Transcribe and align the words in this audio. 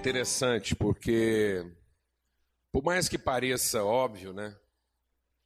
Interessante 0.00 0.74
porque, 0.74 1.62
por 2.72 2.82
mais 2.82 3.06
que 3.06 3.18
pareça 3.18 3.84
óbvio, 3.84 4.32
né? 4.32 4.56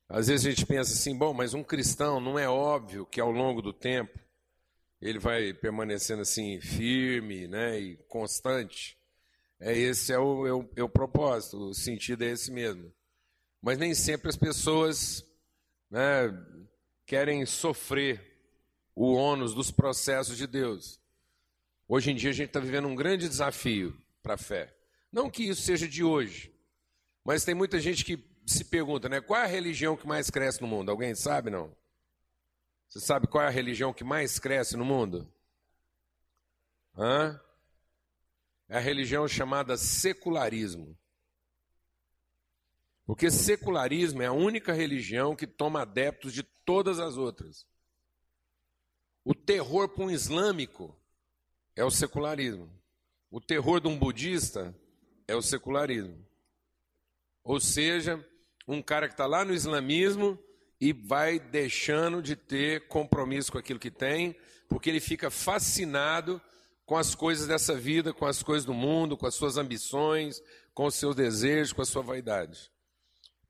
Às 0.08 0.28
vezes 0.28 0.46
a 0.46 0.50
gente 0.50 0.64
pensa 0.64 0.92
assim, 0.92 1.18
bom, 1.18 1.34
mas 1.34 1.54
um 1.54 1.64
cristão 1.64 2.20
não 2.20 2.38
é 2.38 2.48
óbvio 2.48 3.04
que 3.04 3.20
ao 3.20 3.32
longo 3.32 3.60
do 3.60 3.72
tempo 3.72 4.16
ele 5.02 5.18
vai 5.18 5.52
permanecendo 5.52 6.22
assim 6.22 6.60
firme, 6.60 7.48
né, 7.48 7.80
e 7.80 7.96
constante. 8.06 8.96
É 9.58 9.76
esse 9.76 10.12
é 10.12 10.18
o, 10.20 10.46
é 10.46 10.52
o, 10.52 10.70
é 10.76 10.82
o 10.84 10.88
propósito, 10.88 11.56
o 11.58 11.74
sentido 11.74 12.22
é 12.22 12.30
esse 12.30 12.52
mesmo. 12.52 12.92
Mas 13.60 13.76
nem 13.76 13.92
sempre 13.92 14.28
as 14.28 14.36
pessoas 14.36 15.26
né, 15.90 16.32
querem 17.04 17.44
sofrer 17.44 18.22
o 18.94 19.14
ônus 19.14 19.52
dos 19.52 19.72
processos 19.72 20.36
de 20.36 20.46
Deus. 20.46 21.00
Hoje 21.88 22.12
em 22.12 22.14
dia 22.14 22.30
a 22.30 22.32
gente 22.32 22.50
está 22.50 22.60
vivendo 22.60 22.86
um 22.86 22.94
grande 22.94 23.28
desafio 23.28 24.03
para 24.24 24.34
a 24.34 24.38
fé. 24.38 24.74
Não 25.12 25.30
que 25.30 25.44
isso 25.44 25.60
seja 25.60 25.86
de 25.86 26.02
hoje, 26.02 26.52
mas 27.22 27.44
tem 27.44 27.54
muita 27.54 27.78
gente 27.78 28.04
que 28.04 28.18
se 28.46 28.64
pergunta, 28.64 29.06
né? 29.08 29.20
Qual 29.20 29.38
é 29.38 29.44
a 29.44 29.48
religião 29.48 29.96
que 29.96 30.06
mais 30.06 30.30
cresce 30.30 30.62
no 30.62 30.66
mundo? 30.66 30.90
Alguém 30.90 31.14
sabe, 31.14 31.50
não? 31.50 31.76
Você 32.88 33.00
sabe 33.00 33.26
qual 33.26 33.44
é 33.44 33.46
a 33.46 33.50
religião 33.50 33.92
que 33.92 34.02
mais 34.02 34.38
cresce 34.38 34.76
no 34.76 34.84
mundo? 34.84 35.30
Hã? 36.96 37.38
É 38.66 38.78
a 38.78 38.80
religião 38.80 39.28
chamada 39.28 39.76
secularismo. 39.76 40.98
Porque 43.06 43.30
secularismo 43.30 44.22
é 44.22 44.26
a 44.26 44.32
única 44.32 44.72
religião 44.72 45.36
que 45.36 45.46
toma 45.46 45.82
adeptos 45.82 46.32
de 46.32 46.42
todas 46.42 46.98
as 46.98 47.18
outras. 47.18 47.66
O 49.22 49.34
terror 49.34 49.90
para 49.90 50.04
um 50.04 50.10
islâmico 50.10 50.98
é 51.76 51.84
o 51.84 51.90
secularismo. 51.90 52.70
O 53.34 53.40
terror 53.40 53.80
de 53.80 53.88
um 53.88 53.98
budista 53.98 54.72
é 55.26 55.34
o 55.34 55.42
secularismo. 55.42 56.24
Ou 57.42 57.58
seja, 57.58 58.24
um 58.64 58.80
cara 58.80 59.08
que 59.08 59.14
está 59.14 59.26
lá 59.26 59.44
no 59.44 59.52
islamismo 59.52 60.38
e 60.80 60.92
vai 60.92 61.40
deixando 61.40 62.22
de 62.22 62.36
ter 62.36 62.86
compromisso 62.86 63.50
com 63.50 63.58
aquilo 63.58 63.80
que 63.80 63.90
tem, 63.90 64.36
porque 64.68 64.88
ele 64.88 65.00
fica 65.00 65.30
fascinado 65.30 66.40
com 66.86 66.96
as 66.96 67.16
coisas 67.16 67.48
dessa 67.48 67.74
vida, 67.74 68.14
com 68.14 68.24
as 68.24 68.40
coisas 68.40 68.64
do 68.64 68.72
mundo, 68.72 69.16
com 69.16 69.26
as 69.26 69.34
suas 69.34 69.56
ambições, 69.56 70.40
com 70.72 70.86
os 70.86 70.94
seus 70.94 71.16
desejos, 71.16 71.72
com 71.72 71.82
a 71.82 71.86
sua 71.86 72.02
vaidade. 72.02 72.70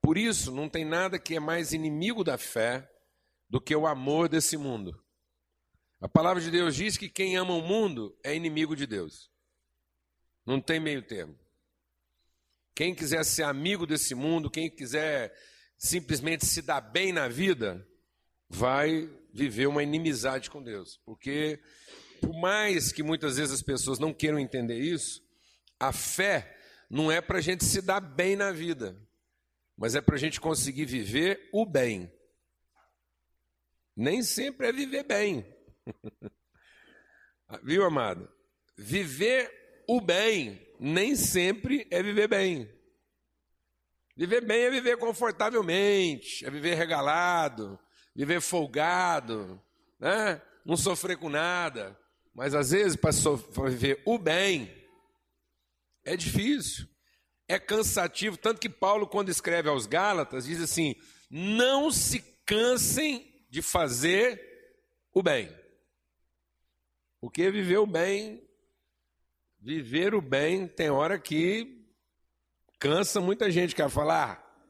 Por 0.01 0.17
isso, 0.17 0.51
não 0.51 0.67
tem 0.67 0.87
nada 0.87 1.19
que 1.19 1.37
é 1.37 1.41
mais 1.41 1.75
inimigo 1.75 2.25
da 2.25 2.39
fé 2.39 2.91
do 3.51 3.61
que 3.61 3.77
o 3.77 3.87
amor 3.87 4.31
desse 4.31 4.57
mundo. 4.57 4.99
A 6.01 6.09
palavra 6.09 6.43
de 6.43 6.51
Deus 6.51 6.75
diz 6.75 6.97
que 6.97 7.11
quem 7.11 7.37
ama 7.37 7.53
o 7.53 7.61
mundo 7.61 8.17
é 8.25 8.35
inimigo 8.35 8.75
de 8.75 8.87
Deus. 8.87 9.34
Não 10.45 10.61
tem 10.61 10.79
meio 10.79 11.03
termo. 11.03 11.39
Quem 12.75 12.95
quiser 12.95 13.25
ser 13.25 13.45
amigo 13.45 13.87
desse 13.87 14.15
mundo, 14.15 14.51
quem 14.51 14.69
quiser 14.69 15.33
simplesmente 15.79 16.45
se 16.45 16.61
dar 16.61 16.81
bem 16.81 17.13
na 17.13 17.29
vida, 17.29 17.87
vai 18.49 19.09
viver 19.33 19.67
uma 19.67 19.83
inimizade 19.83 20.51
com 20.51 20.63
Deus. 20.63 21.01
Porque, 21.05 21.61
por 22.21 22.33
mais 22.35 22.93
que 22.93 23.03
muitas 23.03 23.37
vezes 23.37 23.55
as 23.55 23.63
pessoas 23.63 23.99
não 23.99 24.13
queiram 24.13 24.39
entender 24.39 24.79
isso, 24.79 25.23
a 25.79 25.93
fé 25.93 26.57
não 26.91 27.11
é 27.11 27.21
para 27.21 27.39
a 27.39 27.41
gente 27.41 27.65
se 27.65 27.81
dar 27.81 28.01
bem 28.01 28.37
na 28.37 28.53
vida, 28.53 28.97
mas 29.77 29.95
é 29.95 30.01
para 30.01 30.15
a 30.17 30.19
gente 30.19 30.41
conseguir 30.41 30.85
viver 30.85 31.49
o 31.53 31.65
bem. 31.65 32.13
Nem 33.97 34.23
sempre 34.23 34.69
é 34.69 34.73
viver 34.73 35.05
bem. 35.05 35.45
Viu, 37.63 37.85
amado? 37.85 38.29
Viver 38.77 39.64
o 39.87 40.01
bem 40.01 40.61
nem 40.79 41.17
sempre 41.17 41.87
é 41.91 42.03
viver 42.03 42.29
bem. 42.29 42.71
Viver 44.17 44.43
bem 44.43 44.63
é 44.63 44.71
viver 44.71 44.97
confortavelmente, 44.97 46.45
é 46.47 46.51
viver 46.51 46.75
regalado, 46.75 47.79
viver 48.15 48.41
folgado, 48.41 49.61
né? 49.99 50.41
não 50.65 50.77
sofrer 50.77 51.17
com 51.17 51.29
nada. 51.29 51.99
Mas 52.33 52.55
às 52.55 52.71
vezes, 52.71 52.97
para 52.97 53.71
viver 53.71 54.03
o 54.05 54.19
bem, 54.19 54.73
é 56.05 56.17
difícil, 56.17 56.87
é 57.49 57.59
cansativo. 57.59 58.37
Tanto 58.37 58.61
que 58.61 58.69
Paulo, 58.69 59.07
quando 59.07 59.31
escreve 59.31 59.69
aos 59.69 59.87
Gálatas, 59.87 60.45
diz 60.45 60.61
assim: 60.61 60.95
não 61.31 61.91
se 61.91 62.21
cansem 62.45 63.45
de 63.51 63.63
fazer 63.63 64.41
o 65.13 65.23
bem. 65.23 65.49
Porque 67.21 67.51
viver 67.51 67.79
o 67.79 67.87
bem, 67.87 68.44
viver 69.65 70.15
o 70.15 70.21
bem, 70.21 70.69
tem 70.69 70.91
hora 70.91 71.19
que 71.19 71.83
cansa 72.79 73.19
muita 73.19 73.51
gente, 73.51 73.75
quer 73.75 73.89
falar, 73.89 74.33
ah, 74.33 74.63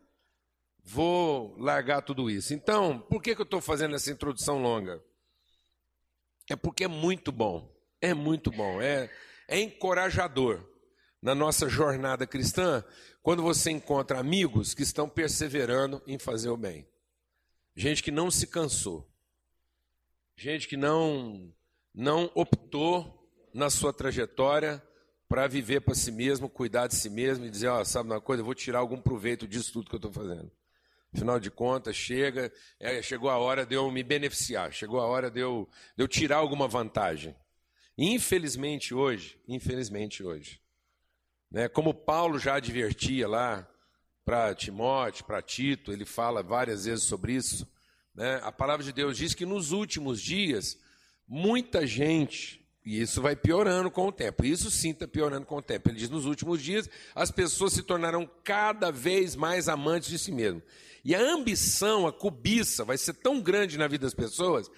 vou 0.84 1.56
largar 1.59 2.00
tudo 2.00 2.31
isso. 2.31 2.55
Então, 2.55 3.00
por 3.00 3.21
que, 3.21 3.34
que 3.34 3.41
eu 3.41 3.44
estou 3.44 3.60
fazendo 3.60 3.97
essa 3.97 4.12
introdução 4.12 4.62
longa? 4.62 5.03
É 6.49 6.54
porque 6.54 6.84
é 6.84 6.88
muito 6.88 7.33
bom, 7.33 7.75
é 8.00 8.15
muito 8.15 8.53
bom, 8.53 8.81
é, 8.81 9.10
é 9.49 9.59
encorajador 9.59 10.65
na 11.21 11.34
nossa 11.34 11.69
jornada 11.69 12.25
cristã 12.25 12.84
quando 13.21 13.43
você 13.43 13.72
encontra 13.72 14.21
amigos 14.21 14.75
que 14.75 14.84
estão 14.84 15.09
perseverando 15.09 16.00
em 16.06 16.21
fazer 16.21 16.50
o 16.50 16.56
bem. 16.56 16.87
Gente 17.75 18.00
que 18.00 18.12
não 18.12 18.31
se 18.31 18.47
cansou, 18.47 19.10
gente 20.37 20.69
que 20.69 20.77
não 20.77 21.53
não 21.93 22.31
optou 22.34 23.24
na 23.54 23.70
sua 23.70 23.92
trajetória 23.92 24.82
para 25.28 25.47
viver 25.47 25.81
para 25.81 25.94
si 25.94 26.10
mesmo, 26.10 26.50
cuidar 26.50 26.88
de 26.88 26.97
si 26.97 27.09
mesmo 27.09 27.47
e 27.47 27.50
dizer, 27.50 27.69
ó, 27.69 27.81
oh, 27.81 27.84
sabe 27.84 28.10
uma 28.10 28.20
coisa, 28.20 28.41
eu 28.41 28.44
vou 28.44 28.54
tirar 28.54 28.81
algum 28.81 29.00
proveito 29.00 29.47
disso 29.47 29.72
tudo 29.72 29.88
que 29.88 29.94
eu 29.94 29.98
estou 29.98 30.12
fazendo. 30.12 30.50
Afinal 31.15 31.38
de 31.38 31.50
contas, 31.50 31.94
chega, 31.94 32.53
é, 32.81 33.00
chegou 33.00 33.31
a 33.31 33.38
hora 33.38 33.65
de 33.65 33.76
eu 33.76 33.88
me 33.91 34.03
beneficiar, 34.03 34.72
chegou 34.72 35.00
a 35.00 35.06
hora 35.06 35.31
de 35.31 35.38
eu, 35.38 35.69
de 35.97 36.03
eu 36.03 36.09
tirar 36.09 36.38
alguma 36.38 36.66
vantagem. 36.66 37.34
Infelizmente 37.97 38.92
hoje, 38.92 39.41
infelizmente 39.47 40.25
hoje, 40.25 40.60
né, 41.48 41.69
como 41.69 41.94
Paulo 41.94 42.41
já 42.41 42.56
advertia 42.56 43.28
lá 43.28 43.69
para 44.25 44.54
Timóteo, 44.56 45.25
para 45.25 45.41
Tito, 45.41 45.92
ele 45.92 46.04
fala 46.04 46.42
várias 46.42 46.84
vezes 46.86 47.04
sobre 47.04 47.34
isso, 47.34 47.65
né, 48.12 48.41
a 48.42 48.50
palavra 48.50 48.84
de 48.84 48.92
Deus 48.92 49.16
diz 49.16 49.32
que 49.32 49.47
nos 49.47 49.71
últimos 49.71 50.21
dias 50.21 50.76
muita 51.28 51.86
gente, 51.86 52.64
e 52.84 53.00
isso 53.00 53.22
vai 53.22 53.34
piorando 53.34 53.91
com 53.91 54.09
o 54.09 54.12
tempo, 54.12 54.45
isso 54.45 54.71
sim 54.71 54.91
está 54.91 55.09
piorando 55.09 55.47
com 55.47 55.56
o 55.56 55.62
tempo. 55.62 55.89
Ele 55.89 55.99
diz: 55.99 56.11
nos 56.11 56.27
últimos 56.27 56.62
dias, 56.62 56.89
as 57.15 57.31
pessoas 57.31 57.72
se 57.72 57.83
tornarão 57.83 58.28
cada 58.45 58.93
vez 58.93 59.34
mais 59.34 59.69
amantes 59.69 60.11
de 60.11 60.19
si 60.19 60.31
mesmo. 60.31 60.62
E 61.03 61.15
a 61.15 61.21
ambição, 61.21 62.06
a 62.06 62.12
cobiça, 62.12 62.84
vai 62.84 62.99
ser 62.99 63.15
tão 63.15 63.41
grande 63.41 63.78
na 63.78 63.89
vida 63.89 64.05
das 64.05 64.15
pessoas, 64.15 64.71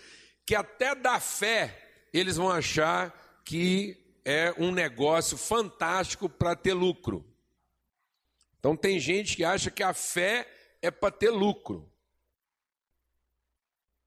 que 0.45 0.55
até 0.55 0.95
da 0.95 1.19
fé 1.19 2.09
eles 2.13 2.37
vão 2.37 2.49
achar 2.49 3.43
que 3.45 3.97
é 4.25 4.55
um 4.59 4.73
negócio 4.73 5.37
fantástico 5.37 6.29
para 6.29 6.55
ter 6.55 6.75
lucro. 6.75 7.25
Então, 8.59 8.77
tem 8.77 8.99
gente 8.99 9.37
que 9.37 9.45
acha 9.45 9.71
que 9.71 9.83
a 9.83 9.93
fé 9.93 10.49
é 10.83 10.91
para 10.91 11.13
ter 11.13 11.31
lucro. 11.31 11.89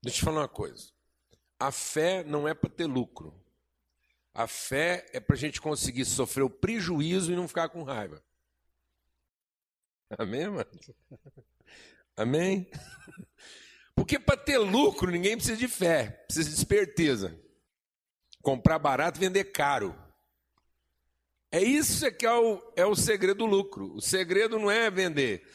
Deixa 0.02 0.18
eu 0.18 0.20
te 0.20 0.26
falar 0.26 0.42
uma 0.42 0.48
coisa. 0.48 0.90
A 1.58 1.72
fé 1.72 2.24
não 2.24 2.48
é 2.48 2.54
para 2.54 2.70
ter 2.70 2.86
lucro. 2.86 3.34
A 4.40 4.48
fé 4.48 5.06
é 5.12 5.20
para 5.20 5.36
a 5.36 5.38
gente 5.38 5.60
conseguir 5.60 6.06
sofrer 6.06 6.44
o 6.44 6.50
prejuízo 6.50 7.30
e 7.30 7.36
não 7.36 7.46
ficar 7.46 7.68
com 7.68 7.84
raiva. 7.84 8.24
Amém, 10.18 10.48
mano? 10.48 10.70
Amém? 12.16 12.72
Porque 13.94 14.18
para 14.18 14.38
ter 14.38 14.58
lucro 14.58 15.12
ninguém 15.12 15.36
precisa 15.36 15.58
de 15.58 15.68
fé, 15.68 16.24
precisa 16.26 16.52
de 16.52 16.56
esperteza. 16.56 17.38
Comprar 18.42 18.80
barato 18.80 19.20
vender 19.20 19.44
caro. 19.44 19.94
É 21.52 21.62
isso 21.62 22.10
que 22.14 22.26
é 22.26 22.32
o, 22.32 22.74
é 22.78 22.86
o 22.86 22.96
segredo 22.96 23.40
do 23.40 23.46
lucro. 23.46 23.94
O 23.94 24.02
segredo 24.02 24.58
não 24.58 24.72
é 24.72 24.90
vender 24.90 25.46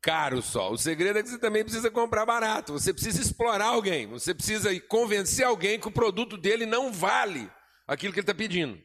caro 0.00 0.40
só. 0.40 0.70
O 0.70 0.78
segredo 0.78 1.18
é 1.18 1.22
que 1.24 1.30
você 1.30 1.38
também 1.38 1.64
precisa 1.64 1.90
comprar 1.90 2.24
barato. 2.24 2.74
Você 2.74 2.94
precisa 2.94 3.20
explorar 3.20 3.66
alguém. 3.66 4.06
Você 4.06 4.32
precisa 4.32 4.78
convencer 4.82 5.44
alguém 5.44 5.80
que 5.80 5.88
o 5.88 5.92
produto 5.92 6.36
dele 6.36 6.64
não 6.64 6.92
vale 6.92 7.50
aquilo 7.88 8.12
que 8.12 8.20
ele 8.20 8.24
está 8.24 8.34
pedindo. 8.34 8.80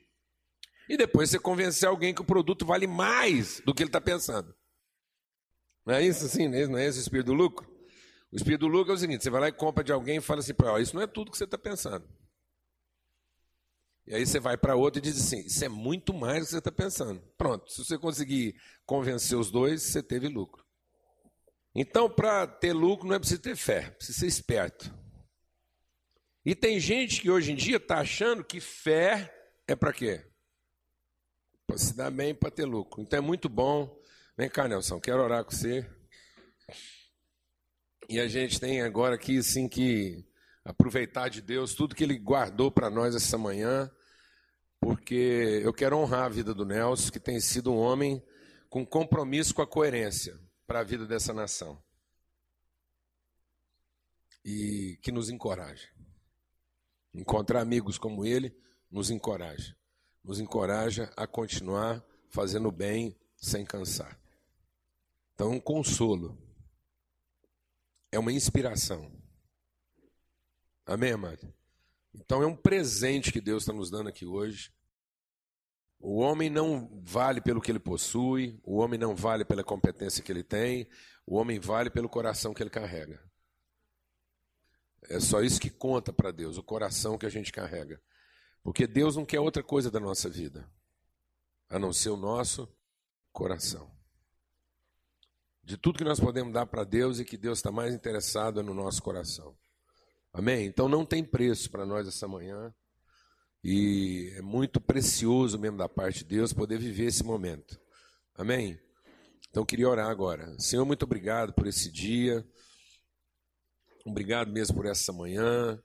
E 0.90 0.98
depois 0.98 1.30
você 1.30 1.38
convencer 1.38 1.88
alguém 1.88 2.14
que 2.14 2.22
o 2.22 2.26
produto 2.26 2.66
vale 2.66 2.88
mais 2.88 3.62
do 3.66 3.74
que 3.74 3.84
ele 3.84 3.90
está 3.90 4.02
pensando. 4.02 4.56
Não 5.86 5.94
é 5.94 6.02
isso 6.02 6.26
assim? 6.26 6.48
Não 6.48 6.78
é 6.78 6.86
esse 6.86 7.00
o 7.00 7.02
espírito 7.02 7.28
do 7.28 7.34
lucro? 7.34 7.70
O 8.32 8.36
espírito 8.36 8.62
do 8.62 8.68
lucro 8.68 8.94
é 8.94 8.96
o 8.96 9.00
seguinte: 9.00 9.24
você 9.24 9.30
vai 9.30 9.42
lá 9.42 9.48
e 9.50 9.54
compra 9.54 9.84
de 9.84 9.92
alguém 9.92 10.18
e 10.18 10.22
fala 10.22 10.40
assim, 10.40 10.54
ó, 10.64 10.80
isso 10.80 10.96
não 10.96 11.04
é 11.04 11.08
tudo 11.08 11.30
que 11.30 11.38
você 11.38 11.44
está 11.44 11.58
pensando. 11.58 12.08
E 14.06 14.14
aí 14.14 14.26
você 14.26 14.40
vai 14.40 14.58
para 14.58 14.76
outro 14.76 15.00
e 15.00 15.02
diz 15.02 15.18
assim: 15.18 15.46
isso 15.46 15.64
é 15.64 15.70
muito 15.70 16.14
mais 16.14 16.40
do 16.40 16.46
que 16.46 16.52
você 16.52 16.58
está 16.58 16.72
pensando. 16.72 17.22
Pronto, 17.38 17.70
se 17.72 17.84
você 17.84 17.98
conseguir 17.98 18.56
convencer 18.86 19.38
os 19.38 19.52
dois, 19.52 19.84
você 19.84 20.02
teve 20.02 20.28
lucro. 20.28 20.64
Então, 21.76 22.10
para 22.10 22.46
ter 22.46 22.72
lucro, 22.72 23.08
não 23.08 23.16
é 23.16 23.20
preciso 23.20 23.42
ter 23.42 23.56
fé, 23.56 23.90
precisa 23.92 24.20
ser 24.20 24.28
esperto. 24.28 25.03
E 26.46 26.54
tem 26.54 26.80
gente 26.80 27.22
que 27.22 27.32
hoje 27.32 27.52
em 27.52 27.56
dia 27.56 27.78
está 27.78 28.00
achando 28.00 28.44
que 28.44 28.60
fé 28.60 29.34
é 29.68 29.76
para 29.76 29.94
quê? 29.94 30.26
para 31.66 31.78
se 31.78 31.96
dar 31.96 32.12
bem 32.12 32.36
para 32.36 32.52
ter 32.52 32.66
lucro. 32.66 33.02
Então 33.02 33.18
é 33.18 33.22
muito 33.22 33.50
bom. 33.50 34.00
Vem 34.38 34.50
cá, 34.50 34.68
Nelson, 34.68 35.00
quero 35.00 35.24
orar 35.24 35.44
com 35.44 35.52
você. 35.52 35.90
E 38.10 38.20
a 38.20 38.28
gente 38.28 38.60
tem 38.60 38.82
agora 38.82 39.16
aqui, 39.16 39.38
assim, 39.38 39.68
que 39.68 40.26
aproveitar 40.64 41.30
de 41.30 41.42
Deus 41.42 41.74
tudo 41.74 41.96
que 41.96 42.04
Ele 42.04 42.18
guardou 42.18 42.72
para 42.72 42.90
nós 42.90 43.16
essa 43.16 43.38
manhã, 43.38 43.90
porque 44.80 45.62
eu 45.64 45.74
quero 45.74 45.98
honrar 45.98 46.26
a 46.26 46.30
vida 46.30 46.54
do 46.54 46.66
Nelson, 46.66 47.12
que 47.12 47.20
tem 47.20 47.40
sido 47.40 47.72
um 47.72 47.78
homem 47.78 48.24
com 48.70 48.86
compromisso 48.86 49.54
com 49.54 49.62
a 49.62 49.68
coerência 49.68 50.40
para 50.68 50.82
a 50.82 50.84
vida 50.84 51.06
dessa 51.06 51.34
nação. 51.34 51.82
E 54.44 55.00
que 55.02 55.12
nos 55.12 55.30
encoraja. 55.30 55.88
Encontrar 57.14 57.62
amigos 57.62 57.98
como 57.98 58.26
ele 58.26 58.56
nos 58.90 59.10
encoraja. 59.10 59.76
Nos 60.24 60.40
encoraja 60.40 61.12
a 61.16 61.28
continuar 61.28 62.04
fazendo 62.30 62.72
bem 62.72 63.16
sem 63.36 63.66
cansar. 63.66 64.20
Então, 65.34 65.52
um 65.52 65.60
consolo. 65.60 66.38
É 68.12 68.20
uma 68.20 68.32
inspiração. 68.32 69.12
Amém, 70.86 71.12
amado? 71.12 71.54
Então, 72.14 72.42
é 72.42 72.46
um 72.46 72.56
presente 72.56 73.32
que 73.32 73.42
Deus 73.42 73.64
está 73.64 73.74
nos 73.74 73.90
dando 73.90 74.10
aqui 74.10 74.26
hoje. 74.26 74.72
O 76.00 76.20
homem 76.20 76.50
não 76.50 77.02
vale 77.02 77.40
pelo 77.40 77.62
que 77.62 77.72
ele 77.72 77.80
possui, 77.80 78.60
o 78.64 78.78
homem 78.78 79.00
não 79.00 79.16
vale 79.16 79.46
pela 79.46 79.64
competência 79.64 80.22
que 80.22 80.32
ele 80.32 80.44
tem, 80.44 80.88
o 81.26 81.38
homem 81.38 81.60
vale 81.60 81.90
pelo 81.90 82.10
coração 82.10 82.54
que 82.54 82.62
ele 82.62 82.70
carrega. 82.70 83.24
É 85.10 85.20
só 85.20 85.42
isso 85.42 85.60
que 85.60 85.70
conta 85.70 86.12
para 86.14 86.32
Deus, 86.32 86.58
o 86.58 86.64
coração 86.64 87.18
que 87.18 87.26
a 87.26 87.30
gente 87.30 87.52
carrega. 87.52 88.02
Porque 88.64 88.88
Deus 88.88 89.16
não 89.16 89.26
quer 89.26 89.40
outra 89.40 89.62
coisa 89.62 89.92
da 89.92 90.00
nossa 90.00 90.30
vida, 90.30 90.70
a 91.70 91.78
não 91.78 91.92
ser 91.92 92.10
o 92.10 92.18
nosso 92.18 92.68
coração. 93.32 93.92
De 95.64 95.78
tudo 95.78 95.98
que 95.98 96.04
nós 96.04 96.20
podemos 96.20 96.54
dar 96.54 96.66
para 96.66 96.84
Deus 96.84 97.20
e 97.20 97.26
que 97.26 97.38
Deus 97.38 97.60
está 97.60 97.72
mais 97.72 97.94
interessado 97.94 98.60
é 98.60 98.64
no 98.64 98.74
nosso 98.74 99.02
coração. 99.02 99.56
Amém? 100.34 100.66
Então 100.66 100.90
não 100.90 101.06
tem 101.06 101.24
preço 101.24 101.70
para 101.70 101.86
nós 101.86 102.08
essa 102.08 102.28
manhã. 102.28 102.74
E 103.64 104.34
é 104.36 104.42
muito 104.42 104.82
precioso 104.82 105.58
mesmo 105.58 105.78
da 105.78 105.88
parte 105.88 106.20
de 106.20 106.26
Deus 106.26 106.52
poder 106.52 106.78
viver 106.80 107.06
esse 107.06 107.24
momento. 107.24 107.80
Amém? 108.36 108.78
Então 109.50 109.64
queria 109.64 109.88
orar 109.88 110.10
agora. 110.10 110.54
Senhor, 110.60 110.84
muito 110.86 111.04
obrigado 111.04 111.54
por 111.54 111.68
esse 111.68 111.90
dia. 111.90 112.46
Obrigado 114.06 114.52
mesmo 114.52 114.76
por 114.76 114.86
essa 114.86 115.14
manhã. 115.14 115.82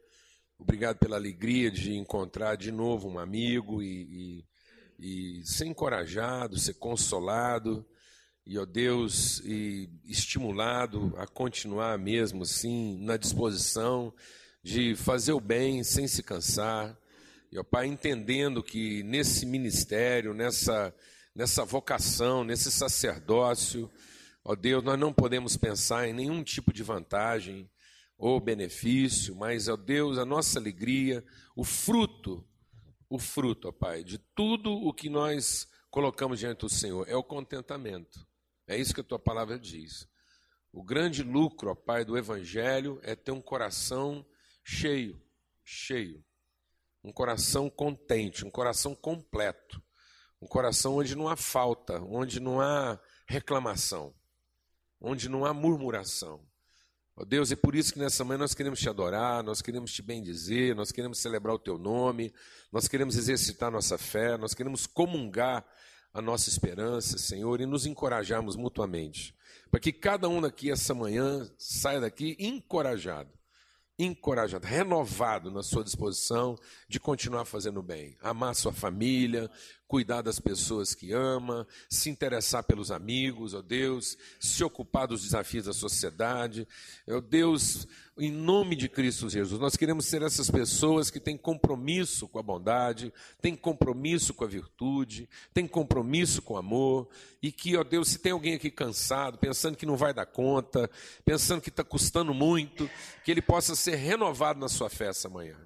Obrigado 0.58 0.98
pela 0.98 1.14
alegria 1.14 1.70
de 1.70 1.94
encontrar 1.94 2.56
de 2.56 2.72
novo 2.72 3.08
um 3.08 3.16
amigo 3.16 3.80
e, 3.80 4.44
e, 4.98 5.38
e 5.38 5.46
ser 5.46 5.66
encorajado, 5.66 6.58
ser 6.58 6.74
consolado. 6.74 7.86
E, 8.44 8.58
ó 8.58 8.64
Deus, 8.64 9.38
e 9.44 9.88
estimulado 10.04 11.14
a 11.16 11.28
continuar 11.28 11.96
mesmo 11.96 12.42
assim 12.42 12.98
na 12.98 13.16
disposição 13.16 14.12
de 14.64 14.96
fazer 14.96 15.32
o 15.32 15.40
bem 15.40 15.84
sem 15.84 16.08
se 16.08 16.20
cansar. 16.20 16.98
E, 17.52 17.58
ó 17.58 17.62
Pai, 17.62 17.86
entendendo 17.86 18.64
que 18.64 19.04
nesse 19.04 19.46
ministério, 19.46 20.34
nessa, 20.34 20.92
nessa 21.32 21.64
vocação, 21.64 22.42
nesse 22.42 22.72
sacerdócio, 22.72 23.88
ó 24.44 24.56
Deus, 24.56 24.82
nós 24.82 24.98
não 24.98 25.12
podemos 25.12 25.56
pensar 25.56 26.08
em 26.08 26.12
nenhum 26.12 26.42
tipo 26.42 26.72
de 26.72 26.82
vantagem 26.82 27.70
ou 28.18 28.40
benefício, 28.40 29.34
mas, 29.34 29.68
ó 29.68 29.76
Deus, 29.76 30.18
a 30.18 30.24
nossa 30.26 30.58
alegria, 30.58 31.24
o 31.56 31.64
fruto, 31.64 32.44
o 33.08 33.18
fruto, 33.18 33.68
ó 33.68 33.72
Pai, 33.72 34.04
de 34.04 34.18
tudo 34.18 34.72
o 34.72 34.92
que 34.92 35.08
nós 35.08 35.66
colocamos 35.90 36.38
diante 36.38 36.60
do 36.60 36.68
Senhor 36.68 37.08
é 37.08 37.16
o 37.16 37.22
contentamento. 37.22 38.26
É 38.66 38.76
isso 38.76 38.92
que 38.92 39.00
a 39.00 39.04
tua 39.04 39.18
palavra 39.18 39.58
diz. 39.58 40.06
O 40.72 40.82
grande 40.82 41.22
lucro, 41.22 41.70
ó 41.70 41.74
Pai, 41.74 42.04
do 42.04 42.18
Evangelho 42.18 43.00
é 43.02 43.14
ter 43.14 43.30
um 43.30 43.40
coração 43.40 44.26
cheio, 44.62 45.22
cheio 45.64 46.22
um 47.02 47.12
coração 47.12 47.70
contente, 47.70 48.44
um 48.44 48.50
coração 48.50 48.94
completo, 48.94 49.82
um 50.40 50.46
coração 50.46 50.96
onde 50.96 51.14
não 51.14 51.28
há 51.28 51.36
falta, 51.36 52.00
onde 52.02 52.40
não 52.40 52.60
há 52.60 53.00
reclamação, 53.26 54.14
onde 55.00 55.28
não 55.28 55.44
há 55.44 55.52
murmuração. 55.52 56.46
Oh 57.20 57.24
Deus, 57.24 57.50
é 57.50 57.56
por 57.56 57.74
isso 57.74 57.92
que 57.92 57.98
nessa 57.98 58.22
manhã 58.22 58.38
nós 58.38 58.54
queremos 58.54 58.78
te 58.78 58.88
adorar, 58.88 59.42
nós 59.42 59.60
queremos 59.60 59.92
te 59.92 60.00
bendizer, 60.00 60.72
nós 60.76 60.92
queremos 60.92 61.18
celebrar 61.18 61.56
o 61.56 61.58
teu 61.58 61.76
nome, 61.76 62.32
nós 62.70 62.86
queremos 62.86 63.16
exercitar 63.16 63.72
nossa 63.72 63.98
fé, 63.98 64.38
nós 64.38 64.54
queremos 64.54 64.86
comungar 64.86 65.66
a 66.14 66.22
nossa 66.22 66.48
esperança, 66.48 67.18
Senhor, 67.18 67.60
e 67.60 67.66
nos 67.66 67.86
encorajarmos 67.86 68.54
mutuamente. 68.54 69.34
Para 69.68 69.80
que 69.80 69.92
cada 69.92 70.28
um 70.28 70.40
daqui 70.40 70.70
essa 70.70 70.94
manhã 70.94 71.50
saia 71.58 72.00
daqui 72.00 72.36
encorajado 72.38 73.36
encorajado, 73.98 74.64
renovado 74.64 75.50
na 75.50 75.62
sua 75.62 75.82
disposição 75.82 76.56
de 76.88 77.00
continuar 77.00 77.44
fazendo 77.44 77.82
bem, 77.82 78.16
amar 78.22 78.54
sua 78.54 78.72
família, 78.72 79.50
cuidar 79.88 80.20
das 80.20 80.38
pessoas 80.38 80.94
que 80.94 81.12
ama, 81.12 81.66
se 81.88 82.10
interessar 82.10 82.62
pelos 82.62 82.90
amigos, 82.90 83.54
ó 83.54 83.62
Deus, 83.62 84.18
se 84.38 84.62
ocupar 84.62 85.08
dos 85.08 85.22
desafios 85.22 85.64
da 85.64 85.72
sociedade. 85.72 86.68
Ó 87.08 87.20
Deus, 87.22 87.88
em 88.18 88.30
nome 88.30 88.76
de 88.76 88.86
Cristo 88.86 89.30
Jesus, 89.30 89.58
nós 89.58 89.76
queremos 89.76 90.04
ser 90.04 90.20
essas 90.20 90.50
pessoas 90.50 91.10
que 91.10 91.18
têm 91.18 91.38
compromisso 91.38 92.28
com 92.28 92.38
a 92.38 92.42
bondade, 92.42 93.12
têm 93.40 93.56
compromisso 93.56 94.34
com 94.34 94.44
a 94.44 94.48
virtude, 94.48 95.26
têm 95.54 95.66
compromisso 95.66 96.42
com 96.42 96.54
o 96.54 96.58
amor, 96.58 97.08
e 97.42 97.50
que, 97.50 97.74
ó 97.74 97.82
Deus, 97.82 98.08
se 98.08 98.18
tem 98.18 98.32
alguém 98.32 98.54
aqui 98.54 98.70
cansado, 98.70 99.38
pensando 99.38 99.76
que 99.76 99.86
não 99.86 99.96
vai 99.96 100.12
dar 100.12 100.26
conta, 100.26 100.90
pensando 101.24 101.62
que 101.62 101.70
está 101.70 101.82
custando 101.82 102.34
muito, 102.34 102.90
que 103.24 103.30
ele 103.30 103.40
possa 103.40 103.74
ser 103.74 103.96
renovado 103.96 104.60
na 104.60 104.68
sua 104.68 104.90
fé 104.90 105.06
essa 105.06 105.30
manhã. 105.30 105.56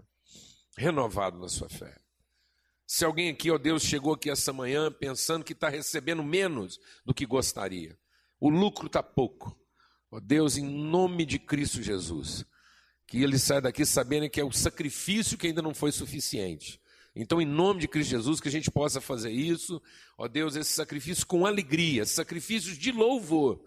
Renovado 0.77 1.39
na 1.39 1.49
sua 1.49 1.69
fé. 1.69 2.02
Se 2.87 3.05
alguém 3.05 3.31
aqui, 3.31 3.51
ó 3.51 3.59
Deus, 3.59 3.83
chegou 3.83 4.15
aqui 4.15 4.31
essa 4.31 4.53
manhã 4.53 4.91
pensando 4.91 5.45
que 5.45 5.53
está 5.53 5.69
recebendo 5.69 6.23
menos 6.23 6.79
do 7.05 7.15
que 7.15 7.25
gostaria, 7.25 7.99
o 8.41 8.51
lucro 8.51 8.87
está 8.87 9.03
pouco. 9.03 9.57
Ó 10.11 10.21
Deus, 10.21 10.57
em 10.57 10.65
nome 10.65 11.25
de 11.25 11.39
Cristo 11.39 11.83
Jesus, 11.83 12.45
que 13.07 13.23
ele 13.23 13.39
saia 13.39 13.63
daqui 13.63 13.87
sabendo 13.87 14.29
que 14.29 14.41
é 14.41 14.45
o 14.45 14.53
sacrifício 14.53 15.39
que 15.39 15.47
ainda 15.47 15.63
não 15.63 15.75
foi 15.75 15.93
suficiente. 15.93 16.81
Então, 17.15 17.41
em 17.41 17.47
nome 17.47 17.81
de 17.81 17.89
Cristo 17.89 18.11
Jesus, 18.11 18.41
que 18.41 18.49
a 18.49 18.53
gente 18.53 18.71
possa 18.71 19.01
fazer 19.01 19.31
isso, 19.31 19.81
ó 20.17 20.27
Deus, 20.27 20.57
esse 20.57 20.73
sacrifício 20.73 21.27
com 21.27 21.45
alegria, 21.45 22.07
sacrifícios 22.07 22.79
de 22.79 22.91
louvor, 22.91 23.63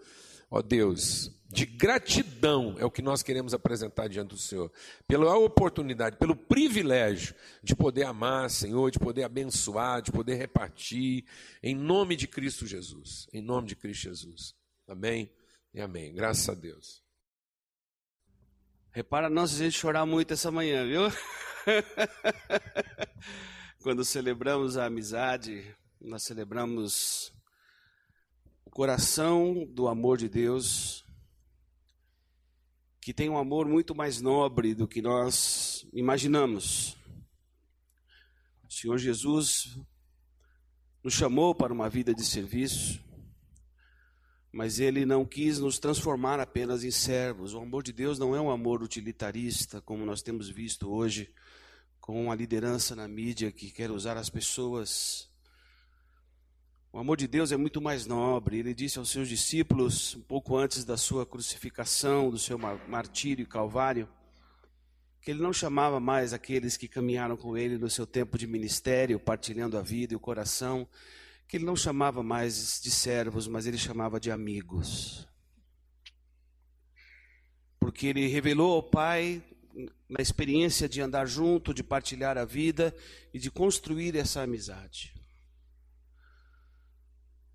ó 0.50 0.62
Deus, 0.62 1.36
de 1.56 1.66
gratidão 1.66 2.76
é 2.78 2.86
o 2.86 2.92
que 2.92 3.02
nós 3.02 3.24
queremos 3.24 3.54
apresentar 3.54 4.10
diante 4.10 4.30
do 4.30 4.38
Senhor, 4.38 4.72
pela 5.08 5.36
oportunidade, 5.38 6.18
pelo 6.18 6.36
privilégio 6.36 7.34
de 7.64 7.76
poder 7.76 8.04
amar, 8.04 8.50
Senhor, 8.50 8.92
de 8.92 9.00
poder 9.00 9.24
abençoar, 9.24 10.02
de 10.02 10.12
poder 10.12 10.36
repartir, 10.36 11.26
em 11.64 11.74
nome 11.74 12.16
de 12.16 12.28
Cristo 12.28 12.68
Jesus, 12.68 13.28
em 13.32 13.42
nome 13.42 13.68
de 13.68 13.76
Cristo 13.76 14.04
Jesus. 14.04 14.54
Amém. 14.88 15.32
E 15.74 15.82
amém. 15.82 16.14
Graças 16.14 16.48
a 16.50 16.54
Deus. 16.54 17.04
Repara 18.92 19.30
não 19.30 19.46
se 19.46 19.56
a 19.56 19.66
gente 19.66 19.78
chorar 19.78 20.06
muito 20.06 20.34
essa 20.34 20.50
manhã, 20.50 20.86
viu? 20.86 21.02
Quando 23.84 24.06
celebramos 24.06 24.78
a 24.78 24.86
amizade, 24.86 25.76
nós 26.00 26.24
celebramos 26.24 27.35
coração 28.76 29.66
do 29.72 29.88
amor 29.88 30.18
de 30.18 30.28
Deus, 30.28 31.06
que 33.00 33.14
tem 33.14 33.30
um 33.30 33.38
amor 33.38 33.70
muito 33.70 33.96
mais 33.96 34.20
nobre 34.20 34.76
do 34.76 34.86
que 34.86 35.02
nós 35.02 35.88
imaginamos. 35.94 36.98
O 38.68 38.70
Senhor 38.70 38.98
Jesus 38.98 39.80
nos 41.02 41.14
chamou 41.14 41.56
para 41.56 41.72
uma 41.72 41.88
vida 41.90 42.14
de 42.14 42.26
serviço, 42.26 43.02
mas 44.52 44.78
ele 44.78 45.06
não 45.06 45.24
quis 45.24 45.58
nos 45.58 45.80
transformar 45.80 46.42
apenas 46.42 46.84
em 46.84 46.92
servos. 46.92 47.54
O 47.54 47.60
amor 47.60 47.82
de 47.82 47.94
Deus 47.94 48.20
não 48.20 48.36
é 48.36 48.42
um 48.42 48.52
amor 48.52 48.84
utilitarista, 48.84 49.80
como 49.80 50.06
nós 50.06 50.22
temos 50.22 50.50
visto 50.50 50.92
hoje, 50.92 51.34
com 52.02 52.30
a 52.30 52.36
liderança 52.36 52.94
na 52.94 53.08
mídia 53.08 53.54
que 53.54 53.72
quer 53.72 53.90
usar 53.90 54.18
as 54.18 54.30
pessoas. 54.30 55.34
O 56.96 57.00
amor 57.00 57.18
de 57.18 57.28
Deus 57.28 57.52
é 57.52 57.58
muito 57.58 57.82
mais 57.82 58.06
nobre. 58.06 58.58
Ele 58.58 58.74
disse 58.74 58.98
aos 58.98 59.10
seus 59.10 59.28
discípulos, 59.28 60.16
um 60.16 60.22
pouco 60.22 60.56
antes 60.56 60.86
da 60.86 60.96
sua 60.96 61.26
crucificação, 61.26 62.30
do 62.30 62.40
seu 62.40 62.58
martírio 62.58 63.44
e 63.44 63.46
calvário, 63.46 64.08
que 65.20 65.30
ele 65.30 65.42
não 65.42 65.52
chamava 65.52 66.00
mais 66.00 66.32
aqueles 66.32 66.78
que 66.78 66.88
caminharam 66.88 67.36
com 67.36 67.58
ele 67.58 67.78
no 67.78 67.90
seu 67.90 68.08
tempo 68.08 68.38
de 68.38 68.48
ministério, 68.48 69.20
partilhando 69.20 69.78
a 69.78 69.82
vida 69.82 70.14
e 70.14 70.16
o 70.16 70.22
coração, 70.22 70.88
que 71.50 71.58
ele 71.58 71.66
não 71.66 71.76
chamava 71.76 72.24
mais 72.24 72.80
de 72.82 72.90
servos, 72.90 73.46
mas 73.46 73.66
ele 73.66 73.78
chamava 73.78 74.18
de 74.18 74.32
amigos. 74.32 75.28
Porque 77.78 78.08
ele 78.08 78.26
revelou 78.28 78.72
ao 78.72 78.84
Pai, 78.84 79.44
na 80.08 80.22
experiência 80.22 80.88
de 80.88 81.02
andar 81.02 81.26
junto, 81.26 81.74
de 81.74 81.84
partilhar 81.84 82.38
a 82.38 82.46
vida 82.46 82.96
e 83.34 83.38
de 83.38 83.52
construir 83.52 84.16
essa 84.16 84.44
amizade. 84.44 85.14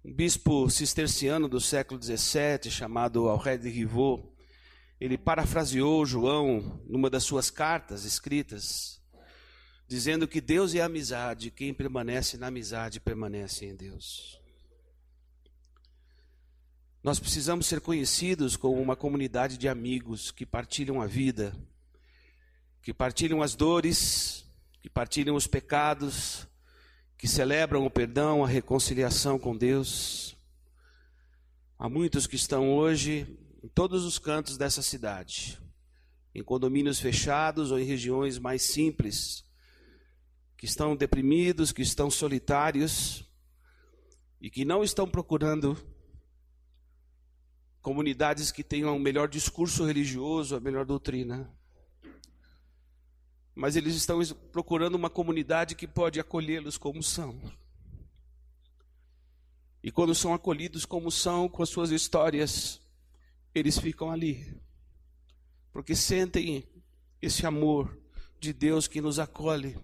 Um 0.03 0.15
bispo 0.15 0.71
cisterciano 0.71 1.47
do 1.47 1.61
século 1.61 2.03
XVII, 2.03 2.71
chamado 2.71 3.29
Alred 3.29 3.69
Rivaux, 3.69 4.27
ele 4.99 5.19
parafraseou 5.19 6.07
João 6.07 6.83
numa 6.87 7.11
das 7.11 7.23
suas 7.23 7.51
cartas 7.51 8.07
escritas, 8.07 8.99
dizendo 9.87 10.27
que 10.27 10.41
Deus 10.41 10.75
é 10.75 10.81
amizade, 10.81 11.51
quem 11.51 11.75
permanece 11.75 12.39
na 12.39 12.47
amizade 12.47 12.99
permanece 12.99 13.67
em 13.67 13.77
Deus. 13.77 14.41
Nós 17.03 17.21
precisamos 17.21 17.67
ser 17.67 17.83
conhecidos 17.83 18.57
como 18.57 18.81
uma 18.81 18.97
comunidade 18.97 19.59
de 19.59 19.69
amigos 19.69 20.31
que 20.31 20.47
partilham 20.47 21.03
a 21.03 21.07
vida, 21.07 21.55
que 22.81 22.95
partilham 22.95 23.43
as 23.43 23.55
dores, 23.55 24.47
que 24.81 24.89
partilham 24.89 25.37
os 25.37 25.47
pecados, 25.47 26.49
que 27.21 27.29
celebram 27.29 27.85
o 27.85 27.91
perdão, 27.91 28.43
a 28.43 28.49
reconciliação 28.49 29.39
com 29.39 29.55
Deus. 29.55 30.35
Há 31.79 31.87
muitos 31.87 32.27
que 32.27 32.35
estão 32.35 32.73
hoje 32.73 33.39
em 33.63 33.69
todos 33.69 34.07
os 34.07 34.19
cantos 34.19 34.57
dessa 34.57 34.81
cidade, 34.81 35.61
em 36.35 36.43
condomínios 36.43 36.99
fechados 36.99 37.71
ou 37.71 37.79
em 37.79 37.85
regiões 37.85 38.39
mais 38.39 38.63
simples, 38.63 39.45
que 40.57 40.65
estão 40.65 40.97
deprimidos, 40.97 41.73
que 41.73 41.83
estão 41.83 42.11
solitários 42.11 43.31
e 44.41 44.49
que 44.49 44.65
não 44.65 44.83
estão 44.83 45.07
procurando 45.07 45.77
comunidades 47.83 48.51
que 48.51 48.65
tenham 48.65 48.97
o 48.97 48.99
melhor 48.99 49.29
discurso 49.29 49.85
religioso, 49.85 50.57
a 50.57 50.61
melhor 50.61 50.87
doutrina. 50.87 51.55
Mas 53.55 53.77
eles 53.77 53.95
estão 53.95 54.21
procurando 54.53 54.95
uma 54.95 55.11
comunidade 55.11 55.75
que 55.75 55.87
pode 55.87 56.21
acolhê-los 56.21 56.79
como 56.79 57.03
são. 57.03 57.41
E 59.83 59.91
quando 59.91 60.15
são 60.15 60.35
acolhidos 60.35 60.85
como 60.85 61.11
são, 61.11 61.49
com 61.49 61.63
as 61.63 61.69
suas 61.69 61.91
histórias, 61.91 62.81
eles 63.55 63.79
ficam 63.79 64.11
ali. 64.11 64.61
Porque 65.73 65.95
sentem 65.95 66.69
esse 67.21 67.47
amor 67.47 67.99
de 68.39 68.53
Deus 68.53 68.87
que 68.87 69.01
nos 69.01 69.19
acolhe. 69.19 69.79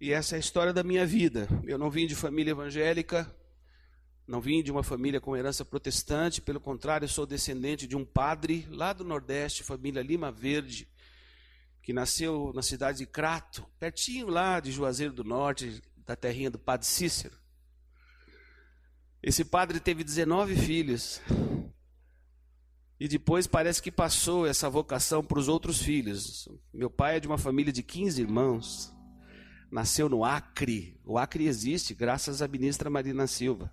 E 0.00 0.12
essa 0.12 0.34
é 0.34 0.36
a 0.36 0.40
história 0.40 0.72
da 0.72 0.82
minha 0.82 1.06
vida. 1.06 1.48
Eu 1.64 1.78
não 1.78 1.90
vim 1.90 2.06
de 2.06 2.14
família 2.14 2.50
evangélica, 2.50 3.34
não 4.26 4.40
vim 4.40 4.62
de 4.62 4.72
uma 4.72 4.82
família 4.82 5.20
com 5.20 5.36
herança 5.36 5.64
protestante, 5.64 6.40
pelo 6.42 6.60
contrário, 6.60 7.08
sou 7.08 7.24
descendente 7.24 7.86
de 7.86 7.96
um 7.96 8.04
padre 8.04 8.66
lá 8.70 8.92
do 8.92 9.04
Nordeste, 9.04 9.62
família 9.62 10.02
Lima 10.02 10.32
Verde, 10.32 10.88
que 11.86 11.92
nasceu 11.92 12.50
na 12.52 12.62
cidade 12.62 12.98
de 12.98 13.06
Crato, 13.06 13.64
pertinho 13.78 14.26
lá 14.26 14.58
de 14.58 14.72
Juazeiro 14.72 15.12
do 15.12 15.22
Norte, 15.22 15.80
da 16.04 16.16
terrinha 16.16 16.50
do 16.50 16.58
padre 16.58 16.84
Cícero. 16.84 17.38
Esse 19.22 19.44
padre 19.44 19.78
teve 19.78 20.02
19 20.02 20.56
filhos. 20.56 21.22
E 22.98 23.06
depois 23.06 23.46
parece 23.46 23.80
que 23.80 23.92
passou 23.92 24.48
essa 24.48 24.68
vocação 24.68 25.22
para 25.22 25.38
os 25.38 25.46
outros 25.46 25.80
filhos. 25.80 26.48
Meu 26.74 26.90
pai 26.90 27.18
é 27.18 27.20
de 27.20 27.28
uma 27.28 27.38
família 27.38 27.72
de 27.72 27.84
15 27.84 28.20
irmãos. 28.20 28.92
Nasceu 29.70 30.08
no 30.08 30.24
Acre. 30.24 31.00
O 31.04 31.16
Acre 31.16 31.46
existe, 31.46 31.94
graças 31.94 32.42
à 32.42 32.48
ministra 32.48 32.90
Marina 32.90 33.28
Silva. 33.28 33.70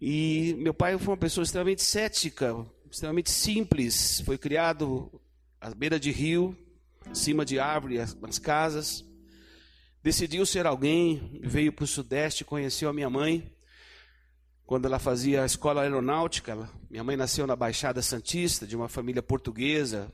E 0.00 0.54
meu 0.58 0.72
pai 0.72 0.96
foi 0.96 1.12
uma 1.12 1.20
pessoa 1.20 1.42
extremamente 1.42 1.82
cética, 1.82 2.64
extremamente 2.90 3.30
simples. 3.30 4.20
Foi 4.20 4.38
criado 4.38 5.10
à 5.60 5.70
beira 5.70 5.98
de 5.98 6.10
rio, 6.10 6.56
em 7.08 7.14
cima 7.14 7.44
de 7.44 7.58
árvore, 7.58 7.98
as 7.98 8.38
casas. 8.38 9.04
Decidiu 10.02 10.46
ser 10.46 10.66
alguém, 10.66 11.40
veio 11.42 11.72
para 11.72 11.84
o 11.84 11.86
Sudeste, 11.86 12.44
conheceu 12.44 12.88
a 12.88 12.92
minha 12.92 13.10
mãe. 13.10 13.52
Quando 14.64 14.86
ela 14.86 14.98
fazia 14.98 15.42
a 15.42 15.46
escola 15.46 15.82
aeronáutica, 15.82 16.68
minha 16.90 17.04
mãe 17.04 17.16
nasceu 17.16 17.46
na 17.46 17.54
Baixada 17.54 18.02
Santista, 18.02 18.66
de 18.66 18.76
uma 18.76 18.88
família 18.88 19.22
portuguesa, 19.22 20.12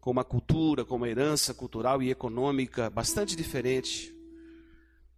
com 0.00 0.10
uma 0.10 0.24
cultura, 0.24 0.84
com 0.84 0.96
uma 0.96 1.08
herança 1.08 1.54
cultural 1.54 2.02
e 2.02 2.10
econômica 2.10 2.90
bastante 2.90 3.36
diferente. 3.36 4.14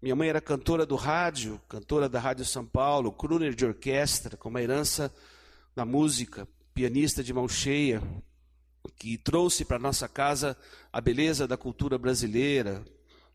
Minha 0.03 0.15
mãe 0.15 0.29
era 0.29 0.41
cantora 0.41 0.85
do 0.85 0.97
rádio, 0.97 1.61
cantora 1.69 2.09
da 2.09 2.21
Rádio 2.21 2.45
São 2.45 2.67
Paulo, 2.67 3.11
crooner 3.11 3.55
de 3.55 3.65
orquestra, 3.65 4.37
com 4.37 4.49
uma 4.49 4.61
herança 4.61 5.13
da 5.75 5.85
música, 5.85 6.47
pianista 6.75 7.23
de 7.23 7.33
mão 7.33 7.49
cheia, 7.49 8.03
que 8.97 9.17
trouxe 9.17 9.65
para 9.65 9.79
nossa 9.79 10.09
casa 10.09 10.57
a 10.93 11.01
beleza 11.01 11.47
da 11.47 11.57
cultura 11.57 11.97
brasileira, 11.97 12.85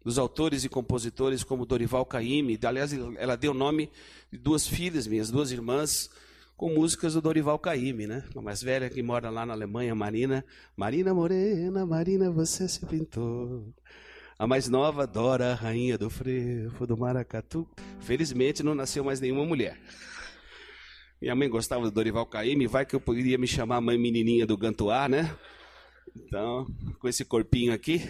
dos 0.04 0.18
autores 0.18 0.64
e 0.64 0.70
compositores 0.70 1.44
como 1.44 1.66
Dorival 1.66 2.06
Caymmi. 2.06 2.60
Aliás, 2.64 2.92
ela 3.18 3.36
deu 3.36 3.54
nome 3.54 3.90
de 4.32 4.38
duas 4.38 4.68
filhas 4.68 5.08
minhas, 5.08 5.32
duas 5.32 5.52
irmãs, 5.52 6.10
com 6.56 6.74
músicas 6.74 7.14
do 7.14 7.22
Dorival 7.22 7.58
Caymmi, 7.58 8.06
né? 8.06 8.24
A 8.36 8.42
mais 8.42 8.62
velha 8.62 8.90
que 8.90 9.02
mora 9.02 9.30
lá 9.30 9.46
na 9.46 9.54
Alemanha, 9.54 9.96
Marina. 9.96 10.46
Marina 10.76 11.14
Morena, 11.14 11.86
Marina, 11.86 12.30
você 12.30 12.68
se 12.68 12.86
pintou. 12.86 13.66
A 14.38 14.48
mais 14.48 14.70
nova, 14.70 15.06
Dora, 15.06 15.54
rainha 15.54 15.98
do 15.98 16.10
frevo 16.10 16.88
do 16.88 16.98
maracatu. 16.98 17.68
Felizmente 18.00 18.64
não 18.64 18.74
nasceu 18.74 19.04
mais 19.04 19.20
nenhuma 19.20 19.46
mulher. 19.46 19.78
Minha 21.22 21.36
mãe 21.36 21.50
gostava 21.50 21.84
do 21.84 21.92
Dorival 21.92 22.26
Caymmi, 22.26 22.66
vai 22.66 22.86
que 22.86 22.96
eu 22.96 23.02
poderia 23.02 23.38
me 23.38 23.46
chamar 23.46 23.82
mãe 23.82 23.98
menininha 23.98 24.46
do 24.46 24.56
Gantuá, 24.56 25.10
né? 25.10 25.38
Então, 26.16 26.66
com 26.98 27.10
esse 27.10 27.26
corpinho 27.26 27.74
aqui. 27.74 28.02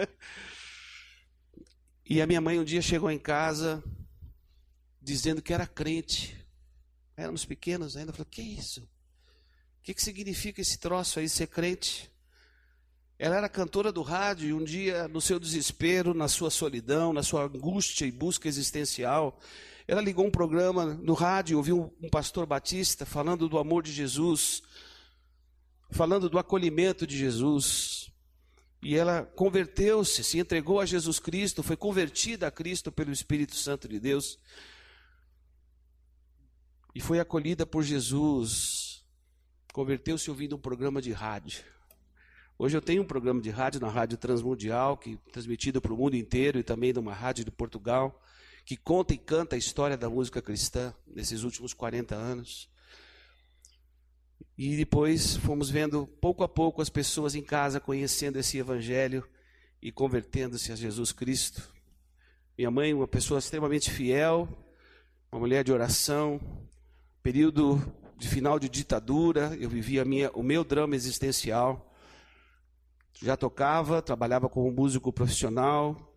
e 2.08 2.22
a 2.22 2.26
minha 2.26 2.40
mãe 2.40 2.58
um 2.58 2.64
dia 2.64 2.80
chegou 2.80 3.10
em 3.10 3.18
casa 3.18 3.84
dizendo 5.02 5.42
que 5.42 5.52
era 5.52 5.66
crente. 5.66 6.34
Éramos 7.14 7.44
pequenos 7.44 7.94
ainda. 7.94 8.10
Falou: 8.12 8.26
Que 8.30 8.40
isso? 8.40 8.80
O 8.80 9.82
que, 9.82 9.92
que 9.92 10.02
significa 10.02 10.62
esse 10.62 10.78
troço 10.78 11.18
aí, 11.18 11.28
ser 11.28 11.48
crente? 11.48 12.10
Ela 13.18 13.36
era 13.36 13.48
cantora 13.50 13.92
do 13.92 14.00
rádio 14.00 14.48
e 14.48 14.52
um 14.54 14.64
dia, 14.64 15.06
no 15.08 15.20
seu 15.20 15.38
desespero, 15.38 16.14
na 16.14 16.26
sua 16.26 16.50
solidão, 16.50 17.12
na 17.12 17.22
sua 17.22 17.44
angústia 17.44 18.06
e 18.06 18.10
busca 18.10 18.48
existencial, 18.48 19.38
ela 19.86 20.00
ligou 20.00 20.26
um 20.26 20.30
programa 20.30 20.86
no 20.86 21.14
rádio, 21.14 21.56
ouviu 21.56 21.92
um 22.00 22.08
pastor 22.08 22.46
batista 22.46 23.04
falando 23.04 23.48
do 23.48 23.58
amor 23.58 23.82
de 23.82 23.92
Jesus, 23.92 24.62
falando 25.90 26.28
do 26.28 26.38
acolhimento 26.38 27.06
de 27.06 27.16
Jesus. 27.16 28.10
E 28.82 28.96
ela 28.96 29.24
converteu-se, 29.24 30.24
se 30.24 30.38
entregou 30.38 30.80
a 30.80 30.86
Jesus 30.86 31.18
Cristo, 31.20 31.62
foi 31.62 31.76
convertida 31.76 32.48
a 32.48 32.50
Cristo 32.50 32.90
pelo 32.90 33.12
Espírito 33.12 33.54
Santo 33.54 33.88
de 33.88 34.00
Deus. 34.00 34.38
E 36.94 37.00
foi 37.00 37.20
acolhida 37.20 37.64
por 37.64 37.82
Jesus. 37.82 39.04
Converteu-se 39.72 40.28
ouvindo 40.30 40.56
um 40.56 40.58
programa 40.58 41.00
de 41.00 41.12
rádio. 41.12 41.64
Hoje 42.58 42.76
eu 42.76 42.82
tenho 42.82 43.02
um 43.02 43.06
programa 43.06 43.40
de 43.40 43.50
rádio 43.50 43.80
na 43.80 43.88
Rádio 43.88 44.18
Transmundial, 44.18 44.96
que 44.96 45.16
transmitido 45.32 45.80
para 45.80 45.92
o 45.92 45.96
mundo 45.96 46.16
inteiro 46.16 46.58
e 46.58 46.62
também 46.62 46.92
numa 46.92 47.14
rádio 47.14 47.44
de 47.44 47.50
Portugal, 47.50 48.20
que 48.72 48.76
conta 48.78 49.12
e 49.12 49.18
canta 49.18 49.54
a 49.54 49.58
história 49.58 49.98
da 49.98 50.08
música 50.08 50.40
cristã 50.40 50.94
nesses 51.06 51.42
últimos 51.42 51.74
40 51.74 52.14
anos. 52.14 52.70
E 54.56 54.74
depois 54.78 55.36
fomos 55.36 55.68
vendo 55.68 56.06
pouco 56.06 56.42
a 56.42 56.48
pouco 56.48 56.80
as 56.80 56.88
pessoas 56.88 57.34
em 57.34 57.42
casa 57.42 57.78
conhecendo 57.78 58.38
esse 58.38 58.56
evangelho 58.56 59.28
e 59.82 59.92
convertendo-se 59.92 60.72
a 60.72 60.74
Jesus 60.74 61.12
Cristo. 61.12 61.70
Minha 62.56 62.70
mãe, 62.70 62.94
uma 62.94 63.06
pessoa 63.06 63.38
extremamente 63.38 63.90
fiel, 63.90 64.48
uma 65.30 65.40
mulher 65.40 65.62
de 65.64 65.72
oração, 65.72 66.40
período 67.22 67.78
de 68.16 68.26
final 68.26 68.58
de 68.58 68.70
ditadura, 68.70 69.54
eu 69.60 69.68
vivia 69.68 70.02
minha, 70.02 70.30
o 70.30 70.42
meu 70.42 70.64
drama 70.64 70.96
existencial 70.96 71.94
já 73.20 73.36
tocava, 73.36 74.00
trabalhava 74.00 74.48
como 74.48 74.72
músico 74.72 75.12
profissional, 75.12 76.11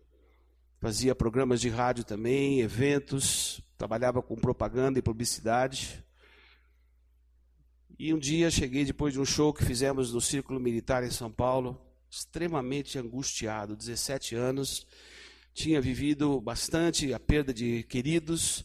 fazia 0.80 1.14
programas 1.14 1.60
de 1.60 1.68
rádio 1.68 2.04
também, 2.04 2.60
eventos, 2.60 3.60
trabalhava 3.76 4.22
com 4.22 4.36
propaganda 4.36 4.98
e 4.98 5.02
publicidade. 5.02 6.04
E 7.98 8.12
um 8.12 8.18
dia 8.18 8.50
cheguei 8.50 8.84
depois 8.84 9.12
de 9.12 9.20
um 9.20 9.24
show 9.24 9.52
que 9.52 9.64
fizemos 9.64 10.12
no 10.12 10.20
Círculo 10.20 10.60
Militar 10.60 11.02
em 11.02 11.10
São 11.10 11.30
Paulo, 11.30 11.80
extremamente 12.10 12.98
angustiado, 12.98 13.76
17 13.76 14.34
anos, 14.34 14.86
tinha 15.54 15.80
vivido 15.80 16.40
bastante 16.40 17.12
a 17.14 17.18
perda 17.18 17.52
de 17.52 17.82
queridos 17.84 18.64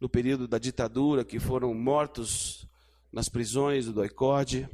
no 0.00 0.08
período 0.08 0.46
da 0.46 0.58
ditadura 0.58 1.24
que 1.24 1.40
foram 1.40 1.74
mortos 1.74 2.66
nas 3.12 3.28
prisões 3.28 3.86
do 3.86 3.92
Doicode 3.92 4.68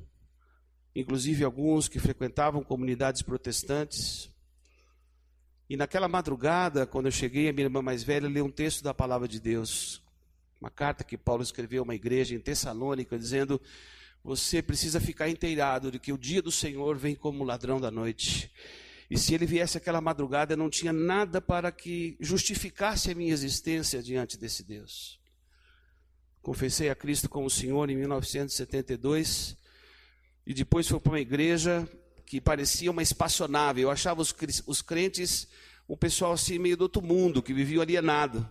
inclusive 0.95 1.43
alguns 1.43 1.89
que 1.89 1.99
frequentavam 1.99 2.63
comunidades 2.63 3.23
protestantes. 3.23 4.31
E 5.69 5.77
naquela 5.77 6.09
madrugada, 6.09 6.87
quando 6.87 7.07
eu 7.07 7.13
cheguei, 7.13 7.49
a 7.49 7.53
minha 7.53 7.67
irmã 7.67 7.81
mais 7.81 8.03
velha 8.03 8.29
leu 8.29 8.45
um 8.45 8.51
texto 8.51 8.83
da 8.83 8.93
palavra 8.93 9.27
de 9.27 9.41
Deus, 9.41 10.03
uma 10.61 10.71
carta 10.71 11.03
que 11.03 11.17
Paulo 11.17 11.43
escreveu 11.43 11.83
a 11.83 11.85
uma 11.85 11.95
igreja 11.95 12.35
em 12.35 12.41
Tessalônica, 12.41 13.19
dizendo: 13.19 13.61
Você 14.23 14.63
precisa 14.63 15.01
ficar 15.01 15.29
inteirado 15.29 15.91
de 15.91 15.99
que 15.99 16.13
o 16.13 16.19
dia 16.19 16.43
do 16.43 16.51
Senhor 16.51 16.97
vem 16.97 17.15
como 17.15 17.45
ladrão 17.45 17.81
da 17.81 17.91
noite. 17.91 18.53
E 19.11 19.19
se 19.19 19.35
ele 19.35 19.47
viesse 19.47 19.79
aquela 19.79 20.01
madrugada, 20.01 20.57
não 20.57 20.69
tinha 20.69 20.93
nada 20.93 21.41
para 21.41 21.71
que 21.71 22.17
justificasse 22.21 23.11
a 23.11 23.15
minha 23.15 23.33
existência 23.33 24.03
diante 24.03 24.37
desse 24.37 24.63
Deus. 24.63 25.21
Confessei 26.43 26.91
a 26.91 26.95
Cristo 26.95 27.29
como 27.29 27.49
Senhor 27.49 27.89
em 27.89 27.97
1972 27.97 29.57
e 30.47 30.53
depois 30.53 30.87
fui 30.87 31.01
para 31.01 31.13
uma 31.13 31.21
igreja 31.21 31.89
que 32.27 32.41
parecia 32.41 32.91
uma 32.91 33.03
espaçonave. 33.03 33.81
Eu 33.81 33.91
achava 33.91 34.21
os, 34.21 34.35
os 34.67 34.83
crentes 34.83 35.49
um 35.89 35.97
pessoal 35.97 36.33
assim 36.33 36.59
meio 36.59 36.77
do 36.77 36.83
outro 36.83 37.03
mundo, 37.03 37.43
que 37.43 37.53
vivia 37.53 37.83
alienado. 37.83 38.49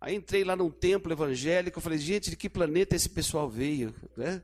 Aí 0.00 0.14
entrei 0.14 0.44
lá 0.44 0.56
num 0.56 0.70
templo 0.70 1.12
evangélico, 1.12 1.78
eu 1.78 1.82
falei, 1.82 1.98
gente, 1.98 2.30
de 2.30 2.36
que 2.36 2.48
planeta 2.48 2.94
esse 2.94 3.08
pessoal 3.08 3.48
veio? 3.48 3.94
Né? 4.16 4.42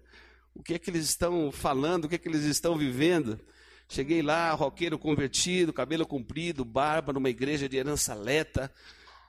O 0.55 0.63
que 0.63 0.75
é 0.75 0.79
que 0.79 0.91
eles 0.91 1.05
estão 1.05 1.51
falando, 1.51 2.05
o 2.05 2.09
que 2.09 2.17
é 2.17 2.19
que 2.19 2.29
eles 2.29 2.45
estão 2.45 2.77
vivendo? 2.77 3.41
Cheguei 3.89 4.23
lá, 4.23 4.53
roqueiro 4.53 4.99
convertido, 4.99 5.73
cabelo 5.73 6.07
comprido, 6.07 6.65
barba, 6.65 7.13
numa 7.13 7.29
igreja 7.29 7.69
de 7.69 7.77
herança 7.77 8.15
leta. 8.15 8.73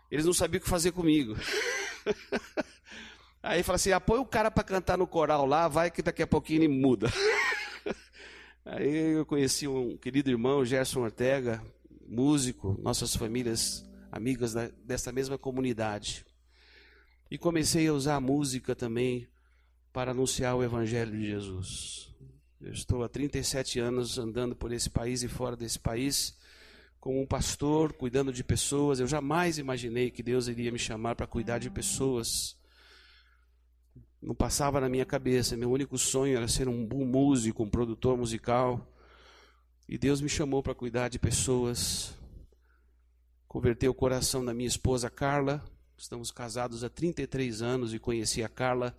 Eles 0.09 0.25
não 0.25 0.33
sabiam 0.33 0.59
o 0.59 0.63
que 0.63 0.69
fazer 0.69 0.91
comigo. 0.91 1.35
Aí 3.43 3.61
fala 3.61 3.75
assim: 3.75 3.91
apoia 3.91 4.21
o 4.21 4.25
cara 4.25 4.49
para 4.49 4.63
cantar 4.63 4.97
no 4.97 5.05
coral 5.05 5.45
lá, 5.45 5.67
vai 5.67 5.91
que 5.91 6.01
daqui 6.01 6.23
a 6.23 6.27
pouquinho 6.27 6.63
ele 6.63 6.69
muda. 6.69 7.11
Aí 8.65 9.17
eu 9.17 9.25
conheci 9.25 9.67
um 9.67 9.97
querido 9.97 10.29
irmão, 10.29 10.63
Gerson 10.63 11.01
Ortega, 11.01 11.61
músico, 12.07 12.79
nossas 12.81 13.13
famílias 13.13 13.85
amigas 14.09 14.53
da, 14.53 14.69
dessa 14.85 15.11
mesma 15.11 15.37
comunidade. 15.37 16.25
E 17.29 17.37
comecei 17.37 17.87
a 17.87 17.93
usar 17.93 18.15
a 18.15 18.21
música 18.21 18.73
também 18.73 19.27
para 19.91 20.11
anunciar 20.11 20.55
o 20.55 20.63
Evangelho 20.63 21.11
de 21.11 21.27
Jesus. 21.27 22.09
Eu 22.61 22.71
estou 22.71 23.03
há 23.03 23.09
37 23.09 23.79
anos 23.79 24.17
andando 24.17 24.55
por 24.55 24.71
esse 24.71 24.89
país 24.89 25.23
e 25.23 25.27
fora 25.27 25.57
desse 25.57 25.77
país, 25.77 26.37
como 27.01 27.19
um 27.19 27.25
pastor, 27.25 27.91
cuidando 27.91 28.31
de 28.31 28.45
pessoas. 28.45 29.01
Eu 29.01 29.07
jamais 29.07 29.57
imaginei 29.57 30.09
que 30.09 30.23
Deus 30.23 30.47
iria 30.47 30.71
me 30.71 30.79
chamar 30.79 31.15
para 31.15 31.27
cuidar 31.27 31.57
de 31.57 31.69
pessoas 31.69 32.55
não 34.23 34.33
passava 34.33 34.79
na 34.79 34.87
minha 34.87 35.05
cabeça. 35.05 35.57
Meu 35.57 35.69
único 35.69 35.97
sonho 35.97 36.37
era 36.37 36.47
ser 36.47 36.69
um 36.69 36.85
bom 36.85 37.03
músico, 37.03 37.61
um 37.61 37.69
produtor 37.69 38.17
musical. 38.17 38.89
E 39.87 39.97
Deus 39.97 40.21
me 40.21 40.29
chamou 40.29 40.63
para 40.63 40.73
cuidar 40.73 41.09
de 41.09 41.19
pessoas. 41.19 42.15
Converteu 43.49 43.91
o 43.91 43.93
coração 43.93 44.43
da 44.43 44.53
minha 44.53 44.67
esposa 44.67 45.09
Carla. 45.09 45.61
Estamos 45.97 46.31
casados 46.31 46.85
há 46.85 46.89
33 46.89 47.61
anos 47.61 47.93
e 47.93 47.99
conheci 47.99 48.41
a 48.41 48.47
Carla 48.47 48.95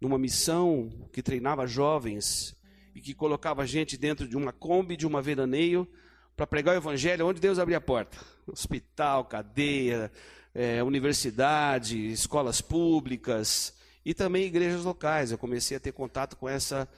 numa 0.00 0.18
missão 0.18 0.90
que 1.12 1.22
treinava 1.22 1.66
jovens 1.66 2.56
e 2.92 3.00
que 3.00 3.14
colocava 3.14 3.62
a 3.62 3.66
gente 3.66 3.96
dentro 3.96 4.26
de 4.26 4.36
uma 4.36 4.52
Kombi, 4.52 4.96
de 4.96 5.06
uma 5.06 5.22
veraneio, 5.22 5.88
para 6.36 6.46
pregar 6.46 6.74
o 6.74 6.78
evangelho 6.78 7.26
onde 7.26 7.40
Deus 7.40 7.60
abria 7.60 7.78
a 7.78 7.80
porta. 7.80 8.18
Hospital, 8.46 9.24
cadeia, 9.26 10.10
é, 10.52 10.82
universidade, 10.82 12.10
escolas 12.10 12.60
públicas, 12.60 13.75
e 14.06 14.14
também 14.14 14.44
igrejas 14.44 14.84
locais. 14.84 15.32
Eu 15.32 15.36
comecei 15.36 15.76
a 15.76 15.80
ter 15.80 15.90
contato 15.90 16.36
com, 16.36 16.48
essa, 16.48 16.88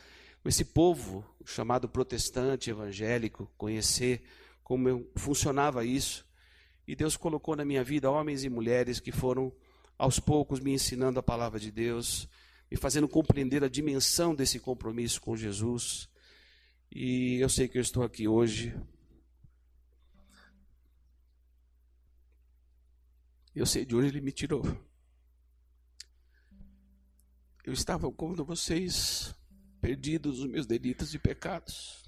com 0.42 0.48
esse 0.48 0.62
povo 0.62 1.24
chamado 1.42 1.88
protestante 1.88 2.68
evangélico, 2.68 3.50
conhecer 3.56 4.22
como 4.62 5.10
funcionava 5.16 5.86
isso. 5.86 6.26
E 6.86 6.94
Deus 6.94 7.16
colocou 7.16 7.56
na 7.56 7.64
minha 7.64 7.82
vida 7.82 8.10
homens 8.10 8.44
e 8.44 8.50
mulheres 8.50 9.00
que 9.00 9.10
foram 9.10 9.50
aos 9.96 10.20
poucos 10.20 10.60
me 10.60 10.70
ensinando 10.70 11.18
a 11.18 11.22
palavra 11.22 11.58
de 11.58 11.72
Deus, 11.72 12.28
me 12.70 12.76
fazendo 12.76 13.08
compreender 13.08 13.64
a 13.64 13.68
dimensão 13.68 14.34
desse 14.34 14.60
compromisso 14.60 15.18
com 15.18 15.34
Jesus. 15.34 16.10
E 16.92 17.38
eu 17.40 17.48
sei 17.48 17.68
que 17.68 17.78
eu 17.78 17.82
estou 17.82 18.02
aqui 18.02 18.28
hoje. 18.28 18.78
Eu 23.54 23.64
sei 23.64 23.86
de 23.86 23.96
onde 23.96 24.08
ele 24.08 24.20
me 24.20 24.30
tirou. 24.30 24.87
Eu 27.68 27.74
estava 27.74 28.10
como 28.10 28.42
vocês, 28.46 29.34
perdidos 29.78 30.38
nos 30.38 30.50
meus 30.50 30.66
delitos 30.66 31.12
e 31.12 31.18
pecados. 31.18 32.02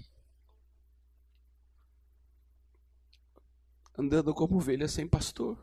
Andando 3.95 4.33
como 4.33 4.57
ovelha 4.57 4.89
sem 4.89 5.07
pastor. 5.07 5.63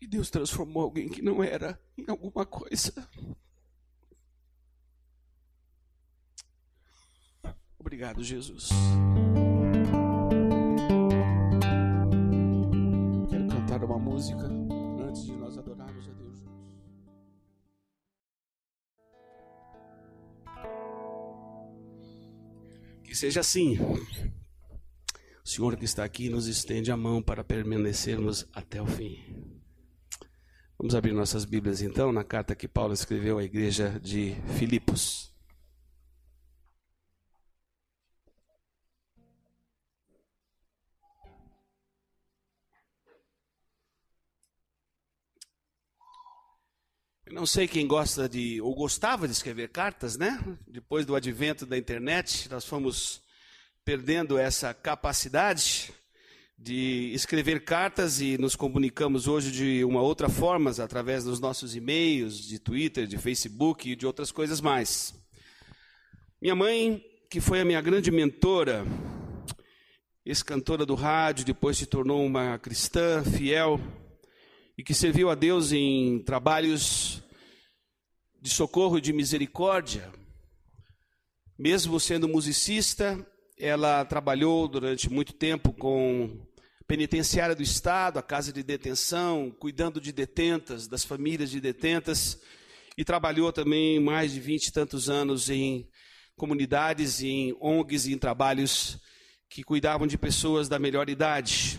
E 0.00 0.06
Deus 0.06 0.30
transformou 0.30 0.84
alguém 0.84 1.10
que 1.10 1.20
não 1.20 1.44
era 1.44 1.78
em 1.98 2.08
alguma 2.08 2.46
coisa. 2.46 3.06
Obrigado, 7.78 8.24
Jesus. 8.24 8.70
Uma 13.86 13.98
música 13.98 14.46
antes 15.08 15.24
de 15.24 15.32
nós 15.32 15.56
adorarmos 15.56 16.08
a 16.08 16.12
Deus 16.12 16.38
juntos. 16.38 16.66
Que 23.04 23.14
seja 23.14 23.40
assim. 23.40 23.78
O 25.44 25.48
Senhor 25.48 25.76
que 25.76 25.84
está 25.84 26.04
aqui 26.04 26.28
nos 26.28 26.48
estende 26.48 26.90
a 26.90 26.96
mão 26.96 27.22
para 27.22 27.44
permanecermos 27.44 28.46
até 28.52 28.82
o 28.82 28.86
fim. 28.86 29.22
Vamos 30.76 30.94
abrir 30.94 31.12
nossas 31.12 31.44
Bíblias 31.44 31.80
então 31.80 32.12
na 32.12 32.24
carta 32.24 32.54
que 32.54 32.68
Paulo 32.68 32.92
escreveu 32.92 33.38
à 33.38 33.44
igreja 33.44 33.98
de 34.00 34.34
Filipos. 34.58 35.25
Não 47.36 47.44
sei 47.44 47.68
quem 47.68 47.86
gosta 47.86 48.26
de, 48.26 48.62
ou 48.62 48.74
gostava 48.74 49.28
de 49.28 49.32
escrever 49.34 49.68
cartas, 49.68 50.16
né? 50.16 50.42
Depois 50.66 51.04
do 51.04 51.14
advento 51.14 51.66
da 51.66 51.76
internet, 51.76 52.48
nós 52.48 52.64
fomos 52.64 53.20
perdendo 53.84 54.38
essa 54.38 54.72
capacidade 54.72 55.92
de 56.58 57.12
escrever 57.12 57.62
cartas 57.62 58.22
e 58.22 58.38
nos 58.38 58.56
comunicamos 58.56 59.28
hoje 59.28 59.52
de 59.52 59.84
uma 59.84 60.00
outra 60.00 60.30
forma, 60.30 60.70
através 60.82 61.24
dos 61.24 61.38
nossos 61.38 61.76
e-mails, 61.76 62.38
de 62.38 62.58
Twitter, 62.58 63.06
de 63.06 63.18
Facebook 63.18 63.90
e 63.90 63.94
de 63.94 64.06
outras 64.06 64.32
coisas 64.32 64.58
mais. 64.58 65.14
Minha 66.40 66.54
mãe, 66.54 67.04
que 67.28 67.38
foi 67.38 67.60
a 67.60 67.66
minha 67.66 67.82
grande 67.82 68.10
mentora, 68.10 68.82
ex-cantora 70.24 70.86
do 70.86 70.94
rádio, 70.94 71.44
depois 71.44 71.76
se 71.76 71.84
tornou 71.84 72.24
uma 72.24 72.58
cristã 72.58 73.22
fiel, 73.22 73.78
e 74.78 74.82
que 74.82 74.94
serviu 74.94 75.28
a 75.28 75.34
Deus 75.34 75.70
em 75.72 76.18
trabalhos 76.20 77.22
de 78.40 78.50
socorro 78.50 78.98
e 78.98 79.00
de 79.00 79.12
misericórdia. 79.12 80.12
Mesmo 81.58 81.98
sendo 81.98 82.28
musicista, 82.28 83.18
ela 83.58 84.04
trabalhou 84.04 84.68
durante 84.68 85.10
muito 85.10 85.32
tempo 85.32 85.72
com 85.72 86.46
penitenciária 86.86 87.54
do 87.54 87.62
Estado, 87.62 88.18
a 88.18 88.22
casa 88.22 88.52
de 88.52 88.62
detenção, 88.62 89.50
cuidando 89.58 90.00
de 90.00 90.12
detentas, 90.12 90.86
das 90.86 91.04
famílias 91.04 91.50
de 91.50 91.60
detentas, 91.60 92.40
e 92.96 93.04
trabalhou 93.04 93.52
também 93.52 93.98
mais 93.98 94.32
de 94.32 94.40
vinte 94.40 94.68
e 94.68 94.72
tantos 94.72 95.08
anos 95.08 95.50
em 95.50 95.88
comunidades, 96.36 97.22
em 97.22 97.56
ONGs 97.60 98.06
e 98.06 98.12
em 98.12 98.18
trabalhos 98.18 98.98
que 99.48 99.62
cuidavam 99.62 100.06
de 100.06 100.18
pessoas 100.18 100.68
da 100.68 100.78
melhor 100.78 101.08
idade 101.08 101.78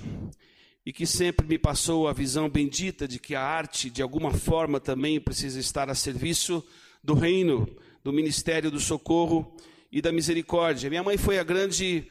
e 0.87 0.93
que 0.93 1.05
sempre 1.05 1.45
me 1.45 1.57
passou 1.57 2.07
a 2.07 2.13
visão 2.13 2.49
bendita 2.49 3.05
de 3.05 3.19
que 3.19 3.35
a 3.35 3.41
arte, 3.41 3.89
de 3.89 4.01
alguma 4.01 4.31
forma, 4.31 4.79
também 4.79 5.19
precisa 5.19 5.59
estar 5.59 5.89
a 5.89 5.93
serviço 5.93 6.65
do 7.03 7.13
reino, 7.13 7.67
do 8.01 8.13
ministério 8.13 8.71
do 8.71 8.79
socorro 8.79 9.53
e 9.91 10.01
da 10.01 10.13
misericórdia. 10.13 10.89
Minha 10.89 11.03
mãe 11.03 11.17
foi 11.17 11.39
a 11.39 11.43
grande 11.43 12.07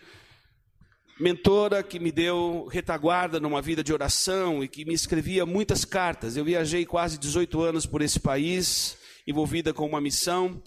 mentora 1.19 1.83
que 1.83 1.99
me 1.99 2.13
deu 2.13 2.69
retaguarda 2.71 3.41
numa 3.41 3.63
vida 3.63 3.83
de 3.83 3.95
oração 3.95 4.63
e 4.63 4.69
que 4.69 4.85
me 4.85 4.93
escrevia 4.93 5.47
muitas 5.47 5.87
cartas. 5.87 6.37
Eu 6.37 6.45
viajei 6.45 6.85
quase 6.85 7.17
18 7.17 7.59
anos 7.63 7.87
por 7.87 8.03
esse 8.03 8.21
país, 8.21 8.99
envolvida 9.27 9.73
com 9.73 9.87
uma 9.87 10.03
missão, 10.03 10.63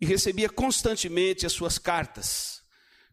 e 0.00 0.04
recebia 0.04 0.48
constantemente 0.48 1.46
as 1.46 1.52
suas 1.52 1.78
cartas 1.78 2.61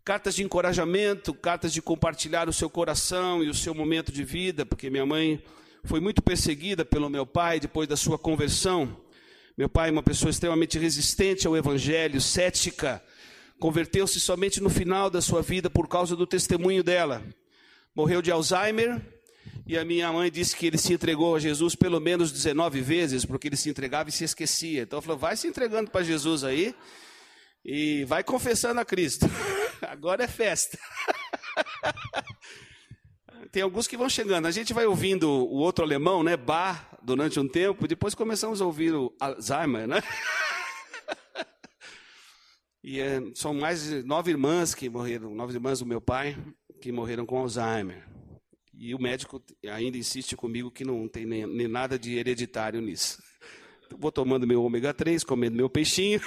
cartas 0.09 0.33
de 0.33 0.43
encorajamento, 0.43 1.35
cartas 1.35 1.71
de 1.71 1.83
compartilhar 1.83 2.49
o 2.49 2.51
seu 2.51 2.67
coração 2.67 3.43
e 3.43 3.47
o 3.47 3.53
seu 3.53 3.75
momento 3.75 4.11
de 4.11 4.23
vida, 4.23 4.65
porque 4.65 4.89
minha 4.89 5.05
mãe 5.05 5.39
foi 5.83 5.99
muito 5.99 6.19
perseguida 6.19 6.83
pelo 6.83 7.11
meu 7.11 7.27
pai 7.27 7.59
depois 7.59 7.87
da 7.87 7.95
sua 7.95 8.17
conversão. 8.17 8.99
Meu 9.55 9.69
pai, 9.69 9.91
uma 9.91 10.01
pessoa 10.01 10.31
extremamente 10.31 10.79
resistente 10.79 11.45
ao 11.45 11.55
evangelho, 11.55 12.19
cética, 12.19 13.03
converteu-se 13.59 14.19
somente 14.19 14.59
no 14.59 14.67
final 14.71 15.11
da 15.11 15.21
sua 15.21 15.43
vida 15.43 15.69
por 15.69 15.87
causa 15.87 16.15
do 16.15 16.25
testemunho 16.25 16.83
dela. 16.83 17.23
Morreu 17.93 18.19
de 18.19 18.31
Alzheimer 18.31 18.99
e 19.67 19.77
a 19.77 19.85
minha 19.85 20.11
mãe 20.11 20.31
disse 20.31 20.55
que 20.55 20.65
ele 20.65 20.79
se 20.79 20.91
entregou 20.91 21.35
a 21.35 21.39
Jesus 21.39 21.75
pelo 21.75 21.99
menos 21.99 22.31
19 22.31 22.81
vezes, 22.81 23.25
porque 23.25 23.47
ele 23.47 23.55
se 23.55 23.69
entregava 23.69 24.09
e 24.09 24.11
se 24.11 24.23
esquecia. 24.23 24.81
Então 24.81 24.97
ela 24.97 25.03
falou: 25.03 25.19
vai 25.19 25.37
se 25.37 25.47
entregando 25.47 25.91
para 25.91 26.01
Jesus 26.01 26.43
aí 26.43 26.73
E 27.71 28.03
vai 28.05 28.23
confessando 28.23 28.79
a 28.79 28.86
Cristo. 28.86 29.27
Agora 29.88 30.23
é 30.23 30.27
festa. 30.27 30.75
Tem 33.51 33.62
alguns 33.62 33.86
que 33.88 33.95
vão 33.95 34.10
chegando. 34.10 34.47
A 34.47 34.51
gente 34.51 34.73
vai 34.73 34.88
ouvindo 34.88 35.29
o 35.29 35.58
outro 35.58 35.86
alemão, 35.86 36.23
né? 36.23 36.36
Bach, 36.36 36.84
durante 36.99 37.39
um 37.39 37.47
tempo. 37.47 37.88
Depois 37.88 38.15
começamos 38.15 38.60
a 38.60 38.65
ouvir 38.65 38.95
o 38.95 39.15
Alzheimer, 39.19 39.88
né? 39.88 40.01
E 42.82 43.01
é, 43.01 43.21
são 43.36 43.53
mais 43.53 44.05
nove 44.05 44.32
irmãs 44.32 44.73
que 44.73 44.89
morreram, 44.89 45.36
nove 45.36 45.53
irmãs 45.53 45.79
do 45.79 45.86
meu 45.86 45.99
pai, 45.99 46.38
que 46.82 46.93
morreram 46.93 47.25
com 47.25 47.38
Alzheimer. 47.38 48.08
E 48.73 48.95
o 48.95 49.01
médico 49.01 49.43
ainda 49.69 49.97
insiste 49.97 50.34
comigo 50.36 50.71
que 50.71 50.86
não 50.86 51.05
tem 51.05 51.25
nem, 51.25 51.45
nem 51.45 51.67
nada 51.67 51.99
de 51.99 52.17
hereditário 52.17 52.82
nisso. 52.82 53.21
Vou 53.97 54.12
tomando 54.12 54.47
meu 54.47 54.63
ômega 54.63 54.93
3, 54.93 55.25
comendo 55.25 55.58
meu 55.58 55.69
peixinho. 55.69 56.21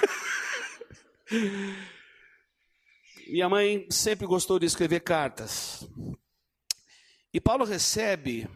Minha 3.28 3.48
mãe 3.48 3.86
sempre 3.90 4.26
gostou 4.26 4.58
de 4.58 4.66
escrever 4.66 5.00
cartas. 5.00 5.88
E 7.32 7.40
Paulo 7.40 7.64
recebe, 7.64 8.46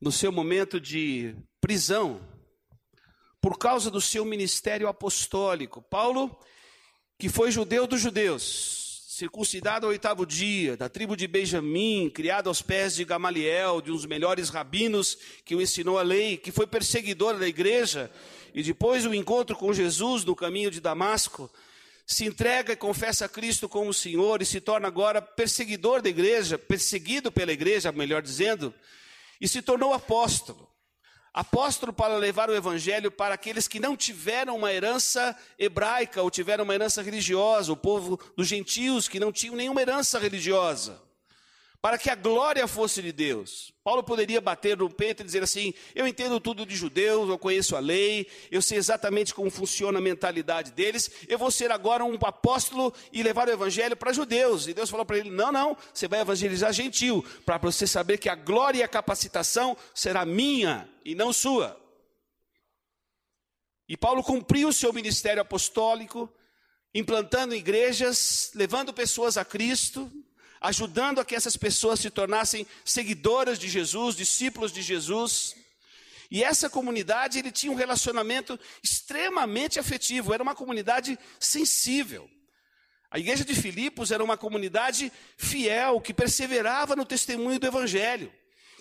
no 0.00 0.10
seu 0.10 0.32
momento 0.32 0.80
de 0.80 1.36
prisão, 1.60 2.20
por 3.40 3.56
causa 3.58 3.90
do 3.90 4.00
seu 4.00 4.24
ministério 4.24 4.88
apostólico. 4.88 5.80
Paulo, 5.82 6.36
que 7.18 7.28
foi 7.28 7.52
judeu 7.52 7.86
dos 7.86 8.00
judeus, 8.00 8.81
circuncidado 9.14 9.84
ao 9.84 9.90
oitavo 9.90 10.24
dia, 10.24 10.74
da 10.74 10.88
tribo 10.88 11.14
de 11.14 11.26
Benjamim, 11.26 12.08
criado 12.08 12.48
aos 12.48 12.62
pés 12.62 12.94
de 12.94 13.04
Gamaliel, 13.04 13.82
de 13.82 13.90
um 13.90 13.94
dos 13.94 14.06
melhores 14.06 14.48
rabinos 14.48 15.18
que 15.44 15.54
o 15.54 15.60
ensinou 15.60 15.98
a 15.98 16.02
lei, 16.02 16.38
que 16.38 16.50
foi 16.50 16.66
perseguidor 16.66 17.38
da 17.38 17.46
igreja, 17.46 18.10
e 18.54 18.62
depois 18.62 19.04
o 19.04 19.12
encontro 19.12 19.54
com 19.54 19.70
Jesus 19.70 20.24
no 20.24 20.34
caminho 20.34 20.70
de 20.70 20.80
Damasco, 20.80 21.50
se 22.06 22.24
entrega 22.24 22.72
e 22.72 22.76
confessa 22.76 23.26
a 23.26 23.28
Cristo 23.28 23.68
como 23.68 23.92
Senhor 23.92 24.40
e 24.40 24.46
se 24.46 24.62
torna 24.62 24.88
agora 24.88 25.20
perseguidor 25.20 26.00
da 26.00 26.08
igreja, 26.08 26.56
perseguido 26.56 27.30
pela 27.30 27.52
igreja, 27.52 27.92
melhor 27.92 28.22
dizendo, 28.22 28.72
e 29.38 29.46
se 29.46 29.60
tornou 29.60 29.92
apóstolo. 29.92 30.71
Apóstolo 31.34 31.92
para 31.92 32.16
levar 32.16 32.50
o 32.50 32.54
evangelho 32.54 33.10
para 33.10 33.34
aqueles 33.34 33.66
que 33.66 33.80
não 33.80 33.96
tiveram 33.96 34.56
uma 34.56 34.72
herança 34.72 35.34
hebraica 35.58 36.22
ou 36.22 36.30
tiveram 36.30 36.64
uma 36.64 36.74
herança 36.74 37.00
religiosa, 37.00 37.72
o 37.72 37.76
povo 37.76 38.20
dos 38.36 38.46
gentios 38.46 39.08
que 39.08 39.18
não 39.18 39.32
tinham 39.32 39.56
nenhuma 39.56 39.80
herança 39.80 40.18
religiosa 40.18 41.00
para 41.82 41.98
que 41.98 42.08
a 42.08 42.14
glória 42.14 42.68
fosse 42.68 43.02
de 43.02 43.10
Deus. 43.10 43.74
Paulo 43.82 44.04
poderia 44.04 44.40
bater 44.40 44.78
no 44.78 44.88
peito 44.88 45.20
e 45.20 45.26
dizer 45.26 45.42
assim: 45.42 45.74
Eu 45.96 46.06
entendo 46.06 46.38
tudo 46.38 46.64
de 46.64 46.76
judeus, 46.76 47.28
eu 47.28 47.36
conheço 47.36 47.74
a 47.74 47.80
lei, 47.80 48.28
eu 48.52 48.62
sei 48.62 48.78
exatamente 48.78 49.34
como 49.34 49.50
funciona 49.50 49.98
a 49.98 50.00
mentalidade 50.00 50.70
deles, 50.70 51.10
eu 51.26 51.36
vou 51.36 51.50
ser 51.50 51.72
agora 51.72 52.04
um 52.04 52.16
apóstolo 52.22 52.94
e 53.12 53.20
levar 53.20 53.48
o 53.48 53.50
evangelho 53.50 53.96
para 53.96 54.12
judeus. 54.12 54.68
E 54.68 54.74
Deus 54.74 54.88
falou 54.88 55.04
para 55.04 55.18
ele: 55.18 55.28
Não, 55.28 55.50
não, 55.50 55.76
você 55.92 56.06
vai 56.06 56.20
evangelizar 56.20 56.72
gentil, 56.72 57.24
para 57.44 57.58
você 57.58 57.84
saber 57.84 58.18
que 58.18 58.28
a 58.28 58.36
glória 58.36 58.78
e 58.78 58.82
a 58.84 58.88
capacitação 58.88 59.76
será 59.92 60.24
minha 60.24 60.88
e 61.04 61.16
não 61.16 61.32
sua. 61.32 61.76
E 63.88 63.96
Paulo 63.96 64.22
cumpriu 64.22 64.68
o 64.68 64.72
seu 64.72 64.92
ministério 64.92 65.42
apostólico, 65.42 66.32
implantando 66.94 67.56
igrejas, 67.56 68.52
levando 68.54 68.94
pessoas 68.94 69.36
a 69.36 69.44
Cristo, 69.44 70.08
ajudando 70.62 71.20
a 71.20 71.24
que 71.24 71.34
essas 71.34 71.56
pessoas 71.56 72.00
se 72.00 72.08
tornassem 72.08 72.66
seguidoras 72.84 73.58
de 73.58 73.68
Jesus, 73.68 74.14
discípulos 74.14 74.72
de 74.72 74.80
Jesus. 74.80 75.56
E 76.30 76.42
essa 76.42 76.70
comunidade, 76.70 77.38
ele 77.38 77.50
tinha 77.50 77.72
um 77.72 77.76
relacionamento 77.76 78.58
extremamente 78.82 79.78
afetivo, 79.78 80.32
era 80.32 80.42
uma 80.42 80.54
comunidade 80.54 81.18
sensível. 81.38 82.30
A 83.10 83.18
igreja 83.18 83.44
de 83.44 83.54
Filipos 83.54 84.10
era 84.10 84.24
uma 84.24 84.38
comunidade 84.38 85.12
fiel, 85.36 86.00
que 86.00 86.14
perseverava 86.14 86.96
no 86.96 87.04
testemunho 87.04 87.58
do 87.58 87.66
evangelho, 87.66 88.32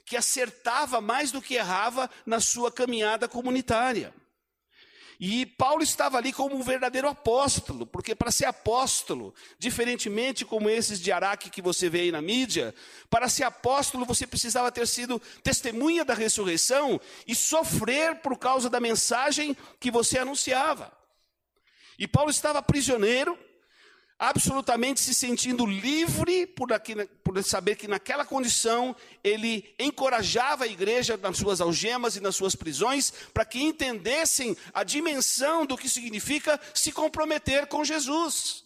que 0.06 0.16
acertava 0.16 1.02
mais 1.02 1.32
do 1.32 1.42
que 1.42 1.56
errava 1.56 2.10
na 2.26 2.40
sua 2.40 2.72
caminhada 2.72 3.28
comunitária. 3.28 4.14
E 5.24 5.46
Paulo 5.46 5.84
estava 5.84 6.18
ali 6.18 6.34
como 6.34 6.56
um 6.56 6.64
verdadeiro 6.64 7.08
apóstolo, 7.08 7.86
porque 7.86 8.16
para 8.16 8.32
ser 8.32 8.46
apóstolo, 8.46 9.36
diferentemente 9.60 10.44
como 10.44 10.68
esses 10.68 11.00
de 11.00 11.12
Araque 11.12 11.52
que 11.52 11.62
você 11.62 11.88
vê 11.88 12.00
aí 12.00 12.12
na 12.12 12.24
mídia, 12.24 12.74
para 13.08 13.30
ser 13.30 13.44
apóstolo 13.44 14.04
você 14.04 14.26
precisava 14.26 14.72
ter 14.72 14.88
sido 14.88 15.22
testemunha 15.44 16.04
da 16.04 16.16
ressurreição 16.16 17.00
e 17.28 17.36
sofrer 17.36 18.16
por 18.16 18.36
causa 18.36 18.68
da 18.68 18.80
mensagem 18.80 19.56
que 19.80 19.92
você 19.92 20.18
anunciava. 20.18 20.92
E 22.00 22.08
Paulo 22.08 22.32
estava 22.32 22.60
prisioneiro, 22.64 23.38
absolutamente 24.22 25.00
se 25.00 25.16
sentindo 25.16 25.66
livre 25.66 26.46
por, 26.46 26.72
aqui, 26.72 26.94
por, 27.24 27.44
saber 27.44 27.76
que 27.76 27.88
naquela 27.88 28.24
condição 28.24 28.96
ele 29.24 29.74
encorajava 29.80 30.66
a 30.66 30.68
igreja 30.68 31.18
nas 31.18 31.38
suas 31.38 31.60
algemas 31.60 32.16
e 32.16 32.22
nas 32.22 32.36
suas 32.36 32.56
prisões 32.56 33.12
para 33.34 33.44
que 33.44 33.60
entendessem 33.60 34.56
a 34.76 34.84
dimensão 34.84 35.66
do 35.66 35.76
que 35.76 35.90
significa 35.90 36.60
se 36.72 36.92
comprometer 36.92 37.66
com 37.66 37.84
Jesus. 37.84 38.64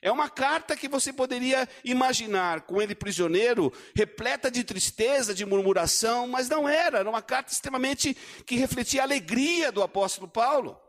É 0.00 0.10
uma 0.10 0.30
carta 0.30 0.74
que 0.74 0.88
você 0.88 1.12
poderia 1.12 1.68
imaginar 1.84 2.62
com 2.62 2.80
ele 2.80 2.94
prisioneiro, 2.94 3.70
repleta 3.94 4.50
de 4.50 4.64
tristeza, 4.64 5.34
de 5.34 5.44
murmuração, 5.44 6.26
mas 6.26 6.48
não 6.48 6.66
era, 6.66 7.00
era 7.00 7.08
uma 7.08 7.20
carta 7.20 7.52
extremamente 7.52 8.16
que 8.46 8.56
refletia 8.56 9.02
a 9.02 9.04
alegria 9.04 9.70
do 9.70 9.82
apóstolo 9.82 10.26
Paulo. 10.26 10.80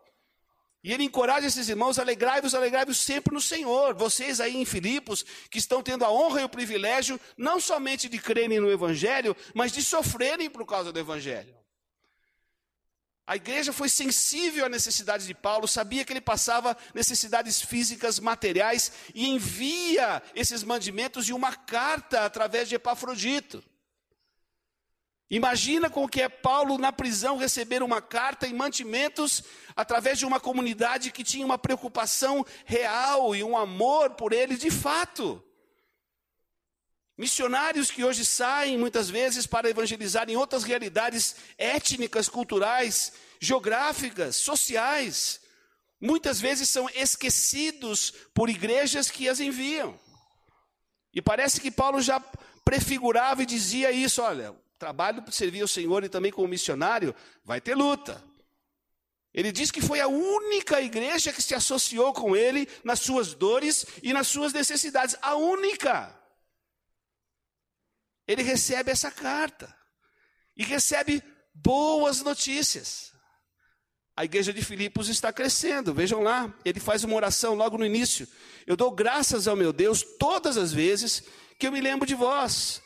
E 0.83 0.91
ele 0.91 1.03
encoraja 1.03 1.47
esses 1.47 1.69
irmãos, 1.69 1.97
alegrai-vos, 1.97 2.53
alegrai-vos 2.53 2.97
sempre 2.97 3.33
no 3.33 3.39
Senhor. 3.39 3.95
Vocês 3.95 4.41
aí 4.41 4.57
em 4.57 4.65
Filipos, 4.65 5.23
que 5.49 5.57
estão 5.57 5.81
tendo 5.81 6.03
a 6.03 6.11
honra 6.11 6.41
e 6.41 6.43
o 6.43 6.49
privilégio, 6.49 7.19
não 7.37 7.57
somente 7.57 8.09
de 8.09 8.19
crerem 8.19 8.59
no 8.59 8.69
Evangelho, 8.69 9.35
mas 9.53 9.71
de 9.71 9.81
sofrerem 9.81 10.49
por 10.49 10.65
causa 10.65 10.91
do 10.91 10.99
Evangelho. 10.99 11.55
A 13.25 13.37
igreja 13.37 13.71
foi 13.71 13.87
sensível 13.87 14.65
à 14.65 14.69
necessidade 14.69 15.25
de 15.25 15.33
Paulo, 15.33 15.65
sabia 15.69 16.03
que 16.03 16.11
ele 16.11 16.19
passava 16.19 16.75
necessidades 16.93 17.61
físicas, 17.61 18.19
materiais, 18.19 18.91
e 19.15 19.29
envia 19.29 20.21
esses 20.35 20.61
mandimentos 20.63 21.29
em 21.29 21.31
uma 21.31 21.55
carta 21.55 22.25
através 22.25 22.67
de 22.67 22.75
Epafrodito. 22.75 23.63
Imagina 25.33 25.89
com 25.89 26.07
que 26.07 26.21
é 26.21 26.29
Paulo 26.29 26.77
na 26.77 26.91
prisão 26.91 27.37
receber 27.37 27.81
uma 27.81 27.99
carta 27.99 28.45
e 28.45 28.53
mantimentos 28.53 29.41
através 29.75 30.19
de 30.19 30.27
uma 30.27 30.39
comunidade 30.39 31.11
que 31.11 31.23
tinha 31.23 31.43
uma 31.43 31.57
preocupação 31.57 32.45
real 32.65 33.35
e 33.35 33.43
um 33.43 33.57
amor 33.57 34.11
por 34.11 34.31
ele 34.31 34.55
de 34.55 34.69
fato. 34.69 35.43
Missionários 37.17 37.89
que 37.89 38.03
hoje 38.03 38.23
saem 38.23 38.77
muitas 38.77 39.09
vezes 39.09 39.47
para 39.47 39.67
evangelizar 39.67 40.29
em 40.29 40.35
outras 40.35 40.63
realidades 40.63 41.35
étnicas, 41.57 42.29
culturais, 42.29 43.13
geográficas, 43.39 44.35
sociais, 44.35 45.41
muitas 45.99 46.39
vezes 46.39 46.69
são 46.69 46.87
esquecidos 46.93 48.13
por 48.35 48.51
igrejas 48.51 49.09
que 49.09 49.27
as 49.27 49.39
enviam. 49.39 49.99
E 51.11 51.23
parece 51.23 51.59
que 51.59 51.71
Paulo 51.71 51.99
já 52.03 52.19
prefigurava 52.63 53.41
e 53.41 53.47
dizia 53.47 53.91
isso: 53.91 54.21
olha, 54.21 54.61
trabalho 54.83 55.21
para 55.21 55.31
servir 55.31 55.61
ao 55.61 55.67
Senhor 55.67 56.03
e 56.03 56.09
também 56.09 56.29
como 56.29 56.45
missionário, 56.45 57.15
vai 57.45 57.61
ter 57.61 57.73
luta. 57.73 58.21
Ele 59.33 59.49
diz 59.49 59.71
que 59.71 59.81
foi 59.81 60.01
a 60.01 60.09
única 60.09 60.81
igreja 60.81 61.31
que 61.31 61.41
se 61.41 61.55
associou 61.55 62.11
com 62.11 62.35
ele 62.35 62.67
nas 62.83 62.99
suas 62.99 63.33
dores 63.33 63.85
e 64.03 64.11
nas 64.11 64.27
suas 64.27 64.51
necessidades. 64.51 65.15
A 65.21 65.35
única. 65.35 66.13
Ele 68.27 68.43
recebe 68.43 68.91
essa 68.91 69.09
carta 69.09 69.73
e 70.55 70.65
recebe 70.65 71.23
boas 71.53 72.21
notícias. 72.21 73.13
A 74.17 74.25
igreja 74.25 74.51
de 74.51 74.61
Filipos 74.61 75.07
está 75.07 75.31
crescendo, 75.31 75.93
vejam 75.93 76.21
lá, 76.21 76.53
ele 76.63 76.79
faz 76.79 77.05
uma 77.05 77.15
oração 77.15 77.55
logo 77.55 77.77
no 77.77 77.85
início. 77.85 78.27
Eu 78.67 78.75
dou 78.75 78.91
graças 78.91 79.47
ao 79.47 79.55
meu 79.55 79.71
Deus 79.71 80.03
todas 80.19 80.57
as 80.57 80.73
vezes 80.73 81.23
que 81.57 81.65
eu 81.65 81.71
me 81.71 81.79
lembro 81.79 82.05
de 82.05 82.15
vós 82.15 82.83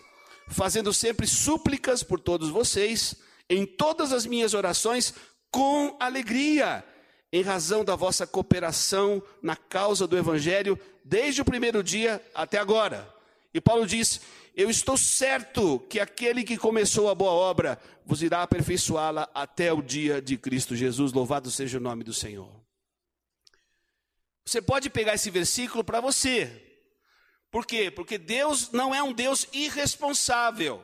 fazendo 0.48 0.94
sempre 0.94 1.28
súplicas 1.28 2.04
por 2.04 2.20
todos 2.20 2.50
vocês, 2.50 3.16
em 3.50 3.66
todas 3.66 4.12
as 4.12 4.26
minhas 4.26 4.54
orações, 4.54 5.14
com 5.52 5.96
alegria, 6.00 6.84
em 7.32 7.42
razão 7.42 7.84
da 7.84 7.96
vossa 7.96 8.26
cooperação 8.26 9.22
na 9.42 9.56
causa 9.56 10.08
do 10.08 10.18
Evangelho, 10.18 10.80
desde 11.04 11.42
o 11.42 11.46
primeiro 11.46 11.84
dia 11.84 12.22
até 12.34 12.58
agora. 12.58 13.14
E 13.54 13.62
Paulo 13.62 13.86
diz: 13.86 14.22
Eu 14.56 14.70
estou 14.70 14.98
certo 14.98 15.80
que 15.90 16.00
aquele 16.00 16.44
que 16.44 16.58
começou 16.58 17.10
a 17.10 17.16
boa 17.16 17.32
obra 17.32 17.80
vos 18.06 18.22
irá 18.22 18.44
aperfeiçoá-la 18.44 19.30
até 19.34 19.72
o 19.74 19.82
dia 19.82 20.22
de 20.22 20.38
Cristo 20.38 20.76
Jesus. 20.76 21.12
Louvado 21.12 21.52
seja 21.52 21.78
o 21.78 21.82
nome 21.82 22.04
do 22.04 22.14
Senhor. 22.14 22.50
Você 24.46 24.62
pode 24.62 24.90
pegar 24.90 25.16
esse 25.16 25.30
versículo 25.30 25.84
para 25.84 26.00
você, 26.00 26.67
por 27.52 27.66
quê? 27.66 27.90
Porque 27.90 28.18
Deus 28.18 28.72
não 28.72 28.94
é 28.94 29.02
um 29.02 29.14
Deus 29.14 29.48
irresponsável. 29.54 30.84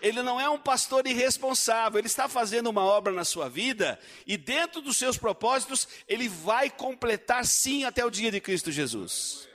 Ele 0.00 0.20
não 0.20 0.40
é 0.40 0.50
um 0.50 0.58
pastor 0.58 1.06
irresponsável, 1.06 1.98
ele 1.98 2.08
está 2.08 2.28
fazendo 2.28 2.68
uma 2.68 2.82
obra 2.82 3.12
na 3.12 3.24
sua 3.24 3.48
vida 3.48 3.98
e 4.26 4.36
dentro 4.36 4.80
dos 4.80 4.96
seus 4.96 5.16
propósitos, 5.16 5.86
ele 6.08 6.28
vai 6.28 6.68
completar 6.68 7.46
sim 7.46 7.84
até 7.84 8.04
o 8.04 8.10
dia 8.10 8.28
de 8.28 8.40
Cristo 8.40 8.72
Jesus. 8.72 9.48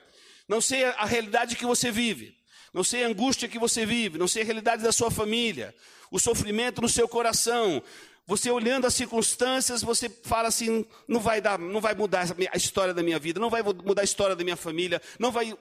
Não 0.47 0.61
sei 0.61 0.85
a 0.85 1.03
realidade 1.03 1.57
que 1.57 1.65
você 1.65 1.91
vive, 1.91 2.33
não 2.73 2.81
sei 2.81 3.03
a 3.03 3.07
angústia 3.07 3.49
que 3.49 3.59
você 3.59 3.85
vive, 3.85 4.17
não 4.17 4.27
sei 4.27 4.43
a 4.43 4.45
realidade 4.45 4.81
da 4.81 4.93
sua 4.93 5.11
família, 5.11 5.75
o 6.09 6.17
sofrimento 6.17 6.81
no 6.81 6.87
seu 6.87 7.09
coração, 7.09 7.83
você 8.27 8.51
olhando 8.51 8.85
as 8.85 8.93
circunstâncias, 8.93 9.81
você 9.81 10.09
fala 10.09 10.49
assim: 10.49 10.85
não 11.07 11.21
vai 11.21 11.39
dar, 11.39 11.57
não 11.57 11.79
vai 11.79 11.95
mudar 11.95 12.27
a 12.51 12.57
história 12.57 12.93
da 12.93 13.01
minha 13.01 13.17
vida, 13.17 13.39
não 13.39 13.49
vai 13.49 13.63
mudar 13.63 14.01
a 14.01 14.03
história 14.03 14.35
da 14.35 14.43
minha 14.43 14.57
família, 14.57 15.01
não 15.17 15.31
vai 15.31 15.57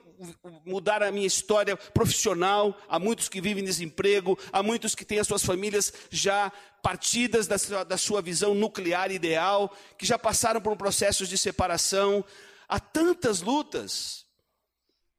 mudar 0.65 1.01
a 1.01 1.09
minha 1.09 1.25
história 1.25 1.77
profissional. 1.77 2.77
Há 2.89 2.99
muitos 2.99 3.29
que 3.29 3.39
vivem 3.39 3.63
desemprego, 3.63 4.37
há 4.51 4.61
muitos 4.61 4.93
que 4.93 5.05
têm 5.05 5.17
as 5.17 5.27
suas 5.27 5.45
famílias 5.45 5.93
já 6.09 6.51
partidas 6.83 7.47
da 7.47 7.57
sua, 7.57 7.85
da 7.85 7.97
sua 7.97 8.21
visão 8.21 8.53
nuclear 8.53 9.11
ideal, 9.11 9.73
que 9.97 10.05
já 10.05 10.19
passaram 10.19 10.59
por 10.59 10.73
um 10.73 10.77
processo 10.77 11.25
de 11.25 11.37
separação. 11.37 12.23
Há 12.67 12.81
tantas 12.81 13.39
lutas. 13.39 14.25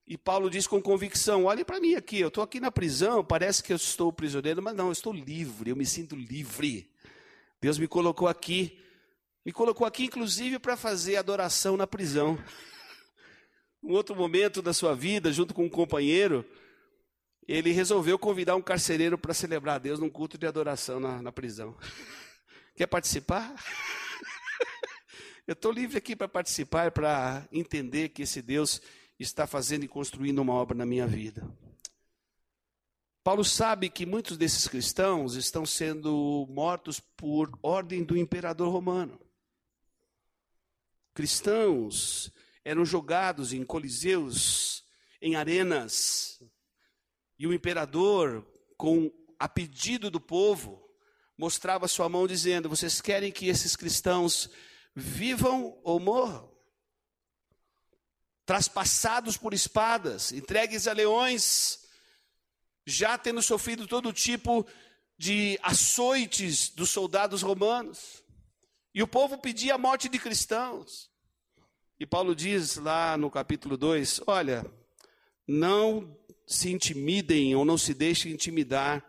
E 0.06 0.18
Paulo 0.18 0.50
diz 0.50 0.66
com 0.66 0.82
convicção: 0.82 1.46
olhe 1.46 1.64
para 1.64 1.80
mim 1.80 1.94
aqui, 1.94 2.20
eu 2.20 2.28
estou 2.28 2.44
aqui 2.44 2.61
na 2.61 2.70
prisão, 2.70 3.24
parece 3.24 3.62
que 3.62 3.72
eu 3.72 3.76
estou 3.76 4.12
prisioneiro, 4.12 4.62
mas 4.62 4.76
não, 4.76 4.88
eu 4.88 4.92
estou 4.92 5.14
livre, 5.14 5.70
eu 5.70 5.76
me 5.76 5.87
sinto 5.87 6.14
livre. 6.14 6.90
Deus 7.61 7.79
me 7.79 7.88
colocou 7.88 8.29
aqui, 8.29 8.79
me 9.44 9.53
colocou 9.53 9.87
aqui 9.87 10.05
inclusive 10.05 10.59
para 10.59 10.77
fazer 10.77 11.16
adoração 11.16 11.77
na 11.77 11.87
prisão. 11.87 12.38
Um 13.81 13.92
outro 13.92 14.14
momento 14.16 14.61
da 14.61 14.73
sua 14.73 14.92
vida, 14.92 15.33
junto 15.33 15.55
com 15.55 15.64
um 15.64 15.68
companheiro, 15.68 16.44
ele 17.47 17.71
resolveu 17.71 18.18
convidar 18.18 18.57
um 18.57 18.61
carcereiro 18.61 19.16
para 19.16 19.33
celebrar 19.33 19.77
a 19.77 19.79
Deus 19.79 20.01
num 20.01 20.11
culto 20.11 20.37
de 20.37 20.49
adoração 20.49 20.99
na, 20.99 21.23
na 21.23 21.31
prisão. 21.31 21.77
Quer 22.75 22.88
participar? 22.88 23.55
Eu 25.47 25.53
estou 25.53 25.71
livre 25.71 25.97
aqui 25.97 26.16
para 26.16 26.29
participar, 26.29 26.90
para 26.90 27.47
entender 27.53 28.09
que 28.11 28.23
esse 28.23 28.42
Deus 28.42 28.83
está 29.18 29.47
fazendo 29.47 29.85
e 29.85 29.88
construindo 29.88 30.40
uma 30.40 30.53
obra 30.53 30.77
na 30.77 30.85
minha 30.85 31.07
vida. 31.07 31.49
Paulo 33.22 33.44
sabe 33.44 33.90
que 33.90 34.07
muitos 34.07 34.37
desses 34.37 34.66
cristãos 34.66 35.35
estão 35.35 35.66
sendo 35.66 36.46
mortos 36.48 37.00
por 37.00 37.50
ordem 37.62 38.02
do 38.02 38.16
imperador 38.16 38.72
romano. 38.72 39.20
Cristãos 41.12 42.33
eram 42.64 42.85
jogados 42.85 43.52
em 43.52 43.64
coliseus, 43.64 44.85
em 45.20 45.37
arenas, 45.37 46.42
e 47.38 47.46
o 47.46 47.52
imperador, 47.52 48.46
com 48.76 49.11
a 49.38 49.48
pedido 49.48 50.11
do 50.11 50.20
povo, 50.20 50.88
mostrava 51.37 51.87
sua 51.87 52.09
mão 52.09 52.26
dizendo: 52.26 52.68
Vocês 52.68 53.00
querem 53.00 53.31
que 53.31 53.46
esses 53.46 53.76
cristãos 53.76 54.50
vivam 54.94 55.78
ou 55.85 56.00
morram? 56.00 56.52
Traspassados 58.44 59.37
por 59.37 59.52
espadas, 59.52 60.33
entregues 60.33 60.88
a 60.88 60.92
leões, 60.92 61.88
já 62.88 63.18
tendo 63.18 63.42
sofrido 63.42 63.87
todo 63.87 64.12
tipo 64.12 64.66
de 65.16 65.59
açoites 65.62 66.70
dos 66.70 66.90
soldados 66.90 67.42
romanos. 67.42 68.22
E 68.94 69.03
o 69.03 69.07
povo 69.07 69.37
pedia 69.37 69.74
a 69.74 69.79
morte 69.79 70.09
de 70.09 70.18
cristãos. 70.18 71.11
E 72.01 72.07
Paulo 72.07 72.35
diz 72.35 72.77
lá 72.77 73.16
no 73.16 73.31
capítulo 73.31 73.77
2: 73.77 74.22
Olha, 74.27 74.64
não 75.46 76.16
se 76.46 76.70
intimidem 76.70 77.55
ou 77.55 77.64
não 77.64 77.77
se 77.77 77.92
deixem 77.92 78.33
intimidar, 78.33 79.05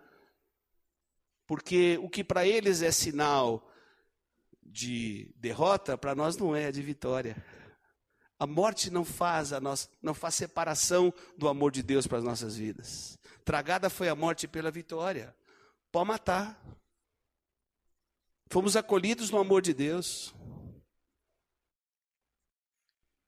porque 1.47 1.97
o 2.01 2.09
que 2.09 2.23
para 2.23 2.45
eles 2.45 2.81
é 2.81 2.91
sinal 2.91 3.71
de 4.61 5.33
derrota, 5.37 5.97
para 5.97 6.13
nós 6.13 6.37
não 6.37 6.55
é, 6.55 6.71
de 6.71 6.81
vitória. 6.81 7.35
A 8.37 8.47
morte 8.47 8.89
não 8.89 9.03
faz 9.03 9.51
a 9.51 9.59
nossa, 9.59 9.89
não 10.01 10.13
faz 10.13 10.35
separação 10.35 11.13
do 11.37 11.47
amor 11.47 11.71
de 11.71 11.83
Deus 11.83 12.07
para 12.07 12.19
as 12.19 12.23
nossas 12.23 12.55
vidas. 12.55 13.18
Tragada 13.43 13.89
foi 13.89 14.09
a 14.09 14.15
morte 14.15 14.47
pela 14.47 14.71
vitória. 14.71 15.35
Pode 15.91 16.07
matar. 16.07 16.59
Fomos 18.51 18.75
acolhidos 18.75 19.29
no 19.29 19.39
amor 19.39 19.61
de 19.61 19.73
Deus. 19.73 20.33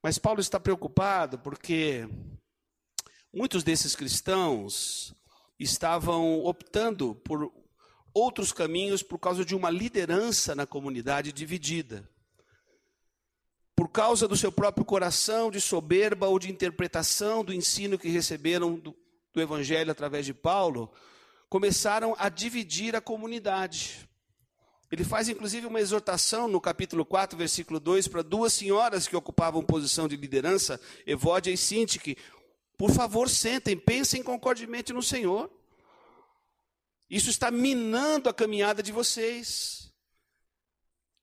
Mas 0.03 0.17
Paulo 0.17 0.41
está 0.41 0.59
preocupado 0.59 1.37
porque 1.37 2.07
muitos 3.31 3.63
desses 3.63 3.95
cristãos 3.95 5.13
estavam 5.59 6.43
optando 6.43 7.13
por 7.15 7.53
outros 8.13 8.51
caminhos 8.51 9.03
por 9.03 9.19
causa 9.19 9.45
de 9.45 9.55
uma 9.55 9.69
liderança 9.69 10.55
na 10.55 10.65
comunidade 10.65 11.31
dividida. 11.31 12.09
Por 13.75 13.89
causa 13.89 14.27
do 14.27 14.35
seu 14.35 14.51
próprio 14.51 14.83
coração 14.83 15.51
de 15.51 15.61
soberba 15.61 16.27
ou 16.27 16.39
de 16.39 16.51
interpretação 16.51 17.43
do 17.43 17.53
ensino 17.53 17.97
que 17.97 18.09
receberam 18.09 18.77
do, 18.77 18.95
do 19.33 19.41
Evangelho 19.41 19.91
através 19.91 20.25
de 20.25 20.33
Paulo, 20.33 20.91
começaram 21.49 22.15
a 22.17 22.29
dividir 22.29 22.95
a 22.95 23.01
comunidade. 23.01 24.07
Ele 24.91 25.05
faz 25.05 25.29
inclusive 25.29 25.67
uma 25.67 25.79
exortação 25.79 26.47
no 26.47 26.59
capítulo 26.59 27.05
4, 27.05 27.37
versículo 27.37 27.79
2, 27.79 28.09
para 28.09 28.21
duas 28.21 28.51
senhoras 28.51 29.07
que 29.07 29.15
ocupavam 29.15 29.63
posição 29.63 30.07
de 30.07 30.17
liderança, 30.17 30.79
Evódia 31.05 31.51
e 31.51 31.57
Sintique. 31.57 32.17
Por 32.77 32.91
favor, 32.91 33.29
sentem, 33.29 33.77
pensem 33.77 34.21
concordemente 34.21 34.91
no 34.91 35.01
Senhor. 35.01 35.49
Isso 37.09 37.29
está 37.29 37.49
minando 37.49 38.27
a 38.27 38.33
caminhada 38.33 38.83
de 38.83 38.91
vocês. 38.91 39.93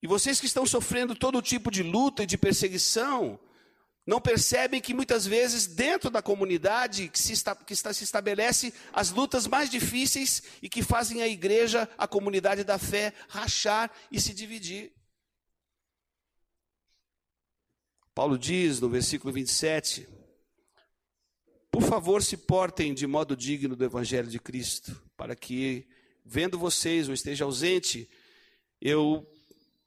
E 0.03 0.07
vocês 0.07 0.39
que 0.39 0.47
estão 0.47 0.65
sofrendo 0.65 1.15
todo 1.15 1.43
tipo 1.43 1.71
de 1.71 1.83
luta 1.83 2.23
e 2.23 2.27
de 2.27 2.39
perseguição, 2.39 3.39
não 4.09 4.23
percebem 4.23 4.81
que 4.81 4.95
muitas 4.95 5.27
vezes 5.27 5.67
dentro 5.67 6.09
da 6.09 6.23
comunidade 6.23 7.11
que 7.11 7.19
se, 7.19 7.35
está, 7.35 7.55
que 7.55 7.75
está, 7.75 7.93
se 7.93 8.05
estabelece 8.05 8.73
as 8.91 9.11
lutas 9.11 9.47
mais 9.47 9.69
difíceis 9.69 10.43
e 10.63 10.69
que 10.71 10.83
fazem 10.83 11.21
a 11.21 11.29
igreja, 11.29 11.87
a 11.99 12.09
comunidade 12.09 12.65
da 12.65 12.79
fé, 12.79 13.13
rachar 13.29 13.93
e 14.11 14.19
se 14.19 14.33
dividir. 14.33 14.95
Paulo 18.15 18.39
diz 18.39 18.81
no 18.81 18.89
versículo 18.89 19.31
27, 19.31 20.09
por 21.71 21.83
favor 21.83 22.23
se 22.23 22.39
portem 22.39 22.95
de 22.95 23.07
modo 23.07 23.37
digno 23.37 23.77
do 23.77 23.85
evangelho 23.85 24.29
de 24.29 24.41
Cristo, 24.41 24.99
para 25.19 25.37
que, 25.37 25.87
vendo 26.25 26.59
vocês 26.59 27.09
ou 27.09 27.15
esteja 27.15 27.45
ausente, 27.45 28.09
eu 28.81 29.31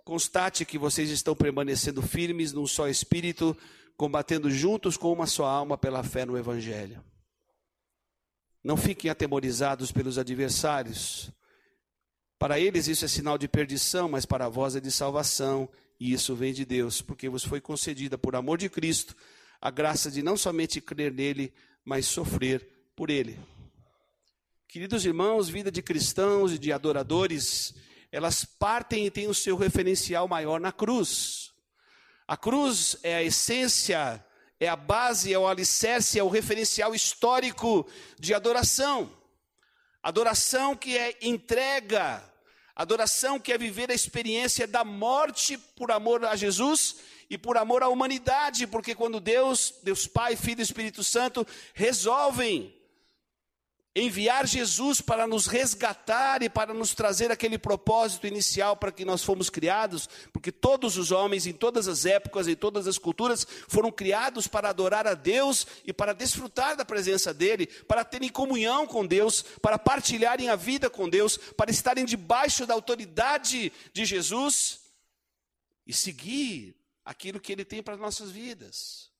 constate 0.04 0.64
que 0.64 0.78
vocês 0.78 1.10
estão 1.10 1.36
permanecendo 1.36 2.04
firmes 2.04 2.54
num 2.54 2.68
só 2.68 2.88
espírito, 2.88 3.58
combatendo 4.02 4.50
juntos 4.50 4.98
com 4.98 5.14
uma 5.14 5.28
só 5.28 5.46
alma 5.46 5.78
pela 5.78 6.02
fé 6.02 6.26
no 6.26 6.36
Evangelho. 6.36 7.06
Não 8.64 8.76
fiquem 8.76 9.12
atemorizados 9.12 9.92
pelos 9.92 10.18
adversários. 10.18 11.32
Para 12.40 12.60
eles 12.60 12.88
isso 12.88 13.06
é 13.06 13.08
sinal 13.08 13.38
de 13.38 13.48
perdição, 13.48 14.10
mas 14.10 14.26
para 14.26 14.50
vós 14.50 14.76
é 14.76 14.80
de 14.80 14.90
salvação, 14.92 15.70
e 16.00 16.12
isso 16.14 16.36
vem 16.36 16.52
de 16.52 16.66
Deus, 16.66 17.00
porque 17.00 17.30
vos 17.30 17.44
foi 17.44 17.62
concedida 17.62 18.18
por 18.18 18.36
amor 18.36 18.58
de 18.58 18.70
Cristo 18.70 19.16
a 19.62 19.70
graça 19.70 20.10
de 20.10 20.24
não 20.24 20.36
somente 20.36 20.82
crer 20.82 21.14
nele, 21.14 21.54
mas 21.86 22.08
sofrer 22.08 22.68
por 22.96 23.12
ele. 23.12 23.40
Queridos 24.68 25.06
irmãos, 25.06 25.48
vida 25.48 25.72
de 25.72 25.84
cristãos 25.84 26.54
e 26.54 26.58
de 26.58 26.74
adoradores, 26.74 27.76
elas 28.12 28.46
partem 28.46 29.06
e 29.06 29.12
têm 29.12 29.28
o 29.28 29.34
seu 29.36 29.56
referencial 29.56 30.28
maior 30.28 30.60
na 30.60 30.72
cruz. 30.72 31.41
A 32.32 32.38
cruz 32.38 32.96
é 33.04 33.16
a 33.16 33.22
essência, 33.22 34.26
é 34.58 34.70
a 34.70 34.76
base, 34.78 35.34
é 35.34 35.38
o 35.38 35.46
alicerce, 35.46 36.18
é 36.18 36.24
o 36.24 36.30
referencial 36.30 36.96
histórico 36.96 37.86
de 38.18 38.34
adoração. 38.34 39.12
Adoração 40.02 40.74
que 40.74 40.98
é 40.98 41.18
entrega, 41.22 42.24
adoração 42.74 43.38
que 43.38 43.52
é 43.52 43.58
viver 43.58 43.92
a 43.92 43.94
experiência 43.94 44.66
da 44.66 44.86
morte 44.86 45.58
por 45.58 45.92
amor 45.92 46.24
a 46.24 46.38
Jesus 46.38 47.00
e 47.30 47.38
por 47.38 47.58
amor 47.58 47.84
à 47.84 47.90
humanidade, 47.90 48.66
porque 48.66 48.96
quando 48.96 49.20
Deus, 49.20 49.74
Deus 49.84 50.08
Pai, 50.08 50.38
Filho 50.38 50.62
e 50.62 50.64
Espírito 50.64 51.04
Santo 51.04 51.46
resolvem 51.74 52.74
enviar 53.94 54.48
Jesus 54.48 55.02
para 55.02 55.28
nos 55.28 55.48
resgatar 55.48 56.42
e 56.42 56.50
para 56.50 56.74
nos 56.74 56.94
trazer 56.94 57.30
aquele 57.30 57.58
propósito 57.58 58.26
inicial 58.26 58.78
para 58.78 58.92
que 58.92 59.04
nós 59.04 59.22
fomos 59.22 59.50
criados, 59.50 60.08
porque 60.32 60.52
todos 60.52 60.98
os 60.98 61.12
homens 61.12 61.46
em 61.46 61.52
todas 61.52 61.90
as 61.90 62.06
épocas, 62.06 62.48
em 62.48 62.56
todas 62.56 62.88
as 62.88 62.98
culturas, 62.98 63.46
foram 63.68 63.92
criados 63.92 64.48
para 64.48 64.70
adorar 64.70 65.06
a 65.06 65.14
Deus 65.14 65.68
e 65.86 65.92
para 65.92 66.14
desfrutar 66.14 66.78
da 66.78 66.86
presença 66.86 67.34
dele, 67.34 67.68
para 67.68 68.06
terem 68.06 68.30
comunhão 68.30 68.88
com 68.88 69.06
Deus, 69.06 69.42
para 69.62 69.78
partilharem 69.78 70.48
a 70.48 70.56
vida 70.56 70.90
com 70.90 71.10
Deus, 71.10 71.36
para 71.36 71.70
estarem 71.70 72.06
debaixo 72.06 72.66
da 72.66 72.74
autoridade 72.74 73.74
de 73.92 74.06
Jesus 74.06 74.80
e 75.86 75.94
seguir 75.94 76.78
aquilo 77.04 77.42
que 77.42 77.52
ele 77.52 77.66
tem 77.66 77.84
para 77.84 77.96
as 77.96 78.00
nossas 78.00 78.32
vidas. 78.32 79.12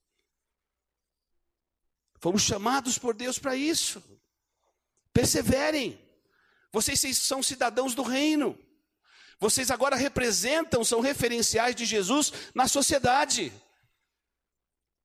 Fomos 2.20 2.44
chamados 2.44 2.98
por 2.98 3.14
Deus 3.14 3.38
para 3.38 3.56
isso. 3.56 4.02
Perseverem, 5.14 6.00
Vocês 6.72 7.18
são 7.18 7.44
cidadãos 7.44 7.94
do 7.94 8.02
reino. 8.02 8.58
Vocês 9.40 9.72
agora 9.72 9.96
representam, 9.96 10.86
são 10.86 11.02
referenciais 11.02 11.76
de 11.76 11.84
Jesus 11.84 12.32
na 12.54 12.68
sociedade. 12.68 13.52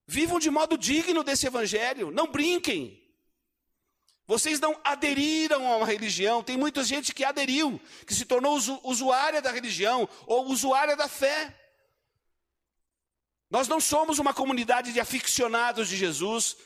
Vivam 0.07 0.39
de 0.39 0.51
modo 0.51 0.79
digno 0.79 1.25
desse 1.25 1.47
evangelho, 1.47 2.11
não 2.13 2.31
brinquem. 2.31 3.03
Vocês 4.27 4.61
não 4.61 4.79
aderiram 4.85 5.67
a 5.67 5.79
uma 5.79 5.87
religião, 5.87 6.43
tem 6.43 6.57
muita 6.57 6.85
gente 6.85 7.15
que 7.15 7.25
aderiu, 7.25 7.81
que 8.07 8.15
se 8.15 8.25
tornou 8.25 8.59
usuária 8.85 9.41
da 9.41 9.51
religião 9.51 10.09
ou 10.27 10.47
usuária 10.47 10.97
da 10.97 11.09
fé. 11.09 11.55
Nós 13.49 13.69
não 13.69 13.81
somos 13.81 14.19
uma 14.19 14.35
comunidade 14.35 14.93
de 14.93 15.01
aficionados 15.01 15.89
de 15.89 15.97
Jesus, 15.97 16.57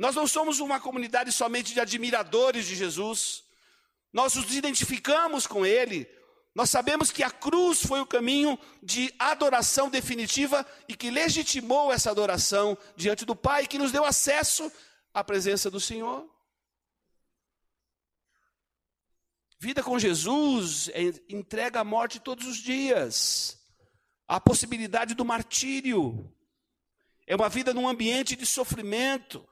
nós 0.00 0.16
não 0.16 0.26
somos 0.26 0.60
uma 0.60 0.80
comunidade 0.80 1.30
somente 1.30 1.74
de 1.74 1.78
admiradores 1.78 2.64
de 2.64 2.74
Jesus, 2.74 3.44
nós 4.10 4.34
nos 4.34 4.54
identificamos 4.54 5.46
com 5.46 5.66
Ele, 5.66 6.08
nós 6.54 6.70
sabemos 6.70 7.10
que 7.10 7.22
a 7.22 7.30
cruz 7.30 7.84
foi 7.84 8.00
o 8.00 8.06
caminho 8.06 8.58
de 8.82 9.12
adoração 9.18 9.90
definitiva 9.90 10.66
e 10.88 10.96
que 10.96 11.10
legitimou 11.10 11.92
essa 11.92 12.10
adoração 12.10 12.78
diante 12.96 13.26
do 13.26 13.36
Pai, 13.36 13.66
que 13.66 13.76
nos 13.76 13.92
deu 13.92 14.02
acesso 14.02 14.72
à 15.12 15.22
presença 15.22 15.70
do 15.70 15.78
Senhor. 15.78 16.26
Vida 19.58 19.82
com 19.82 19.98
Jesus 19.98 20.88
é 20.94 21.02
entrega 21.28 21.80
à 21.80 21.84
morte 21.84 22.18
todos 22.18 22.46
os 22.46 22.56
dias 22.56 23.58
a 24.26 24.40
possibilidade 24.40 25.14
do 25.14 25.26
martírio. 25.26 26.34
É 27.26 27.36
uma 27.36 27.50
vida 27.50 27.74
num 27.74 27.86
ambiente 27.86 28.34
de 28.34 28.46
sofrimento, 28.46 29.46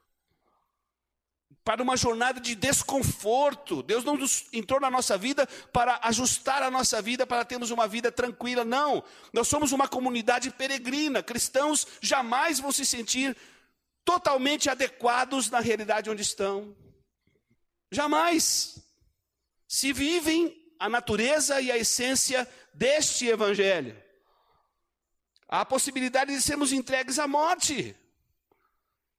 para 1.68 1.82
uma 1.82 1.98
jornada 1.98 2.40
de 2.40 2.54
desconforto. 2.54 3.82
Deus 3.82 4.02
não 4.02 4.18
entrou 4.54 4.80
na 4.80 4.90
nossa 4.90 5.18
vida 5.18 5.46
para 5.70 6.00
ajustar 6.04 6.62
a 6.62 6.70
nossa 6.70 7.02
vida, 7.02 7.26
para 7.26 7.44
termos 7.44 7.70
uma 7.70 7.86
vida 7.86 8.10
tranquila. 8.10 8.64
Não. 8.64 9.04
Nós 9.34 9.48
somos 9.48 9.70
uma 9.70 9.86
comunidade 9.86 10.50
peregrina. 10.50 11.22
Cristãos 11.22 11.86
jamais 12.00 12.58
vão 12.58 12.72
se 12.72 12.86
sentir 12.86 13.36
totalmente 14.02 14.70
adequados 14.70 15.50
na 15.50 15.60
realidade 15.60 16.08
onde 16.08 16.22
estão. 16.22 16.74
Jamais. 17.92 18.82
Se 19.68 19.92
vivem 19.92 20.56
a 20.78 20.88
natureza 20.88 21.60
e 21.60 21.70
a 21.70 21.76
essência 21.76 22.48
deste 22.72 23.26
evangelho 23.26 23.94
a 25.50 25.64
possibilidade 25.64 26.30
de 26.30 26.42
sermos 26.42 26.72
entregues 26.72 27.18
à 27.18 27.26
morte. 27.26 27.96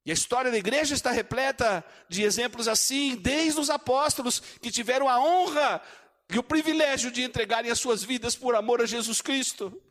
E 0.06 0.12
a 0.12 0.14
história 0.14 0.50
da 0.50 0.58
igreja 0.58 0.94
está 0.94 1.12
repleta 1.12 1.84
de 2.08 2.24
exemplos 2.24 2.68
assim, 2.68 3.16
desde 3.16 3.60
os 3.60 3.70
apóstolos 3.70 4.40
que 4.40 4.72
tiveram 4.72 5.08
a 5.10 5.20
honra 5.20 5.82
e 6.30 6.38
o 6.38 6.44
privilégio 6.44 7.12
de 7.12 7.24
entregarem 7.24 7.72
as 7.72 7.80
suas 7.80 8.04
vidas 8.04 8.36
por 8.36 8.56
amor 8.56 8.82
a 8.82 8.86
Jesus 8.86 9.22
Cristo. 9.22 9.82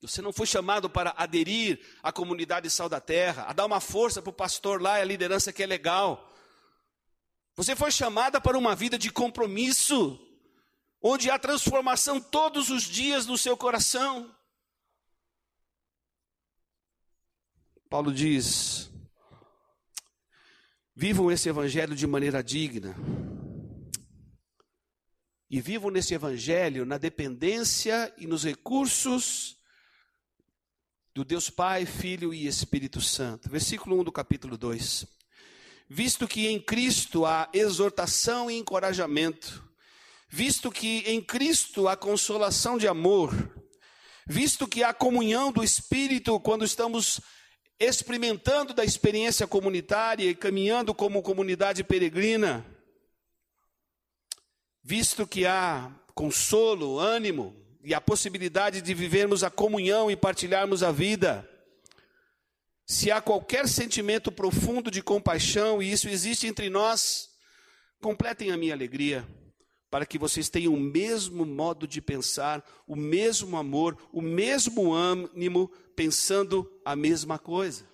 Você 0.00 0.22
não 0.22 0.32
foi 0.32 0.46
chamado 0.46 0.88
para 0.88 1.12
aderir 1.16 1.80
à 2.02 2.12
comunidade 2.12 2.70
sal 2.70 2.88
da 2.88 3.00
terra, 3.00 3.46
a 3.48 3.52
dar 3.52 3.66
uma 3.66 3.80
força 3.80 4.22
para 4.22 4.30
o 4.30 4.32
pastor 4.32 4.80
lá 4.80 4.98
e 4.98 5.02
a 5.02 5.04
liderança 5.04 5.52
que 5.52 5.62
é 5.62 5.66
legal. 5.66 6.32
Você 7.56 7.74
foi 7.74 7.90
chamada 7.90 8.40
para 8.40 8.56
uma 8.56 8.76
vida 8.76 8.96
de 8.96 9.10
compromisso 9.10 10.24
onde 11.02 11.30
há 11.30 11.38
transformação 11.38 12.20
todos 12.20 12.70
os 12.70 12.84
dias 12.84 13.26
no 13.26 13.36
seu 13.36 13.56
coração. 13.56 14.32
Paulo 17.88 18.12
diz: 18.12 18.90
vivam 20.94 21.30
esse 21.30 21.48
evangelho 21.48 21.94
de 21.94 22.06
maneira 22.06 22.42
digna. 22.42 22.94
E 25.50 25.60
vivam 25.62 25.90
nesse 25.90 26.12
evangelho 26.12 26.84
na 26.84 26.98
dependência 26.98 28.12
e 28.18 28.26
nos 28.26 28.44
recursos 28.44 29.56
do 31.14 31.24
Deus 31.24 31.48
Pai, 31.48 31.86
Filho 31.86 32.34
e 32.34 32.46
Espírito 32.46 33.00
Santo. 33.00 33.48
Versículo 33.48 33.98
1 34.00 34.04
do 34.04 34.12
capítulo 34.12 34.58
2. 34.58 35.06
Visto 35.88 36.28
que 36.28 36.46
em 36.48 36.60
Cristo 36.60 37.24
há 37.24 37.48
exortação 37.54 38.50
e 38.50 38.58
encorajamento, 38.58 39.66
visto 40.28 40.70
que 40.70 40.98
em 41.06 41.22
Cristo 41.22 41.88
há 41.88 41.96
consolação 41.96 42.76
de 42.76 42.86
amor, 42.86 43.32
visto 44.26 44.68
que 44.68 44.82
há 44.82 44.92
comunhão 44.92 45.50
do 45.50 45.64
Espírito 45.64 46.38
quando 46.40 46.62
estamos 46.62 47.20
experimentando 47.78 48.74
da 48.74 48.84
experiência 48.84 49.46
comunitária 49.46 50.28
e 50.28 50.34
caminhando 50.34 50.94
como 50.94 51.22
comunidade 51.22 51.84
peregrina, 51.84 52.66
visto 54.82 55.26
que 55.26 55.46
há 55.46 55.92
consolo, 56.14 56.98
ânimo 56.98 57.54
e 57.84 57.94
a 57.94 58.00
possibilidade 58.00 58.82
de 58.82 58.94
vivermos 58.94 59.44
a 59.44 59.50
comunhão 59.50 60.10
e 60.10 60.16
partilharmos 60.16 60.82
a 60.82 60.90
vida, 60.90 61.48
se 62.84 63.10
há 63.10 63.20
qualquer 63.20 63.68
sentimento 63.68 64.32
profundo 64.32 64.90
de 64.90 65.02
compaixão 65.02 65.82
e 65.82 65.92
isso 65.92 66.08
existe 66.08 66.46
entre 66.46 66.68
nós, 66.68 67.30
completem 68.00 68.50
a 68.50 68.56
minha 68.56 68.74
alegria 68.74 69.26
para 69.90 70.04
que 70.04 70.18
vocês 70.18 70.48
tenham 70.48 70.74
o 70.74 70.80
mesmo 70.80 71.46
modo 71.46 71.86
de 71.86 72.00
pensar, 72.00 72.64
o 72.86 72.94
mesmo 72.94 73.56
amor, 73.56 73.96
o 74.12 74.20
mesmo 74.20 74.92
ânimo, 74.92 75.68
pensando 75.96 76.70
a 76.84 76.94
mesma 76.94 77.38
coisa. 77.38 77.88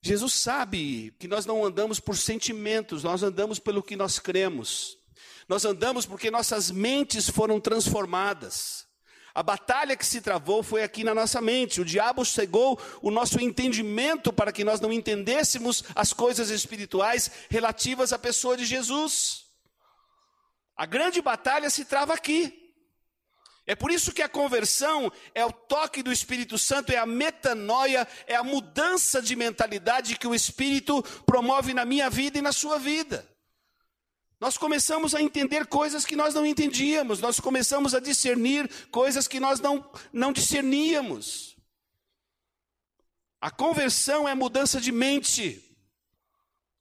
Jesus 0.00 0.34
sabe 0.34 1.14
que 1.18 1.28
nós 1.28 1.46
não 1.46 1.64
andamos 1.64 2.00
por 2.00 2.16
sentimentos, 2.16 3.04
nós 3.04 3.22
andamos 3.22 3.58
pelo 3.58 3.82
que 3.82 3.94
nós 3.94 4.18
cremos. 4.18 4.98
Nós 5.48 5.64
andamos 5.64 6.06
porque 6.06 6.30
nossas 6.30 6.70
mentes 6.70 7.28
foram 7.28 7.60
transformadas. 7.60 8.86
A 9.34 9.42
batalha 9.42 9.96
que 9.96 10.04
se 10.04 10.20
travou 10.20 10.62
foi 10.62 10.82
aqui 10.82 11.04
na 11.04 11.14
nossa 11.14 11.40
mente. 11.40 11.80
O 11.80 11.84
diabo 11.84 12.24
cegou 12.24 12.78
o 13.00 13.10
nosso 13.10 13.40
entendimento 13.40 14.32
para 14.32 14.52
que 14.52 14.64
nós 14.64 14.80
não 14.80 14.92
entendêssemos 14.92 15.84
as 15.94 16.12
coisas 16.12 16.50
espirituais 16.50 17.30
relativas 17.48 18.12
à 18.12 18.18
pessoa 18.18 18.56
de 18.56 18.64
Jesus. 18.64 19.41
A 20.76 20.86
grande 20.86 21.20
batalha 21.20 21.68
se 21.70 21.84
trava 21.84 22.14
aqui. 22.14 22.58
É 23.64 23.76
por 23.76 23.92
isso 23.92 24.12
que 24.12 24.22
a 24.22 24.28
conversão 24.28 25.10
é 25.34 25.44
o 25.44 25.52
toque 25.52 26.02
do 26.02 26.10
Espírito 26.10 26.58
Santo, 26.58 26.90
é 26.92 26.96
a 26.96 27.06
metanoia, 27.06 28.08
é 28.26 28.34
a 28.34 28.42
mudança 28.42 29.22
de 29.22 29.36
mentalidade 29.36 30.18
que 30.18 30.26
o 30.26 30.34
Espírito 30.34 31.02
promove 31.24 31.72
na 31.72 31.84
minha 31.84 32.10
vida 32.10 32.38
e 32.38 32.42
na 32.42 32.52
sua 32.52 32.78
vida. 32.78 33.28
Nós 34.40 34.58
começamos 34.58 35.14
a 35.14 35.22
entender 35.22 35.66
coisas 35.66 36.04
que 36.04 36.16
nós 36.16 36.34
não 36.34 36.44
entendíamos, 36.44 37.20
nós 37.20 37.38
começamos 37.38 37.94
a 37.94 38.00
discernir 38.00 38.68
coisas 38.90 39.28
que 39.28 39.38
nós 39.38 39.60
não, 39.60 39.88
não 40.12 40.32
discerníamos. 40.32 41.56
A 43.40 43.52
conversão 43.52 44.28
é 44.28 44.34
mudança 44.34 44.80
de 44.80 44.90
mente. 44.90 45.76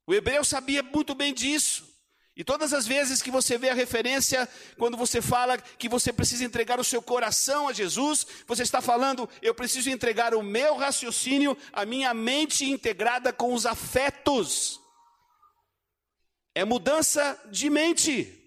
O 0.07 0.13
hebreu 0.15 0.43
sabia 0.43 0.81
muito 0.81 1.13
bem 1.13 1.31
disso. 1.31 1.90
E 2.35 2.43
todas 2.45 2.73
as 2.73 2.87
vezes 2.87 3.21
que 3.21 3.29
você 3.29 3.57
vê 3.57 3.69
a 3.69 3.73
referência, 3.73 4.47
quando 4.77 4.95
você 4.95 5.21
fala 5.21 5.57
que 5.57 5.89
você 5.89 6.13
precisa 6.13 6.45
entregar 6.45 6.79
o 6.79 6.83
seu 6.83 7.01
coração 7.01 7.67
a 7.67 7.73
Jesus, 7.73 8.25
você 8.47 8.63
está 8.63 8.81
falando, 8.81 9.29
eu 9.41 9.53
preciso 9.53 9.89
entregar 9.89 10.33
o 10.33 10.41
meu 10.41 10.77
raciocínio, 10.77 11.57
a 11.73 11.85
minha 11.85 12.13
mente 12.13 12.63
integrada 12.69 13.33
com 13.33 13.53
os 13.53 13.65
afetos. 13.65 14.79
É 16.55 16.63
mudança 16.63 17.37
de 17.51 17.69
mente. 17.69 18.37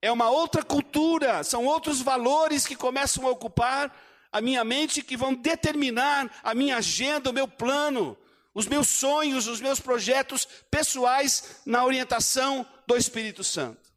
É 0.00 0.10
uma 0.10 0.30
outra 0.30 0.62
cultura, 0.62 1.44
são 1.44 1.66
outros 1.66 2.00
valores 2.00 2.66
que 2.66 2.76
começam 2.76 3.26
a 3.26 3.30
ocupar 3.30 3.94
a 4.32 4.40
minha 4.40 4.64
mente 4.64 5.02
que 5.02 5.16
vão 5.16 5.34
determinar 5.34 6.30
a 6.42 6.54
minha 6.54 6.76
agenda, 6.76 7.30
o 7.30 7.32
meu 7.32 7.48
plano, 7.48 8.16
os 8.54 8.66
meus 8.66 8.88
sonhos, 8.88 9.46
os 9.46 9.60
meus 9.60 9.80
projetos 9.80 10.46
pessoais 10.70 11.60
na 11.66 11.84
orientação 11.84 12.66
do 12.88 12.96
Espírito 12.96 13.44
Santo. 13.44 13.92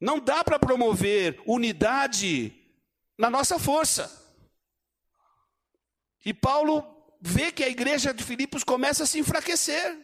Não 0.00 0.20
dá 0.20 0.44
para 0.44 0.60
promover 0.60 1.42
unidade 1.44 2.52
na 3.18 3.28
nossa 3.28 3.58
força. 3.58 4.04
E 6.24 6.32
Paulo 6.32 6.86
vê 7.20 7.50
que 7.50 7.64
a 7.64 7.68
igreja 7.68 8.14
de 8.14 8.22
Filipos 8.22 8.62
começa 8.62 9.02
a 9.02 9.06
se 9.06 9.18
enfraquecer. 9.18 9.98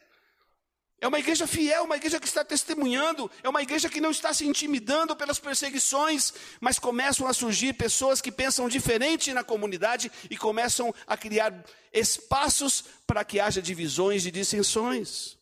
É 1.01 1.07
uma 1.07 1.21
igreja 1.21 1.47
fiel, 1.47 1.85
uma 1.85 1.97
igreja 1.97 2.19
que 2.19 2.27
está 2.27 2.45
testemunhando, 2.45 3.31
é 3.41 3.49
uma 3.49 3.63
igreja 3.63 3.89
que 3.89 4.01
não 4.01 4.11
está 4.11 4.35
se 4.35 4.45
intimidando 4.45 5.15
pelas 5.15 5.39
perseguições, 5.39 6.35
mas 6.61 6.77
começam 6.77 7.25
a 7.29 7.33
surgir 7.33 7.73
pessoas 7.75 8.21
que 8.21 8.33
pensam 8.33 8.69
diferente 8.69 9.33
na 9.33 9.45
comunidade 9.45 10.11
e 10.29 10.37
começam 10.37 10.93
a 11.07 11.17
criar 11.17 11.55
espaços 11.93 12.85
para 13.07 13.25
que 13.25 13.39
haja 13.39 13.63
divisões 13.63 14.27
e 14.27 14.33
dissensões. 14.33 15.38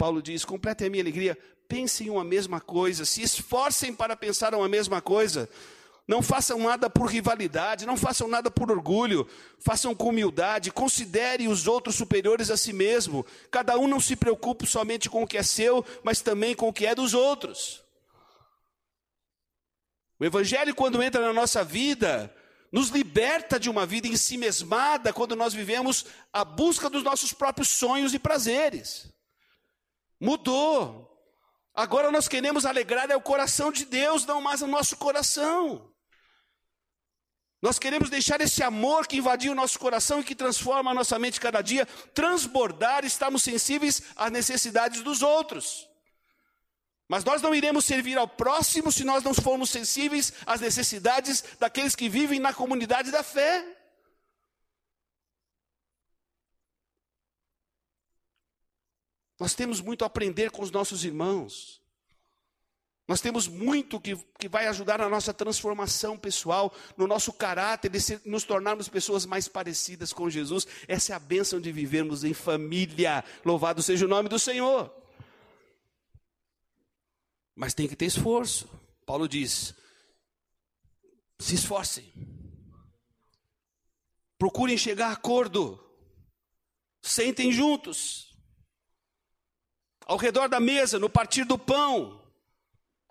Paulo 0.00 0.22
diz: 0.22 0.46
completem 0.46 0.86
a 0.86 0.90
minha 0.90 1.02
alegria, 1.02 1.36
pensem 1.68 2.08
uma 2.08 2.24
mesma 2.24 2.58
coisa, 2.58 3.04
se 3.04 3.20
esforcem 3.20 3.94
para 3.94 4.16
pensar 4.16 4.54
uma 4.54 4.66
mesma 4.66 5.02
coisa. 5.02 5.46
Não 6.08 6.22
façam 6.22 6.58
nada 6.58 6.88
por 6.88 7.04
rivalidade, 7.04 7.84
não 7.84 7.98
façam 7.98 8.26
nada 8.26 8.50
por 8.50 8.70
orgulho, 8.70 9.28
façam 9.58 9.94
com 9.94 10.08
humildade, 10.08 10.72
considere 10.72 11.46
os 11.46 11.66
outros 11.66 11.96
superiores 11.96 12.50
a 12.50 12.56
si 12.56 12.72
mesmo. 12.72 13.26
Cada 13.50 13.78
um 13.78 13.86
não 13.86 14.00
se 14.00 14.16
preocupe 14.16 14.66
somente 14.66 15.10
com 15.10 15.22
o 15.22 15.26
que 15.26 15.36
é 15.36 15.42
seu, 15.42 15.84
mas 16.02 16.22
também 16.22 16.54
com 16.54 16.68
o 16.68 16.72
que 16.72 16.86
é 16.86 16.94
dos 16.94 17.12
outros. 17.12 17.84
O 20.18 20.24
Evangelho, 20.24 20.74
quando 20.74 21.02
entra 21.02 21.20
na 21.20 21.34
nossa 21.34 21.62
vida, 21.62 22.34
nos 22.72 22.88
liberta 22.88 23.60
de 23.60 23.68
uma 23.68 23.84
vida 23.84 24.08
em 24.08 24.16
si 24.16 24.38
mesmada 24.38 25.12
quando 25.12 25.36
nós 25.36 25.52
vivemos 25.52 26.06
a 26.32 26.42
busca 26.42 26.88
dos 26.88 27.02
nossos 27.02 27.34
próprios 27.34 27.68
sonhos 27.68 28.14
e 28.14 28.18
prazeres. 28.18 29.19
Mudou. 30.20 31.08
Agora 31.74 32.10
nós 32.10 32.28
queremos 32.28 32.66
alegrar 32.66 33.10
é 33.10 33.16
o 33.16 33.20
coração 33.20 33.72
de 33.72 33.84
Deus, 33.84 34.26
não 34.26 34.40
mais 34.40 34.60
o 34.60 34.66
nosso 34.66 34.96
coração. 34.96 35.90
Nós 37.62 37.78
queremos 37.78 38.08
deixar 38.08 38.40
esse 38.40 38.62
amor 38.62 39.06
que 39.06 39.18
invadiu 39.18 39.52
o 39.52 39.54
nosso 39.54 39.78
coração 39.78 40.20
e 40.20 40.24
que 40.24 40.34
transforma 40.34 40.90
a 40.90 40.94
nossa 40.94 41.18
mente 41.18 41.40
cada 41.40 41.60
dia, 41.60 41.86
transbordar, 42.14 43.04
estamos 43.04 43.42
sensíveis 43.42 44.02
às 44.16 44.30
necessidades 44.30 45.02
dos 45.02 45.22
outros. 45.22 45.88
Mas 47.08 47.24
nós 47.24 47.42
não 47.42 47.54
iremos 47.54 47.84
servir 47.84 48.16
ao 48.16 48.28
próximo 48.28 48.90
se 48.90 49.04
nós 49.04 49.22
não 49.22 49.34
formos 49.34 49.68
sensíveis 49.68 50.32
às 50.46 50.60
necessidades 50.60 51.44
daqueles 51.58 51.96
que 51.96 52.08
vivem 52.08 52.38
na 52.38 52.54
comunidade 52.54 53.10
da 53.10 53.22
fé. 53.22 53.79
Nós 59.40 59.54
temos 59.54 59.80
muito 59.80 60.04
a 60.04 60.06
aprender 60.06 60.50
com 60.50 60.62
os 60.62 60.70
nossos 60.70 61.02
irmãos. 61.02 61.80
Nós 63.08 63.22
temos 63.22 63.48
muito 63.48 63.98
que, 63.98 64.14
que 64.38 64.48
vai 64.48 64.66
ajudar 64.66 64.98
na 64.98 65.08
nossa 65.08 65.32
transformação 65.32 66.16
pessoal, 66.16 66.72
no 66.94 67.06
nosso 67.06 67.32
caráter, 67.32 67.88
de 67.88 68.00
ser, 68.00 68.20
nos 68.26 68.44
tornarmos 68.44 68.86
pessoas 68.86 69.24
mais 69.24 69.48
parecidas 69.48 70.12
com 70.12 70.28
Jesus. 70.28 70.66
Essa 70.86 71.14
é 71.14 71.16
a 71.16 71.18
bênção 71.18 71.58
de 71.58 71.72
vivermos 71.72 72.22
em 72.22 72.34
família. 72.34 73.24
Louvado 73.42 73.82
seja 73.82 74.04
o 74.04 74.08
nome 74.08 74.28
do 74.28 74.38
Senhor. 74.38 74.94
Mas 77.56 77.72
tem 77.72 77.88
que 77.88 77.96
ter 77.96 78.06
esforço. 78.06 78.68
Paulo 79.06 79.26
diz: 79.26 79.74
se 81.38 81.54
esforcem. 81.54 82.12
Procurem 84.38 84.76
chegar 84.76 85.08
a 85.08 85.12
acordo. 85.12 85.82
Sentem 87.02 87.50
juntos. 87.50 88.29
Ao 90.10 90.16
redor 90.16 90.48
da 90.48 90.58
mesa, 90.58 90.98
no 90.98 91.08
partir 91.08 91.44
do 91.44 91.56
pão 91.56 92.20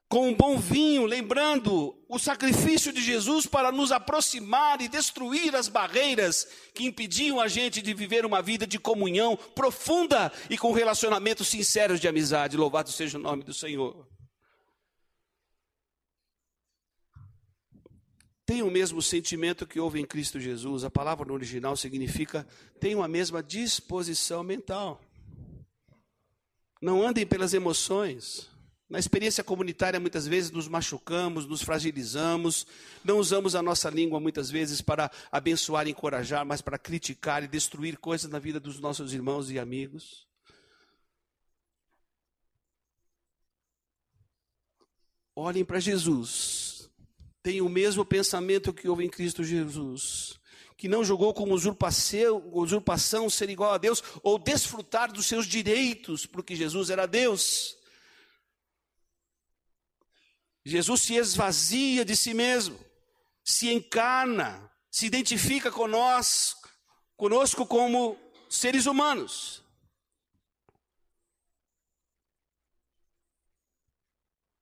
com 0.10 0.28
um 0.28 0.36
bom 0.36 0.58
vinho, 0.60 1.06
lembrando 1.06 1.98
o 2.10 2.20
sacrifício 2.20 2.92
de 2.92 3.02
Jesus 3.02 3.46
para 3.46 3.72
nos 3.72 3.94
aproximar 3.94 4.82
e 4.82 4.90
destruir 4.90 5.56
as 5.56 5.70
barreiras 5.70 6.46
que 6.74 6.84
impediam 6.84 7.40
a 7.40 7.48
gente 7.48 7.82
de 7.82 7.94
viver 7.94 8.26
uma 8.26 8.42
vida 8.42 8.68
de 8.68 8.78
comunhão 8.78 9.38
profunda 9.56 10.30
e 10.50 10.58
com 10.58 10.74
relacionamentos 10.74 11.48
sinceros 11.48 12.02
de 12.02 12.08
amizade. 12.10 12.58
Louvado 12.58 12.92
seja 12.92 13.18
o 13.18 13.22
nome 13.22 13.46
do 13.46 13.54
Senhor. 13.54 14.06
Tem 18.46 18.62
o 18.62 18.70
mesmo 18.70 19.02
sentimento 19.02 19.66
que 19.66 19.80
houve 19.80 20.02
em 20.02 20.06
Cristo 20.06 20.38
Jesus. 20.38 20.84
A 20.84 20.90
palavra 20.90 21.26
no 21.26 21.34
original 21.34 21.78
significa 21.78 22.46
tem 22.78 23.02
a 23.02 23.08
mesma 23.08 23.42
disposição 23.42 24.44
mental. 24.44 25.00
Não 26.82 27.06
andem 27.06 27.26
pelas 27.26 27.54
emoções. 27.54 28.50
Na 28.90 28.98
experiência 28.98 29.44
comunitária, 29.44 30.00
muitas 30.00 30.26
vezes 30.26 30.50
nos 30.50 30.68
machucamos, 30.68 31.46
nos 31.46 31.62
fragilizamos, 31.62 32.66
não 33.04 33.20
usamos 33.20 33.54
a 33.54 33.62
nossa 33.62 33.88
língua 33.88 34.20
muitas 34.20 34.50
vezes 34.50 34.82
para 34.82 35.12
abençoar 35.32 35.88
e 35.88 35.92
encorajar, 35.92 36.44
mas 36.44 36.60
para 36.60 36.80
criticar 36.80 37.44
e 37.44 37.48
destruir 37.48 37.98
coisas 38.00 38.32
na 38.32 38.40
vida 38.40 38.60
dos 38.60 38.80
nossos 38.80 39.14
irmãos 39.14 39.52
e 39.52 39.60
amigos. 39.60 40.28
Olhem 45.36 45.64
para 45.64 45.80
Jesus, 45.80 46.90
tenham 47.44 47.68
o 47.68 47.70
mesmo 47.70 48.04
pensamento 48.04 48.74
que 48.74 48.90
houve 48.90 49.06
em 49.06 49.10
Cristo 49.10 49.44
Jesus, 49.44 50.39
que 50.80 50.88
não 50.88 51.04
julgou 51.04 51.34
como 51.34 51.54
usurpação, 51.54 53.30
ser 53.30 53.50
igual 53.50 53.74
a 53.74 53.78
Deus 53.78 54.02
ou 54.24 54.40
desfrutar 54.40 55.12
dos 55.12 55.26
seus 55.26 55.46
direitos, 55.46 56.26
porque 56.26 56.56
Jesus 56.56 56.90
era 56.90 57.06
Deus. 57.06 57.78
Jesus 60.64 61.02
se 61.02 61.16
esvazia 61.16 62.06
de 62.06 62.16
si 62.16 62.34
mesmo, 62.34 62.80
se 63.44 63.70
encarna, 63.70 64.72
se 64.90 65.06
identifica 65.06 65.70
com 65.70 65.86
nós, 65.86 66.56
conosco 67.18 67.66
como 67.66 68.18
seres 68.50 68.86
humanos. 68.86 69.62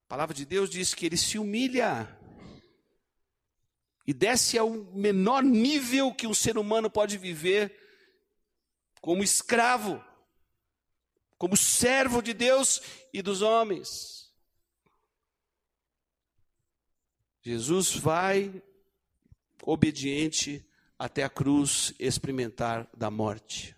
A 0.06 0.08
palavra 0.08 0.34
de 0.34 0.46
Deus 0.46 0.72
diz 0.72 0.96
que 0.96 1.06
ele 1.06 1.18
se 1.18 1.38
humilha 1.38 2.17
e 4.08 4.14
desce 4.14 4.58
ao 4.58 4.70
menor 4.70 5.44
nível 5.44 6.14
que 6.14 6.26
um 6.26 6.34
ser 6.34 6.58
humano 6.58 6.90
pode 6.90 7.18
viver, 7.18 7.78
como 9.02 9.22
escravo, 9.22 10.02
como 11.38 11.58
servo 11.58 12.22
de 12.22 12.34
Deus 12.34 12.82
e 13.14 13.22
dos 13.22 13.42
homens. 13.42 14.34
Jesus 17.42 17.94
vai 17.96 18.64
obediente 19.62 20.66
até 20.98 21.24
a 21.24 21.30
cruz 21.30 21.94
experimentar 22.00 22.90
da 22.96 23.12
morte. 23.12 23.76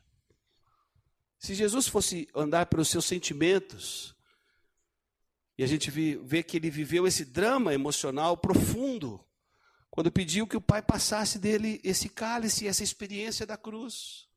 Se 1.40 1.56
Jesus 1.56 1.88
fosse 1.88 2.28
andar 2.36 2.68
pelos 2.68 2.88
seus 2.88 3.06
sentimentos, 3.06 4.16
e 5.58 5.64
a 5.64 5.68
gente 5.68 5.90
vê 5.92 6.44
que 6.44 6.58
ele 6.58 6.70
viveu 6.70 7.08
esse 7.08 7.26
drama 7.26 7.74
emocional 7.74 8.38
profundo, 8.38 9.24
quando 10.00 10.14
pediu 10.14 10.48
que 10.48 10.56
o 10.56 10.62
Pai 10.62 10.82
passasse 10.82 11.38
dele 11.38 11.82
esse 11.84 12.08
cálice, 12.08 12.66
essa 12.66 12.82
experiência 12.82 13.46
da 13.46 13.58
cruz. 13.58 14.30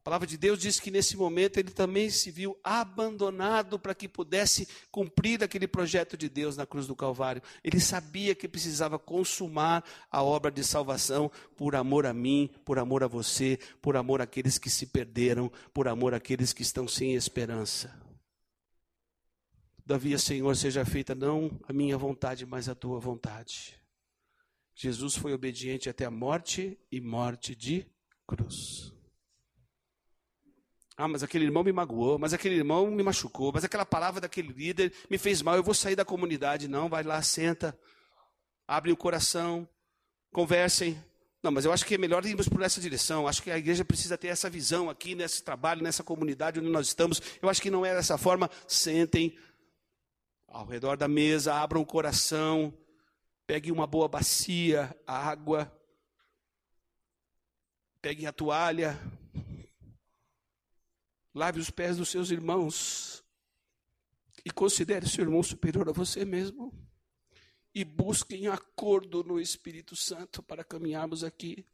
A 0.00 0.04
palavra 0.04 0.26
de 0.26 0.38
Deus 0.38 0.58
diz 0.58 0.80
que 0.80 0.90
nesse 0.90 1.14
momento 1.14 1.58
ele 1.58 1.70
também 1.70 2.08
se 2.08 2.30
viu 2.30 2.58
abandonado 2.64 3.78
para 3.78 3.94
que 3.94 4.08
pudesse 4.08 4.66
cumprir 4.90 5.44
aquele 5.44 5.68
projeto 5.68 6.16
de 6.16 6.30
Deus 6.30 6.56
na 6.56 6.64
cruz 6.64 6.86
do 6.86 6.96
Calvário. 6.96 7.42
Ele 7.62 7.78
sabia 7.78 8.34
que 8.34 8.48
precisava 8.48 8.98
consumar 8.98 9.84
a 10.10 10.22
obra 10.22 10.50
de 10.50 10.64
salvação 10.64 11.30
por 11.58 11.76
amor 11.76 12.06
a 12.06 12.14
mim, 12.14 12.50
por 12.64 12.78
amor 12.78 13.04
a 13.04 13.06
você, 13.06 13.58
por 13.82 13.98
amor 13.98 14.22
àqueles 14.22 14.56
que 14.56 14.70
se 14.70 14.86
perderam, 14.86 15.52
por 15.74 15.88
amor 15.88 16.14
àqueles 16.14 16.54
que 16.54 16.62
estão 16.62 16.88
sem 16.88 17.12
esperança. 17.12 18.07
Todavia, 19.88 20.18
Senhor, 20.18 20.54
seja 20.54 20.84
feita 20.84 21.14
não 21.14 21.58
a 21.66 21.72
minha 21.72 21.96
vontade, 21.96 22.44
mas 22.44 22.68
a 22.68 22.74
tua 22.74 23.00
vontade. 23.00 23.74
Jesus 24.74 25.16
foi 25.16 25.32
obediente 25.32 25.88
até 25.88 26.04
a 26.04 26.10
morte 26.10 26.78
e 26.92 27.00
morte 27.00 27.54
de 27.54 27.86
cruz. 28.26 28.92
Ah, 30.94 31.08
mas 31.08 31.22
aquele 31.22 31.46
irmão 31.46 31.64
me 31.64 31.72
magoou, 31.72 32.18
mas 32.18 32.34
aquele 32.34 32.56
irmão 32.56 32.90
me 32.90 33.02
machucou, 33.02 33.50
mas 33.50 33.64
aquela 33.64 33.86
palavra 33.86 34.20
daquele 34.20 34.52
líder 34.52 34.92
me 35.08 35.16
fez 35.16 35.40
mal, 35.40 35.56
eu 35.56 35.62
vou 35.62 35.72
sair 35.72 35.96
da 35.96 36.04
comunidade. 36.04 36.68
Não, 36.68 36.90
vai 36.90 37.02
lá, 37.02 37.22
senta, 37.22 37.74
abre 38.66 38.92
o 38.92 38.96
coração, 38.96 39.66
conversem. 40.34 41.02
Não, 41.42 41.50
mas 41.50 41.64
eu 41.64 41.72
acho 41.72 41.86
que 41.86 41.94
é 41.94 41.98
melhor 41.98 42.26
irmos 42.26 42.46
por 42.46 42.60
essa 42.60 42.78
direção. 42.78 43.26
Acho 43.26 43.42
que 43.42 43.50
a 43.50 43.56
igreja 43.56 43.86
precisa 43.86 44.18
ter 44.18 44.28
essa 44.28 44.50
visão 44.50 44.90
aqui, 44.90 45.14
nesse 45.14 45.42
trabalho, 45.42 45.82
nessa 45.82 46.04
comunidade 46.04 46.60
onde 46.60 46.68
nós 46.68 46.88
estamos. 46.88 47.22
Eu 47.40 47.48
acho 47.48 47.62
que 47.62 47.70
não 47.70 47.86
é 47.86 47.94
dessa 47.94 48.18
forma. 48.18 48.50
Sentem 48.66 49.34
ao 50.48 50.66
redor 50.66 50.96
da 50.96 51.06
mesa, 51.06 51.54
abram 51.54 51.82
o 51.82 51.86
coração, 51.86 52.76
peguem 53.46 53.70
uma 53.70 53.86
boa 53.86 54.08
bacia, 54.08 54.92
água, 55.06 55.72
peguem 58.00 58.26
a 58.26 58.32
toalha, 58.32 58.98
Lave 61.38 61.60
os 61.60 61.70
pés 61.70 61.96
dos 61.96 62.08
seus 62.08 62.32
irmãos 62.32 63.24
e 64.44 64.50
considere 64.50 65.08
seu 65.08 65.22
irmão 65.22 65.40
superior 65.40 65.88
a 65.88 65.92
você 65.92 66.24
mesmo. 66.24 66.72
E 67.72 67.84
busquem 67.84 68.48
acordo 68.48 69.22
no 69.22 69.38
Espírito 69.38 69.94
Santo 69.94 70.42
para 70.42 70.64
caminharmos 70.64 71.22
aqui. 71.22 71.64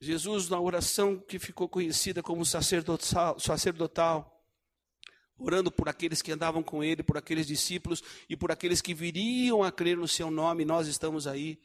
Jesus, 0.00 0.48
na 0.48 0.60
oração 0.60 1.20
que 1.20 1.38
ficou 1.38 1.68
conhecida 1.68 2.20
como 2.20 2.44
sacerdotal, 2.44 3.38
sacerdotal, 3.38 4.35
orando 5.38 5.70
por 5.70 5.88
aqueles 5.88 6.22
que 6.22 6.32
andavam 6.32 6.62
com 6.62 6.82
ele, 6.82 7.02
por 7.02 7.16
aqueles 7.16 7.46
discípulos 7.46 8.02
e 8.28 8.36
por 8.36 8.50
aqueles 8.50 8.80
que 8.80 8.94
viriam 8.94 9.62
a 9.62 9.70
crer 9.70 9.96
no 9.96 10.08
seu 10.08 10.30
nome, 10.30 10.64
nós 10.64 10.86
estamos 10.88 11.26
aí. 11.26 11.58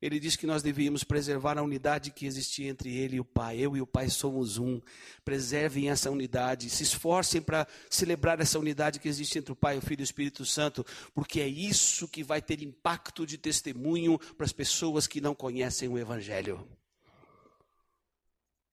ele 0.00 0.18
diz 0.18 0.34
que 0.34 0.46
nós 0.46 0.62
devíamos 0.62 1.04
preservar 1.04 1.58
a 1.58 1.62
unidade 1.62 2.10
que 2.10 2.24
existia 2.24 2.70
entre 2.70 2.96
ele 2.96 3.16
e 3.16 3.20
o 3.20 3.24
Pai. 3.24 3.58
Eu 3.58 3.76
e 3.76 3.82
o 3.82 3.86
Pai 3.86 4.08
somos 4.08 4.56
um. 4.56 4.80
Preservem 5.24 5.90
essa 5.90 6.10
unidade, 6.10 6.70
se 6.70 6.82
esforcem 6.82 7.42
para 7.42 7.66
celebrar 7.90 8.40
essa 8.40 8.58
unidade 8.58 8.98
que 8.98 9.08
existe 9.08 9.38
entre 9.38 9.52
o 9.52 9.56
Pai, 9.56 9.76
o 9.76 9.82
Filho 9.82 10.00
e 10.00 10.02
o 10.02 10.04
Espírito 10.04 10.46
Santo, 10.46 10.86
porque 11.14 11.40
é 11.40 11.46
isso 11.46 12.08
que 12.08 12.24
vai 12.24 12.40
ter 12.40 12.62
impacto 12.62 13.26
de 13.26 13.36
testemunho 13.36 14.18
para 14.36 14.46
as 14.46 14.52
pessoas 14.52 15.06
que 15.06 15.20
não 15.20 15.34
conhecem 15.34 15.88
o 15.88 15.98
Evangelho. 15.98 16.66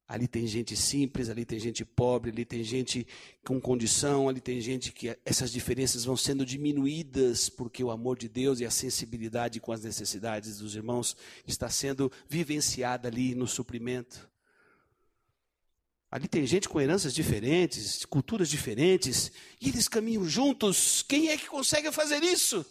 Ali 0.08 0.26
tem 0.26 0.48
gente 0.48 0.74
simples, 0.74 1.30
ali 1.30 1.44
tem 1.44 1.60
gente 1.60 1.84
pobre, 1.84 2.32
ali 2.32 2.46
tem 2.46 2.64
gente 2.64 3.06
com 3.44 3.60
condição, 3.60 4.30
ali 4.30 4.40
tem 4.40 4.62
gente 4.62 4.94
que 4.94 5.18
essas 5.26 5.52
diferenças 5.52 6.06
vão 6.06 6.16
sendo 6.16 6.46
diminuídas 6.46 7.50
porque 7.50 7.84
o 7.84 7.92
amor 7.92 8.18
de 8.18 8.30
Deus 8.30 8.62
e 8.62 8.66
a 8.66 8.72
sensibilidade 8.72 9.60
com 9.60 9.74
as 9.74 9.84
necessidades 9.84 10.60
dos 10.60 10.76
irmãos 10.76 11.18
está 11.46 11.70
sendo 11.70 12.10
vivenciada 12.30 13.10
ali 13.10 13.36
no 13.36 13.46
suprimento. 13.48 14.30
Ali 16.10 16.30
tem 16.30 16.48
gente 16.48 16.70
com 16.70 16.80
heranças 16.80 17.14
diferentes, 17.14 18.06
culturas 18.06 18.48
diferentes, 18.48 19.30
e 19.60 19.68
eles 19.68 19.90
caminham 19.90 20.24
juntos. 20.24 21.04
Quem 21.04 21.30
é 21.30 21.38
que 21.38 21.48
consegue 21.48 21.92
fazer 21.92 22.24
isso? 22.24 22.66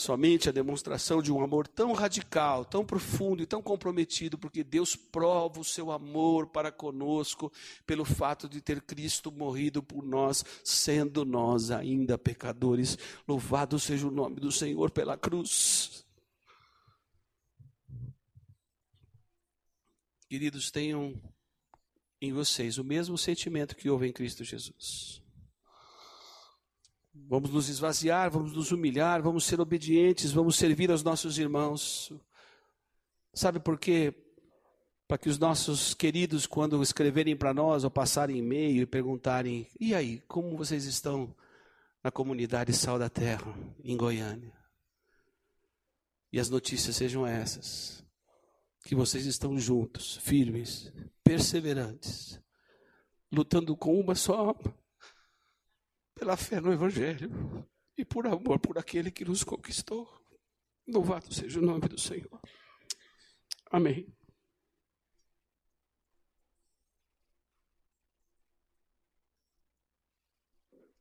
Somente 0.00 0.48
a 0.48 0.52
demonstração 0.52 1.22
de 1.22 1.30
um 1.30 1.42
amor 1.42 1.68
tão 1.68 1.92
radical, 1.92 2.64
tão 2.64 2.84
profundo 2.84 3.42
e 3.42 3.46
tão 3.46 3.62
comprometido, 3.62 4.38
porque 4.38 4.64
Deus 4.64 4.96
prova 4.96 5.60
o 5.60 5.64
seu 5.64 5.92
amor 5.92 6.46
para 6.46 6.72
conosco 6.72 7.52
pelo 7.86 8.04
fato 8.04 8.48
de 8.48 8.60
ter 8.60 8.80
Cristo 8.80 9.30
morrido 9.30 9.82
por 9.82 10.02
nós, 10.02 10.44
sendo 10.64 11.24
nós 11.24 11.70
ainda 11.70 12.18
pecadores. 12.18 12.98
Louvado 13.28 13.78
seja 13.78 14.08
o 14.08 14.10
nome 14.10 14.40
do 14.40 14.50
Senhor 14.50 14.90
pela 14.90 15.16
cruz. 15.16 16.04
Queridos, 20.28 20.70
tenham 20.70 21.20
em 22.20 22.32
vocês 22.32 22.78
o 22.78 22.84
mesmo 22.84 23.18
sentimento 23.18 23.76
que 23.76 23.90
houve 23.90 24.06
em 24.06 24.12
Cristo 24.12 24.44
Jesus. 24.44 25.22
Vamos 27.12 27.50
nos 27.50 27.68
esvaziar, 27.68 28.30
vamos 28.30 28.52
nos 28.52 28.70
humilhar, 28.70 29.20
vamos 29.22 29.44
ser 29.44 29.60
obedientes, 29.60 30.32
vamos 30.32 30.56
servir 30.56 30.90
aos 30.90 31.02
nossos 31.02 31.38
irmãos. 31.38 32.12
Sabe 33.34 33.58
por 33.58 33.78
quê? 33.78 34.14
Para 35.08 35.18
que 35.18 35.28
os 35.28 35.38
nossos 35.38 35.92
queridos, 35.92 36.46
quando 36.46 36.80
escreverem 36.82 37.36
para 37.36 37.52
nós 37.52 37.82
ou 37.82 37.90
passarem 37.90 38.38
e-mail 38.38 38.82
e 38.82 38.86
perguntarem: 38.86 39.66
e 39.78 39.92
aí, 39.92 40.20
como 40.28 40.56
vocês 40.56 40.84
estão 40.84 41.34
na 42.02 42.10
comunidade 42.12 42.72
Sal 42.72 42.98
da 42.98 43.08
Terra, 43.08 43.52
em 43.82 43.96
Goiânia? 43.96 44.52
E 46.32 46.38
as 46.38 46.48
notícias 46.48 46.94
sejam 46.94 47.26
essas: 47.26 48.04
que 48.84 48.94
vocês 48.94 49.26
estão 49.26 49.58
juntos, 49.58 50.16
firmes, 50.18 50.92
perseverantes, 51.24 52.40
lutando 53.32 53.76
com 53.76 53.98
uma 53.98 54.14
só 54.14 54.54
pela 56.20 56.36
fé 56.36 56.60
no 56.60 56.70
Evangelho 56.70 57.66
e 57.96 58.04
por 58.04 58.26
amor 58.26 58.60
por 58.60 58.76
aquele 58.76 59.10
que 59.10 59.24
nos 59.24 59.42
conquistou. 59.42 60.06
Louvado 60.86 61.32
seja 61.32 61.58
o 61.58 61.62
nome 61.62 61.88
do 61.88 61.98
Senhor. 61.98 62.38
Amém. 63.70 64.14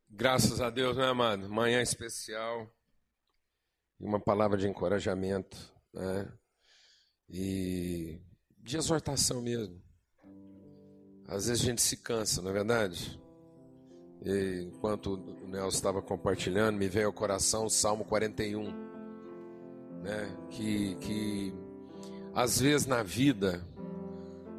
Graças 0.10 0.62
a 0.62 0.70
Deus, 0.70 0.96
meu 0.96 1.08
amado? 1.08 1.50
Manhã 1.50 1.82
especial 1.82 2.74
e 4.00 4.06
uma 4.06 4.22
palavra 4.22 4.58
de 4.58 4.70
encorajamento, 4.70 5.58
né? 5.94 6.32
E 7.28 8.22
de 8.58 8.78
exortação 8.78 9.42
mesmo. 9.42 9.84
Às 11.28 11.48
vezes 11.48 11.62
a 11.64 11.66
gente 11.66 11.82
se 11.82 11.98
cansa, 11.98 12.42
não 12.42 12.52
é 12.52 12.54
verdade? 12.54 13.20
E 14.24 14.68
enquanto 14.68 15.14
o 15.14 15.48
Nelson 15.48 15.78
estava 15.78 16.02
compartilhando, 16.02 16.78
me 16.78 16.90
veio 16.90 17.08
ao 17.08 17.14
coração 17.14 17.66
o 17.66 17.70
Salmo 17.70 18.04
41, 18.04 18.64
né? 20.04 20.36
que, 20.50 20.96
que 20.96 21.54
às 22.34 22.60
vezes 22.60 22.86
na 22.86 23.02
vida, 23.02 23.66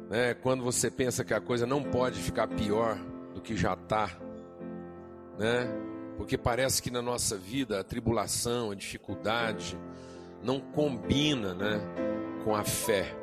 né, 0.09 0.33
quando 0.33 0.63
você 0.63 0.89
pensa 0.89 1.23
que 1.23 1.33
a 1.33 1.39
coisa 1.39 1.65
não 1.65 1.83
pode 1.83 2.19
ficar 2.19 2.47
pior 2.47 2.97
do 3.35 3.41
que 3.41 3.55
já 3.55 3.73
está, 3.73 4.17
né? 5.37 5.67
porque 6.17 6.37
parece 6.37 6.81
que 6.81 6.91
na 6.91 7.01
nossa 7.01 7.37
vida 7.37 7.79
a 7.79 7.83
tribulação, 7.83 8.71
a 8.71 8.75
dificuldade 8.75 9.77
não 10.43 10.59
combina 10.59 11.53
né, 11.53 11.79
com 12.43 12.55
a 12.55 12.63
fé. 12.63 13.15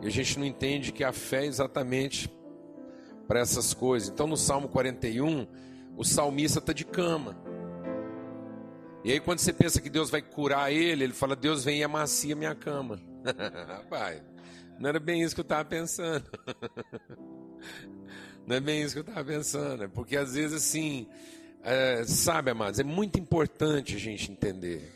E 0.00 0.06
a 0.06 0.10
gente 0.10 0.38
não 0.38 0.46
entende 0.46 0.92
que 0.92 1.04
a 1.04 1.12
fé 1.12 1.44
é 1.44 1.46
exatamente 1.46 2.30
para 3.26 3.40
essas 3.40 3.72
coisas. 3.72 4.08
Então 4.08 4.26
no 4.26 4.36
Salmo 4.36 4.68
41 4.68 5.46
o 5.96 6.04
salmista 6.04 6.58
está 6.58 6.72
de 6.72 6.84
cama. 6.84 7.36
E 9.04 9.12
aí, 9.12 9.20
quando 9.20 9.38
você 9.38 9.52
pensa 9.52 9.80
que 9.80 9.90
Deus 9.90 10.10
vai 10.10 10.22
curar 10.22 10.72
ele, 10.72 11.04
ele 11.04 11.12
fala: 11.12 11.36
Deus 11.36 11.64
vem 11.64 11.80
e 11.80 11.84
amacia 11.84 12.34
minha 12.34 12.54
cama. 12.54 13.00
Rapaz, 13.68 14.22
não 14.78 14.88
era 14.88 14.98
bem 14.98 15.22
isso 15.22 15.34
que 15.34 15.40
eu 15.40 15.44
estava 15.44 15.64
pensando. 15.64 16.24
não 18.46 18.56
é 18.56 18.60
bem 18.60 18.82
isso 18.82 18.94
que 18.94 19.00
eu 19.00 19.06
estava 19.06 19.24
pensando. 19.24 19.84
É 19.84 19.88
porque 19.88 20.16
às 20.16 20.34
vezes, 20.34 20.56
assim, 20.56 21.06
é, 21.62 22.02
sabe, 22.04 22.50
amados, 22.50 22.80
é 22.80 22.84
muito 22.84 23.18
importante 23.18 23.94
a 23.94 23.98
gente 23.98 24.32
entender 24.32 24.90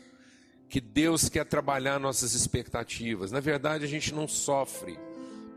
que 0.67 0.81
Deus 0.81 1.29
quer 1.29 1.45
trabalhar 1.45 1.99
nossas 1.99 2.33
expectativas. 2.33 3.31
Na 3.31 3.39
verdade, 3.39 3.85
a 3.85 3.87
gente 3.87 4.13
não 4.13 4.27
sofre 4.27 4.99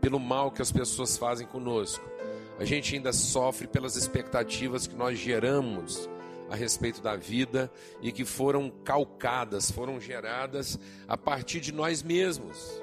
pelo 0.01 0.19
mal 0.19 0.51
que 0.51 0.61
as 0.61 0.71
pessoas 0.71 1.17
fazem 1.17 1.47
conosco 1.47 2.03
a 2.59 2.65
gente 2.65 2.95
ainda 2.95 3.11
sofre 3.11 3.67
pelas 3.67 3.95
expectativas 3.95 4.87
que 4.87 4.95
nós 4.95 5.17
geramos 5.17 6.09
a 6.49 6.55
respeito 6.55 7.01
da 7.01 7.15
vida 7.15 7.71
e 8.01 8.11
que 8.11 8.23
foram 8.23 8.69
calcadas, 8.69 9.71
foram 9.71 9.99
geradas 9.99 10.77
a 11.07 11.17
partir 11.17 11.59
de 11.59 11.71
nós 11.71 12.03
mesmos. 12.03 12.81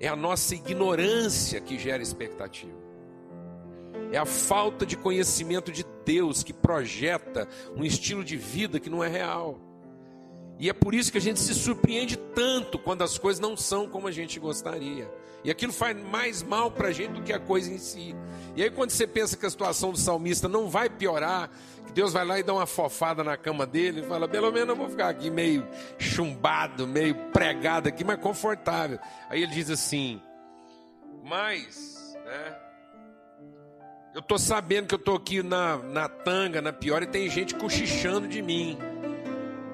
É 0.00 0.08
a 0.08 0.16
nossa 0.16 0.54
ignorância 0.54 1.60
que 1.60 1.78
gera 1.78 2.02
expectativa. 2.02 2.76
É 4.10 4.16
a 4.16 4.24
falta 4.24 4.86
de 4.86 4.96
conhecimento 4.96 5.70
de 5.70 5.84
Deus 6.04 6.42
que 6.42 6.52
projeta 6.52 7.46
um 7.76 7.84
estilo 7.84 8.24
de 8.24 8.36
vida 8.36 8.80
que 8.80 8.90
não 8.90 9.04
é 9.04 9.08
real. 9.08 9.67
E 10.58 10.68
é 10.68 10.72
por 10.72 10.94
isso 10.94 11.12
que 11.12 11.18
a 11.18 11.20
gente 11.20 11.38
se 11.38 11.54
surpreende 11.54 12.16
tanto 12.16 12.78
quando 12.78 13.02
as 13.02 13.16
coisas 13.16 13.40
não 13.40 13.56
são 13.56 13.88
como 13.88 14.08
a 14.08 14.10
gente 14.10 14.40
gostaria. 14.40 15.08
E 15.44 15.50
aquilo 15.50 15.72
faz 15.72 15.96
mais 15.96 16.42
mal 16.42 16.70
para 16.70 16.88
a 16.88 16.92
gente 16.92 17.12
do 17.12 17.22
que 17.22 17.32
a 17.32 17.38
coisa 17.38 17.72
em 17.72 17.78
si. 17.78 18.14
E 18.56 18.62
aí, 18.62 18.70
quando 18.70 18.90
você 18.90 19.06
pensa 19.06 19.36
que 19.36 19.46
a 19.46 19.50
situação 19.50 19.92
do 19.92 19.98
salmista 19.98 20.48
não 20.48 20.68
vai 20.68 20.90
piorar, 20.90 21.48
que 21.86 21.92
Deus 21.92 22.12
vai 22.12 22.24
lá 22.24 22.40
e 22.40 22.42
dá 22.42 22.52
uma 22.52 22.66
fofada 22.66 23.22
na 23.22 23.36
cama 23.36 23.64
dele, 23.64 24.00
e 24.00 24.04
fala: 24.04 24.26
pelo 24.26 24.50
menos 24.50 24.70
eu 24.70 24.76
vou 24.76 24.88
ficar 24.88 25.08
aqui 25.08 25.30
meio 25.30 25.66
chumbado, 25.96 26.88
meio 26.88 27.14
pregado 27.32 27.88
aqui, 27.88 28.02
mas 28.02 28.20
confortável. 28.20 28.98
Aí 29.30 29.44
ele 29.44 29.52
diz 29.52 29.70
assim: 29.70 30.20
Mas, 31.22 32.16
né? 32.24 32.58
Eu 34.12 34.20
estou 34.20 34.38
sabendo 34.38 34.88
que 34.88 34.94
eu 34.94 34.98
estou 34.98 35.14
aqui 35.14 35.40
na, 35.40 35.76
na 35.76 36.08
tanga, 36.08 36.60
na 36.60 36.72
pior, 36.72 37.00
e 37.04 37.06
tem 37.06 37.30
gente 37.30 37.54
cochichando 37.54 38.26
de 38.26 38.42
mim. 38.42 38.76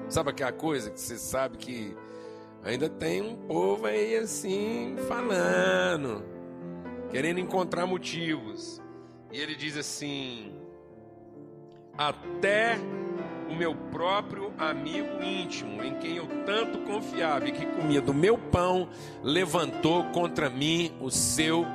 Sabe 0.07 0.29
aquela 0.29 0.51
coisa 0.51 0.91
que 0.91 0.99
você 0.99 1.17
sabe 1.17 1.57
que 1.57 1.95
ainda 2.63 2.89
tem 2.89 3.21
um 3.21 3.35
povo 3.35 3.85
aí 3.85 4.15
assim 4.15 4.95
falando, 5.07 6.23
querendo 7.09 7.39
encontrar 7.39 7.85
motivos. 7.85 8.81
E 9.31 9.39
ele 9.39 9.55
diz 9.55 9.75
assim: 9.77 10.53
Até 11.97 12.77
o 13.49 13.55
meu 13.55 13.75
próprio 13.75 14.53
amigo 14.57 15.21
íntimo, 15.21 15.83
em 15.83 15.95
quem 15.95 16.17
eu 16.17 16.27
tanto 16.45 16.79
confiava 16.79 17.47
e 17.47 17.51
que 17.51 17.65
comia 17.65 18.01
do 18.01 18.13
meu 18.13 18.37
pão, 18.37 18.89
levantou 19.23 20.03
contra 20.11 20.49
mim 20.49 20.95
o 21.01 21.09
seu 21.09 21.65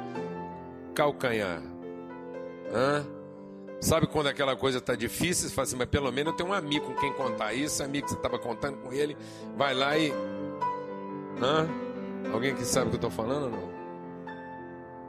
calcanhar. 0.94 1.62
Hã? 2.72 3.19
Sabe 3.80 4.06
quando 4.06 4.26
aquela 4.26 4.54
coisa 4.54 4.78
está 4.78 4.94
difícil? 4.94 5.48
Você 5.48 5.54
fala 5.54 5.66
assim, 5.66 5.76
mas 5.76 5.88
pelo 5.88 6.12
menos 6.12 6.32
eu 6.32 6.36
tenho 6.36 6.50
um 6.50 6.52
amigo 6.52 6.86
com 6.86 6.94
quem 6.94 7.12
contar 7.14 7.54
isso. 7.54 7.82
Amigo 7.82 8.04
que 8.04 8.12
você 8.12 8.16
estava 8.16 8.38
contando 8.38 8.76
com 8.78 8.92
ele, 8.92 9.16
vai 9.56 9.74
lá 9.74 9.96
e. 9.96 10.12
Hã? 11.40 11.66
Alguém 12.32 12.54
que 12.54 12.64
sabe 12.64 12.86
o 12.86 12.90
que 12.90 12.96
eu 12.96 13.08
estou 13.08 13.10
falando 13.10 13.44
ou 13.44 13.50
não? 13.50 13.70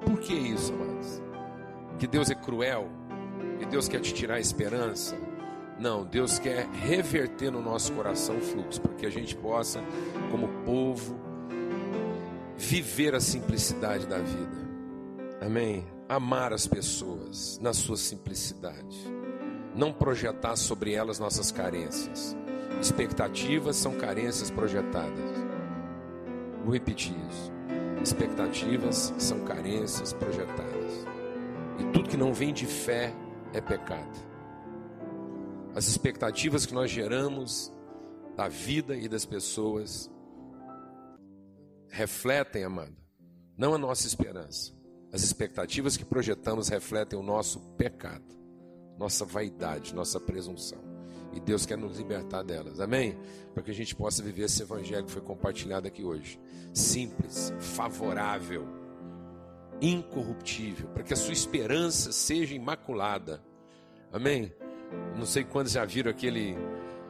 Por 0.05 0.19
que 0.19 0.33
isso, 0.33 0.73
amados? 0.73 1.21
Que 1.99 2.07
Deus 2.07 2.31
é 2.31 2.35
cruel? 2.35 2.89
Que 3.59 3.65
Deus 3.65 3.87
quer 3.87 3.99
te 3.99 4.13
tirar 4.13 4.35
a 4.35 4.39
esperança? 4.39 5.17
Não, 5.77 6.05
Deus 6.05 6.39
quer 6.39 6.67
reverter 6.67 7.51
no 7.51 7.61
nosso 7.61 7.91
coração 7.93 8.37
o 8.37 8.41
fluxo, 8.41 8.79
para 8.81 8.93
que 8.93 9.05
a 9.05 9.09
gente 9.09 9.35
possa, 9.35 9.83
como 10.29 10.47
povo, 10.63 11.19
viver 12.55 13.15
a 13.15 13.19
simplicidade 13.19 14.07
da 14.07 14.19
vida. 14.19 14.69
Amém? 15.41 15.85
Amar 16.15 16.53
as 16.53 16.67
pessoas 16.67 17.57
na 17.59 17.73
sua 17.73 17.97
simplicidade, 17.97 18.97
não 19.75 19.93
projetar 19.93 20.55
sobre 20.55 20.93
elas 20.93 21.19
nossas 21.19 21.51
carências, 21.51 22.35
Expectativas 22.81 23.75
são 23.75 23.95
carências 23.95 24.49
projetadas. 24.49 25.29
Vou 26.63 26.73
repetir 26.73 27.15
isso. 27.29 27.51
Expectativas 28.01 29.13
são 29.19 29.45
carências 29.45 30.13
projetadas. 30.13 31.05
E 31.77 31.83
tudo 31.93 32.09
que 32.09 32.17
não 32.17 32.33
vem 32.33 32.51
de 32.51 32.65
fé 32.65 33.13
é 33.53 33.61
pecado. 33.61 34.19
As 35.75 35.87
expectativas 35.87 36.65
que 36.65 36.73
nós 36.73 36.89
geramos 36.89 37.71
da 38.35 38.47
vida 38.47 38.95
e 38.95 39.07
das 39.07 39.25
pessoas 39.25 40.09
refletem, 41.87 42.63
amado, 42.63 42.97
não 43.55 43.75
a 43.75 43.77
nossa 43.77 44.07
esperança. 44.07 44.73
As 45.13 45.23
expectativas 45.23 45.97
que 45.97 46.05
projetamos 46.05 46.69
refletem 46.69 47.19
o 47.19 47.23
nosso 47.23 47.59
pecado, 47.77 48.35
nossa 48.97 49.25
vaidade, 49.25 49.93
nossa 49.93 50.19
presunção. 50.19 50.79
E 51.33 51.39
Deus 51.39 51.65
quer 51.65 51.77
nos 51.77 51.97
libertar 51.97 52.43
delas, 52.43 52.79
amém? 52.79 53.17
Para 53.53 53.63
que 53.63 53.71
a 53.71 53.73
gente 53.73 53.95
possa 53.95 54.21
viver 54.21 54.43
esse 54.43 54.61
evangelho 54.61 55.05
que 55.05 55.11
foi 55.11 55.21
compartilhado 55.21 55.87
aqui 55.87 56.03
hoje. 56.03 56.39
Simples, 56.73 57.53
favorável, 57.59 58.67
incorruptível, 59.81 60.87
para 60.89 61.03
que 61.03 61.13
a 61.13 61.17
sua 61.17 61.33
esperança 61.33 62.11
seja 62.11 62.53
imaculada, 62.53 63.41
amém? 64.11 64.53
Não 65.17 65.25
sei 65.25 65.43
quantos 65.43 65.73
já 65.73 65.85
viram 65.85 66.11
aquele 66.11 66.55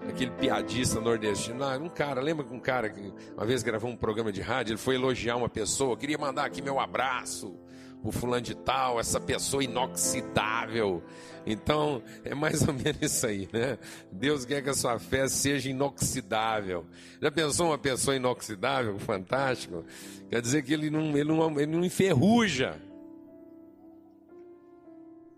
aquele 0.08 0.32
piadista 0.32 1.00
nordestino, 1.00 1.64
ah, 1.64 1.78
um 1.78 1.88
cara, 1.88 2.22
lembra 2.22 2.44
que 2.44 2.54
um 2.54 2.60
cara 2.60 2.90
que 2.90 3.14
uma 3.36 3.46
vez 3.46 3.62
gravou 3.62 3.90
um 3.90 3.96
programa 3.96 4.32
de 4.32 4.42
rádio, 4.42 4.72
ele 4.72 4.80
foi 4.80 4.96
elogiar 4.96 5.36
uma 5.36 5.48
pessoa, 5.48 5.96
queria 5.96 6.18
mandar 6.18 6.46
aqui 6.46 6.60
meu 6.60 6.80
abraço, 6.80 7.56
o 8.04 8.12
fulano 8.12 8.42
de 8.42 8.56
tal, 8.56 9.00
essa 9.00 9.20
pessoa 9.20 9.64
inoxidável. 9.64 11.04
Então, 11.46 12.02
é 12.24 12.34
mais 12.34 12.68
ou 12.68 12.74
menos 12.74 13.02
isso 13.02 13.26
aí, 13.28 13.48
né? 13.52 13.78
Deus 14.12 14.46
quer 14.46 14.62
que 14.64 14.70
a 14.70 14.74
sua 14.74 15.00
fé 15.00 15.28
seja 15.28 15.70
inoxidável. 15.70 16.86
Já 17.22 17.32
pensou 17.32 17.68
uma 17.68 17.78
pessoa 17.78 18.16
inoxidável? 18.16 18.98
Fantástico. 19.00 19.84
Quer 20.30 20.42
dizer 20.42 20.64
que 20.64 20.74
ele 20.74 20.90
não, 20.90 21.18
ele 21.18 21.32
não, 21.32 21.60
ele 21.60 21.72
não 21.72 21.86
enferruja. 21.86 22.80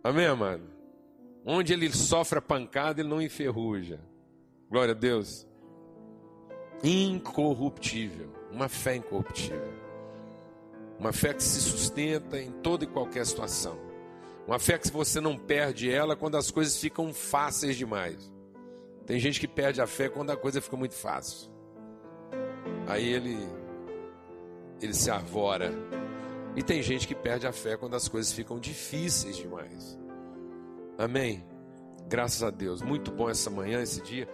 Amém, 0.03 0.25
amado? 0.25 0.63
Onde 1.45 1.73
ele 1.73 1.91
sofre 1.91 2.39
a 2.39 2.41
pancada, 2.41 3.01
ele 3.01 3.09
não 3.09 3.21
enferruja. 3.21 3.99
Glória 4.69 4.93
a 4.93 4.97
Deus. 4.97 5.47
Incorruptível. 6.83 8.33
Uma 8.51 8.69
fé 8.69 8.95
incorruptível. 8.95 9.82
Uma 11.03 11.11
fé 11.11 11.33
que 11.33 11.43
se 11.43 11.59
sustenta 11.59 12.39
em 12.39 12.49
toda 12.49 12.85
e 12.85 12.87
qualquer 12.87 13.25
situação. 13.25 13.77
Uma 14.47 14.57
fé 14.57 14.77
que 14.77 14.89
você 14.89 15.19
não 15.19 15.37
perde 15.37 15.91
ela 15.91 16.15
quando 16.15 16.37
as 16.37 16.49
coisas 16.49 16.79
ficam 16.79 17.13
fáceis 17.13 17.75
demais. 17.75 18.31
Tem 19.05 19.19
gente 19.19 19.37
que 19.37 19.45
perde 19.45 19.81
a 19.81 19.85
fé 19.85 20.07
quando 20.07 20.29
a 20.29 20.37
coisa 20.37 20.61
fica 20.61 20.77
muito 20.77 20.95
fácil. 20.95 21.51
Aí 22.87 23.05
ele 23.05 23.37
ele 24.81 24.93
se 24.93 25.11
arvora. 25.11 25.73
E 26.55 26.63
tem 26.63 26.81
gente 26.81 27.05
que 27.05 27.15
perde 27.15 27.45
a 27.45 27.51
fé 27.51 27.75
quando 27.75 27.97
as 27.97 28.07
coisas 28.07 28.31
ficam 28.31 28.57
difíceis 28.57 29.35
demais. 29.35 29.99
Amém. 30.97 31.45
Graças 32.07 32.43
a 32.43 32.49
Deus. 32.49 32.81
Muito 32.81 33.11
bom 33.11 33.29
essa 33.29 33.49
manhã, 33.49 33.81
esse 33.81 34.01
dia. 34.01 34.25